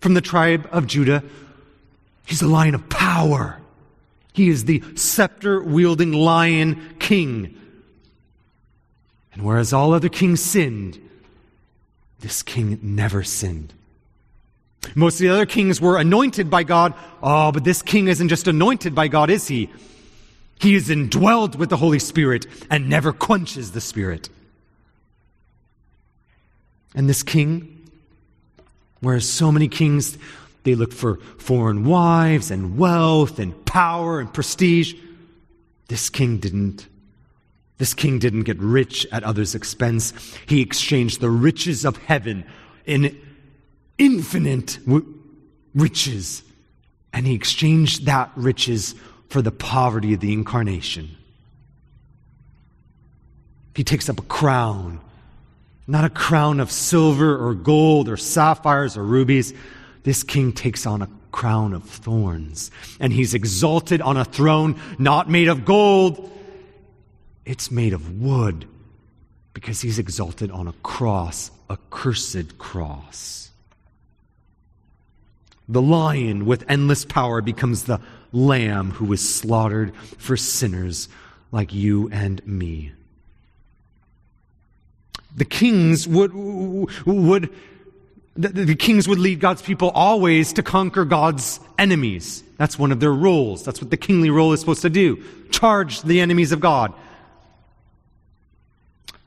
from 0.00 0.14
the 0.14 0.20
tribe 0.20 0.68
of 0.70 0.86
Judah. 0.86 1.22
He's 2.26 2.42
a 2.42 2.48
lion 2.48 2.74
of 2.74 2.88
power. 2.88 3.58
He 4.34 4.48
is 4.48 4.66
the 4.66 4.82
scepter 4.94 5.62
wielding 5.62 6.12
lion 6.12 6.96
king. 6.98 7.58
And 9.32 9.42
whereas 9.42 9.72
all 9.72 9.94
other 9.94 10.08
kings 10.08 10.42
sinned, 10.42 10.98
this 12.20 12.42
king 12.42 12.78
never 12.82 13.22
sinned. 13.22 13.72
Most 14.94 15.14
of 15.14 15.20
the 15.20 15.28
other 15.28 15.46
kings 15.46 15.80
were 15.80 15.98
anointed 15.98 16.50
by 16.50 16.62
God. 16.62 16.94
Oh, 17.22 17.52
but 17.52 17.64
this 17.64 17.82
king 17.82 18.08
isn't 18.08 18.28
just 18.28 18.48
anointed 18.48 18.94
by 18.94 19.08
God, 19.08 19.30
is 19.30 19.48
he? 19.48 19.70
He 20.60 20.74
is 20.74 20.88
indwelled 20.88 21.56
with 21.56 21.70
the 21.70 21.76
Holy 21.76 21.98
Spirit 21.98 22.46
and 22.70 22.88
never 22.88 23.12
quenches 23.12 23.72
the 23.72 23.80
Spirit. 23.80 24.28
And 26.94 27.08
this 27.08 27.22
king, 27.22 27.90
whereas 29.00 29.28
so 29.28 29.52
many 29.52 29.68
kings, 29.68 30.18
they 30.64 30.74
look 30.74 30.92
for 30.92 31.16
foreign 31.38 31.84
wives 31.84 32.50
and 32.50 32.76
wealth 32.76 33.38
and 33.38 33.64
power 33.64 34.20
and 34.20 34.32
prestige, 34.32 34.94
this 35.88 36.10
king 36.10 36.38
didn't. 36.38 36.86
This 37.78 37.94
king 37.94 38.18
didn't 38.18 38.42
get 38.42 38.58
rich 38.58 39.06
at 39.12 39.22
others' 39.22 39.54
expense. 39.54 40.12
He 40.46 40.60
exchanged 40.60 41.20
the 41.20 41.30
riches 41.30 41.84
of 41.84 41.96
heaven 41.96 42.44
in 42.84 43.16
infinite 43.98 44.78
riches. 45.74 46.42
And 47.12 47.26
he 47.26 47.34
exchanged 47.34 48.06
that 48.06 48.30
riches 48.36 48.94
for 49.28 49.42
the 49.42 49.50
poverty 49.50 50.14
of 50.14 50.20
the 50.20 50.32
incarnation. 50.32 51.16
He 53.74 53.84
takes 53.84 54.08
up 54.08 54.18
a 54.18 54.22
crown, 54.22 55.00
not 55.86 56.04
a 56.04 56.10
crown 56.10 56.58
of 56.60 56.70
silver 56.70 57.36
or 57.36 57.54
gold 57.54 58.08
or 58.08 58.16
sapphires 58.16 58.96
or 58.96 59.04
rubies. 59.04 59.54
This 60.02 60.22
king 60.22 60.52
takes 60.52 60.86
on 60.86 61.02
a 61.02 61.08
crown 61.30 61.74
of 61.74 61.84
thorns, 61.84 62.70
and 62.98 63.12
he's 63.12 63.34
exalted 63.34 64.00
on 64.00 64.16
a 64.16 64.24
throne 64.24 64.80
not 64.98 65.30
made 65.30 65.48
of 65.48 65.64
gold 65.64 66.32
it's 67.48 67.70
made 67.70 67.94
of 67.94 68.20
wood 68.20 68.68
because 69.54 69.80
he's 69.80 69.98
exalted 69.98 70.50
on 70.50 70.68
a 70.68 70.74
cross, 70.82 71.50
a 71.70 71.78
cursed 71.88 72.58
cross. 72.58 73.47
The 75.68 75.82
lion 75.82 76.46
with 76.46 76.64
endless 76.68 77.04
power 77.04 77.40
becomes 77.40 77.84
the 77.84 78.00
lamb 78.32 78.92
who 78.92 79.04
was 79.04 79.20
slaughtered 79.20 79.94
for 80.18 80.36
sinners 80.36 81.08
like 81.52 81.74
you 81.74 82.08
and 82.10 82.44
me. 82.46 82.92
The 85.36 85.44
kings 85.44 86.08
would, 86.08 86.32
would 86.34 87.50
the, 88.38 88.76
kings 88.76 89.08
would 89.08 89.18
lead 89.18 89.40
God's 89.40 89.62
people 89.62 89.90
always 89.90 90.52
to 90.54 90.62
conquer 90.62 91.04
God's 91.04 91.58
enemies. 91.76 92.44
That's 92.56 92.78
one 92.78 92.92
of 92.92 93.00
their 93.00 93.12
roles. 93.12 93.64
That's 93.64 93.80
what 93.80 93.90
the 93.90 93.96
kingly 93.96 94.30
role 94.30 94.52
is 94.52 94.60
supposed 94.60 94.82
to 94.82 94.90
do. 94.90 95.22
Charge 95.50 96.02
the 96.02 96.20
enemies 96.20 96.52
of 96.52 96.60
God. 96.60 96.92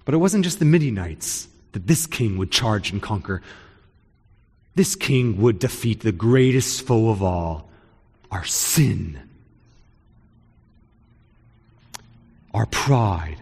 But 0.06 0.14
it 0.14 0.18
wasn't 0.18 0.46
just 0.46 0.60
the 0.60 0.66
Midianites 0.66 1.48
that 1.74 1.88
this 1.88 2.08
king 2.08 2.38
would 2.38 2.52
charge 2.52 2.92
and 2.92 3.02
conquer. 3.02 3.42
This 4.76 4.96
king 4.96 5.42
would 5.42 5.60
defeat 5.60 6.02
the 6.02 6.12
greatest 6.12 6.86
foe 6.86 7.10
of 7.10 7.22
all, 7.22 7.70
our 8.30 8.46
sin, 8.46 9.20
our 12.54 12.66
pride. 12.66 13.38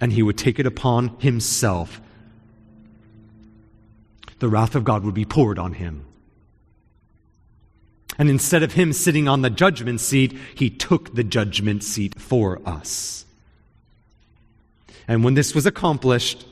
And 0.00 0.12
he 0.12 0.22
would 0.22 0.36
take 0.36 0.58
it 0.58 0.66
upon 0.66 1.16
himself. 1.20 2.00
The 4.40 4.48
wrath 4.48 4.74
of 4.74 4.84
God 4.84 5.04
would 5.04 5.14
be 5.14 5.24
poured 5.24 5.58
on 5.58 5.72
him. 5.72 6.04
And 8.18 8.28
instead 8.30 8.62
of 8.62 8.72
him 8.72 8.92
sitting 8.92 9.28
on 9.28 9.42
the 9.42 9.50
judgment 9.50 10.00
seat, 10.00 10.36
he 10.54 10.70
took 10.70 11.14
the 11.14 11.24
judgment 11.24 11.82
seat 11.84 12.18
for 12.18 12.60
us. 12.66 13.24
And 15.08 15.22
when 15.22 15.34
this 15.34 15.54
was 15.54 15.66
accomplished, 15.66 16.46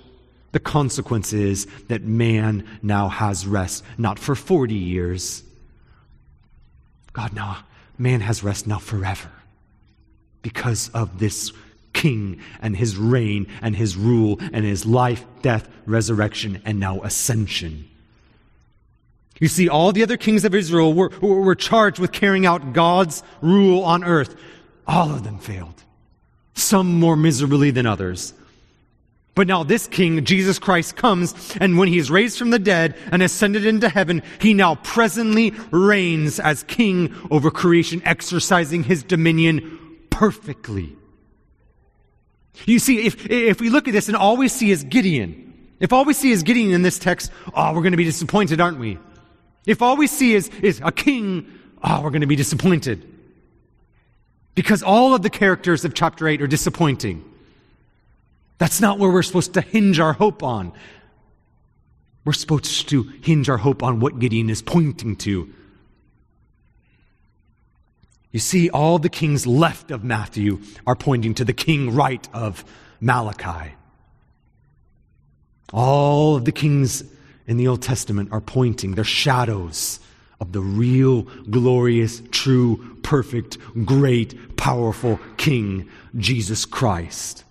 the 0.55 0.61
consequence 0.61 1.33
is 1.33 1.67
that 1.89 2.05
man 2.05 2.65
now 2.81 3.09
has 3.09 3.45
rest, 3.45 3.83
not 3.99 4.21
for 4.21 4.37
40 4.37 4.73
years. 4.73 5.43
God, 7.13 7.33
now, 7.35 7.59
man 7.99 8.21
has 8.21 8.45
rest 8.45 8.67
now 8.67 8.79
forever. 8.79 9.31
because 10.43 10.91
of 10.91 11.19
this 11.19 11.53
king 11.95 12.39
and 12.61 12.77
his 12.77 12.97
reign 12.99 13.47
and 13.63 13.75
his 13.75 13.97
rule 13.97 14.39
and 14.53 14.65
his 14.65 14.85
life, 14.85 15.25
death, 15.41 15.67
resurrection, 15.87 16.61
and 16.67 16.79
now 16.79 17.01
ascension. 17.01 17.89
You 19.41 19.49
see, 19.49 19.69
all 19.69 19.91
the 19.91 20.03
other 20.03 20.19
kings 20.19 20.45
of 20.45 20.55
Israel 20.55 20.93
were, 20.93 21.09
were 21.21 21.55
charged 21.55 21.99
with 21.99 22.13
carrying 22.13 22.45
out 22.45 22.75
God's 22.75 23.23
rule 23.41 23.83
on 23.83 24.05
earth. 24.05 24.37
All 24.87 25.11
of 25.11 25.25
them 25.25 25.39
failed, 25.39 25.83
some 26.55 27.01
more 27.01 27.17
miserably 27.17 27.71
than 27.71 27.87
others. 27.87 28.35
But 29.35 29.49
now 29.49 29.65
this 29.65 29.87
king, 29.89 30.25
Jesus 30.25 30.59
Christ, 30.61 30.95
comes, 30.97 31.57
and 31.61 31.77
when 31.77 31.89
he 31.89 31.99
is 31.99 32.11
raised 32.11 32.39
from 32.39 32.51
the 32.51 32.59
dead 32.59 32.97
and 33.11 33.23
ascended 33.23 33.67
into 33.67 33.89
heaven, 33.89 34.23
he 34.41 34.55
now 34.55 34.77
presently 34.77 35.53
reigns 35.73 36.39
as 36.39 36.63
king 36.65 37.13
over 37.31 37.51
creation, 37.51 38.01
exercising 38.05 38.85
his 38.85 39.03
dominion 39.03 39.97
perfectly. 40.11 40.97
You 42.67 42.79
see, 42.79 43.07
if, 43.07 43.29
if 43.29 43.61
we 43.61 43.71
look 43.71 43.89
at 43.89 43.93
this 43.93 44.07
and 44.07 44.17
all 44.17 44.37
we 44.37 44.47
see 44.47 44.71
is 44.71 44.85
Gideon, 44.85 45.53
if 45.81 45.93
all 45.93 46.05
we 46.05 46.15
see 46.15 46.31
is 46.31 46.45
Gideon 46.45 46.73
in 46.73 46.83
this 46.83 47.01
text, 47.01 47.33
oh, 47.55 47.75
we're 47.75 47.83
going 47.83 47.93
to 47.93 47.97
be 47.97 48.05
disappointed, 48.05 48.61
aren't 48.61 48.79
we? 48.79 48.99
If 49.67 49.83
all 49.83 49.97
we 49.97 50.07
see 50.07 50.35
is, 50.35 50.49
is 50.63 50.81
a 50.85 50.93
king, 50.93 51.51
oh, 51.83 52.03
we're 52.03 52.11
going 52.11 52.21
to 52.21 52.29
be 52.29 52.37
disappointed. 52.37 53.11
Because 54.55 54.85
all 54.85 55.15
of 55.15 55.23
the 55.23 55.31
characters 55.31 55.85
of 55.85 55.95
chapter 55.95 56.29
8 56.29 56.41
are 56.43 56.47
disappointing. 56.47 57.25
That's 58.59 58.81
not 58.81 58.99
where 58.99 59.11
we're 59.11 59.23
supposed 59.23 59.55
to 59.55 59.61
hinge 59.61 59.99
our 59.99 60.13
hope 60.13 60.43
on. 60.43 60.73
We're 62.25 62.33
supposed 62.33 62.89
to 62.89 63.03
hinge 63.23 63.49
our 63.49 63.59
hope 63.59 63.83
on 63.83 64.01
what 64.01 64.19
Gideon 64.19 64.49
is 64.49 64.63
pointing 64.63 65.17
to. 65.17 65.53
You 68.31 68.41
see, 68.41 68.71
all 68.71 68.99
the 68.99 69.09
kings 69.09 69.47
left 69.47 69.91
of 69.91 70.03
Matthew 70.03 70.61
are 70.87 70.97
pointing 70.97 71.35
to 71.35 71.45
the 71.45 71.53
king 71.53 71.95
right 71.95 72.27
of 72.33 72.65
Malachi. 73.01 73.75
All 75.73 76.37
of 76.37 76.45
the 76.45 76.53
kings 76.53 77.05
in 77.47 77.59
the 77.59 77.69
Old 77.69 77.83
Testament 77.83 78.31
are 78.33 78.41
pointing, 78.41 78.95
they're 78.95 79.05
shadows 79.05 80.01
of 80.41 80.53
the 80.53 80.61
real, 80.61 81.23
glorious, 81.51 82.23
true, 82.31 82.99
perfect, 83.03 83.59
great, 83.85 84.57
powerful 84.57 85.21
King, 85.37 85.89
Jesus 86.17 86.65
Christ. 86.65 87.44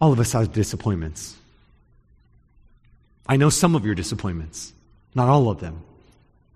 All 0.00 0.12
of 0.12 0.20
us 0.20 0.32
have 0.32 0.52
disappointments. 0.52 1.36
I 3.26 3.36
know 3.36 3.50
some 3.50 3.74
of 3.74 3.84
your 3.84 3.94
disappointments, 3.94 4.72
not 5.14 5.28
all 5.28 5.50
of 5.50 5.60
them. 5.60 5.82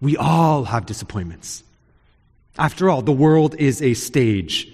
We 0.01 0.17
all 0.17 0.65
have 0.65 0.87
disappointments. 0.87 1.63
After 2.59 2.89
all, 2.89 3.03
the 3.03 3.13
world 3.13 3.55
is 3.57 3.83
a 3.83 3.95
stage. 3.95 4.69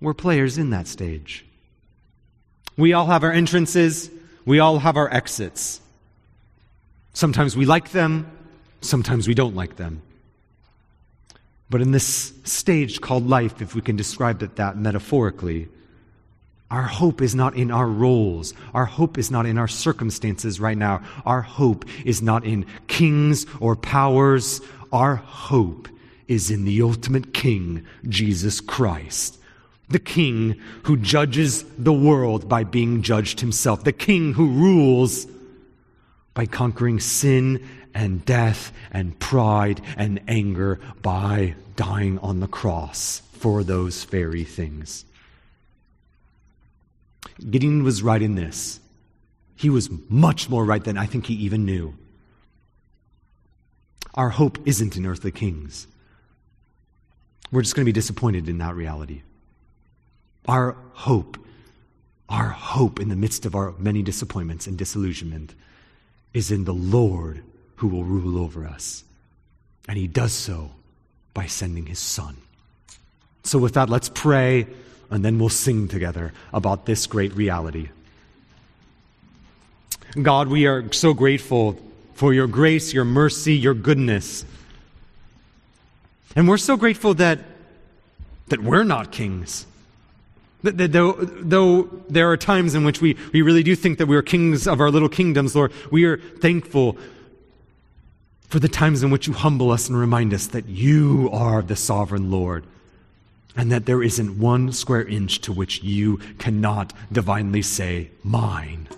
We're 0.00 0.14
players 0.14 0.58
in 0.58 0.70
that 0.70 0.86
stage. 0.86 1.44
We 2.76 2.92
all 2.92 3.06
have 3.06 3.24
our 3.24 3.32
entrances, 3.32 4.10
we 4.44 4.60
all 4.60 4.78
have 4.78 4.96
our 4.96 5.12
exits. 5.12 5.80
Sometimes 7.12 7.56
we 7.56 7.66
like 7.66 7.90
them, 7.90 8.30
sometimes 8.80 9.26
we 9.26 9.34
don't 9.34 9.56
like 9.56 9.76
them. 9.76 10.02
But 11.70 11.82
in 11.82 11.90
this 11.90 12.32
stage 12.44 13.00
called 13.00 13.28
life, 13.28 13.60
if 13.60 13.74
we 13.74 13.80
can 13.80 13.96
describe 13.96 14.42
it 14.42 14.56
that 14.56 14.76
metaphorically, 14.76 15.68
our 16.70 16.82
hope 16.82 17.22
is 17.22 17.34
not 17.34 17.56
in 17.56 17.70
our 17.70 17.86
roles. 17.86 18.52
Our 18.74 18.84
hope 18.84 19.16
is 19.16 19.30
not 19.30 19.46
in 19.46 19.56
our 19.56 19.68
circumstances 19.68 20.60
right 20.60 20.76
now. 20.76 21.02
Our 21.24 21.40
hope 21.40 21.84
is 22.04 22.20
not 22.20 22.44
in 22.44 22.66
kings 22.88 23.46
or 23.60 23.74
powers. 23.74 24.60
Our 24.92 25.16
hope 25.16 25.88
is 26.26 26.50
in 26.50 26.64
the 26.64 26.82
ultimate 26.82 27.32
King, 27.32 27.86
Jesus 28.08 28.60
Christ 28.60 29.38
the 29.88 29.98
king 29.98 30.60
who 30.84 30.96
judges 30.96 31.64
the 31.78 31.92
world 31.92 32.48
by 32.48 32.64
being 32.64 33.02
judged 33.02 33.40
himself, 33.40 33.84
the 33.84 33.92
king 33.92 34.34
who 34.34 34.48
rules 34.50 35.26
by 36.34 36.46
conquering 36.46 37.00
sin 37.00 37.66
and 37.94 38.24
death 38.24 38.72
and 38.90 39.18
pride 39.18 39.80
and 39.96 40.20
anger 40.28 40.78
by 41.02 41.54
dying 41.76 42.18
on 42.18 42.40
the 42.40 42.46
cross 42.46 43.22
for 43.32 43.64
those 43.64 44.04
very 44.04 44.44
things. 44.44 45.04
Gideon 47.50 47.84
was 47.84 48.02
right 48.02 48.20
in 48.20 48.34
this. 48.34 48.80
He 49.56 49.70
was 49.70 49.88
much 50.08 50.48
more 50.48 50.64
right 50.64 50.82
than 50.82 50.96
I 50.96 51.06
think 51.06 51.26
he 51.26 51.34
even 51.34 51.64
knew. 51.64 51.94
Our 54.14 54.30
hope 54.30 54.58
isn't 54.66 54.96
in 54.96 55.06
earthly 55.06 55.30
kings. 55.30 55.86
We're 57.50 57.62
just 57.62 57.74
going 57.74 57.84
to 57.84 57.88
be 57.88 57.92
disappointed 57.92 58.48
in 58.48 58.58
that 58.58 58.74
reality. 58.74 59.22
Our 60.46 60.76
hope, 60.92 61.38
our 62.28 62.48
hope 62.48 63.00
in 63.00 63.08
the 63.08 63.16
midst 63.16 63.46
of 63.46 63.54
our 63.54 63.74
many 63.78 64.02
disappointments 64.02 64.66
and 64.66 64.76
disillusionment 64.76 65.54
is 66.34 66.50
in 66.50 66.64
the 66.64 66.74
Lord 66.74 67.42
who 67.76 67.88
will 67.88 68.04
rule 68.04 68.38
over 68.42 68.66
us. 68.66 69.04
And 69.88 69.96
he 69.96 70.06
does 70.06 70.32
so 70.32 70.72
by 71.32 71.46
sending 71.46 71.86
his 71.86 71.98
son. 71.98 72.36
So, 73.44 73.58
with 73.58 73.74
that, 73.74 73.88
let's 73.88 74.10
pray 74.10 74.66
and 75.10 75.24
then 75.24 75.38
we'll 75.38 75.48
sing 75.48 75.88
together 75.88 76.32
about 76.52 76.86
this 76.86 77.06
great 77.06 77.34
reality. 77.34 77.88
God, 80.20 80.48
we 80.48 80.66
are 80.66 80.90
so 80.92 81.14
grateful 81.14 81.78
for 82.14 82.32
your 82.34 82.46
grace, 82.46 82.92
your 82.92 83.04
mercy, 83.04 83.54
your 83.54 83.74
goodness. 83.74 84.44
And 86.34 86.48
we're 86.48 86.56
so 86.56 86.76
grateful 86.76 87.14
that, 87.14 87.38
that 88.48 88.62
we're 88.62 88.84
not 88.84 89.12
kings. 89.12 89.66
That 90.62 90.92
though, 90.92 91.12
though 91.12 91.84
there 92.08 92.30
are 92.30 92.36
times 92.36 92.74
in 92.74 92.84
which 92.84 93.00
we, 93.00 93.16
we 93.32 93.42
really 93.42 93.62
do 93.62 93.76
think 93.76 93.98
that 93.98 94.06
we 94.06 94.16
are 94.16 94.22
kings 94.22 94.66
of 94.66 94.80
our 94.80 94.90
little 94.90 95.08
kingdoms, 95.08 95.54
Lord, 95.54 95.72
we 95.90 96.04
are 96.04 96.16
thankful 96.16 96.98
for 98.48 98.58
the 98.58 98.68
times 98.68 99.02
in 99.02 99.10
which 99.10 99.26
you 99.26 99.34
humble 99.34 99.70
us 99.70 99.88
and 99.88 99.96
remind 99.96 100.34
us 100.34 100.48
that 100.48 100.66
you 100.66 101.28
are 101.32 101.62
the 101.62 101.76
sovereign 101.76 102.30
Lord 102.30 102.64
and 103.58 103.72
that 103.72 103.86
there 103.86 104.04
isn't 104.04 104.38
one 104.38 104.70
square 104.70 105.04
inch 105.06 105.40
to 105.40 105.52
which 105.52 105.82
you 105.82 106.18
cannot 106.38 106.92
divinely 107.10 107.60
say, 107.60 108.08
Mine. 108.22 108.88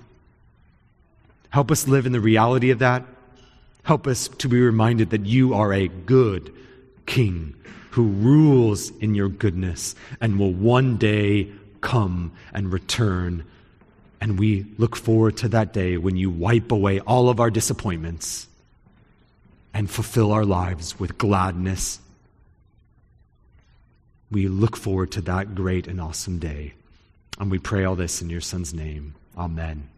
Help 1.49 1.71
us 1.71 1.89
live 1.89 2.05
in 2.05 2.13
the 2.13 2.21
reality 2.21 2.71
of 2.71 2.79
that. 2.81 3.05
Help 3.85 4.07
us 4.07 4.29
to 4.29 4.49
be 4.49 4.61
reminded 4.61 5.11
that 5.11 5.25
you 5.25 5.55
are 5.55 5.73
a 5.73 5.89
good 5.89 6.53
king 7.07 7.55
who 7.93 8.07
rules 8.09 8.91
in 8.99 9.15
your 9.15 9.31
goodness 9.31 9.95
and 10.21 10.39
will 10.39 10.53
one 10.53 10.99
day 10.99 11.51
come 11.81 12.31
and 12.53 12.71
return. 12.71 13.43
And 14.21 14.39
we 14.39 14.67
look 14.77 14.95
forward 14.95 15.39
to 15.39 15.49
that 15.49 15.73
day 15.73 15.97
when 15.97 16.19
you 16.19 16.29
wipe 16.29 16.71
away 16.71 17.01
all 17.01 17.31
of 17.31 17.41
our 17.41 17.51
disappointments 17.51 18.47
and 19.73 19.91
fulfill 19.91 20.33
our 20.33 20.45
lives 20.45 21.01
with 21.01 21.17
gladness. 21.17 21.99
We 24.31 24.49
look 24.49 24.77
forward 24.77 25.11
to 25.13 25.21
that 25.23 25.55
great 25.55 25.87
and 25.87 26.01
awesome 26.01 26.39
day. 26.39 26.75
And 27.39 27.51
we 27.51 27.59
pray 27.59 27.85
all 27.85 27.97
this 27.97 28.23
in 28.23 28.31
your 28.31 28.41
Son's 28.41 28.73
name. 28.73 29.15
Amen. 29.37 29.89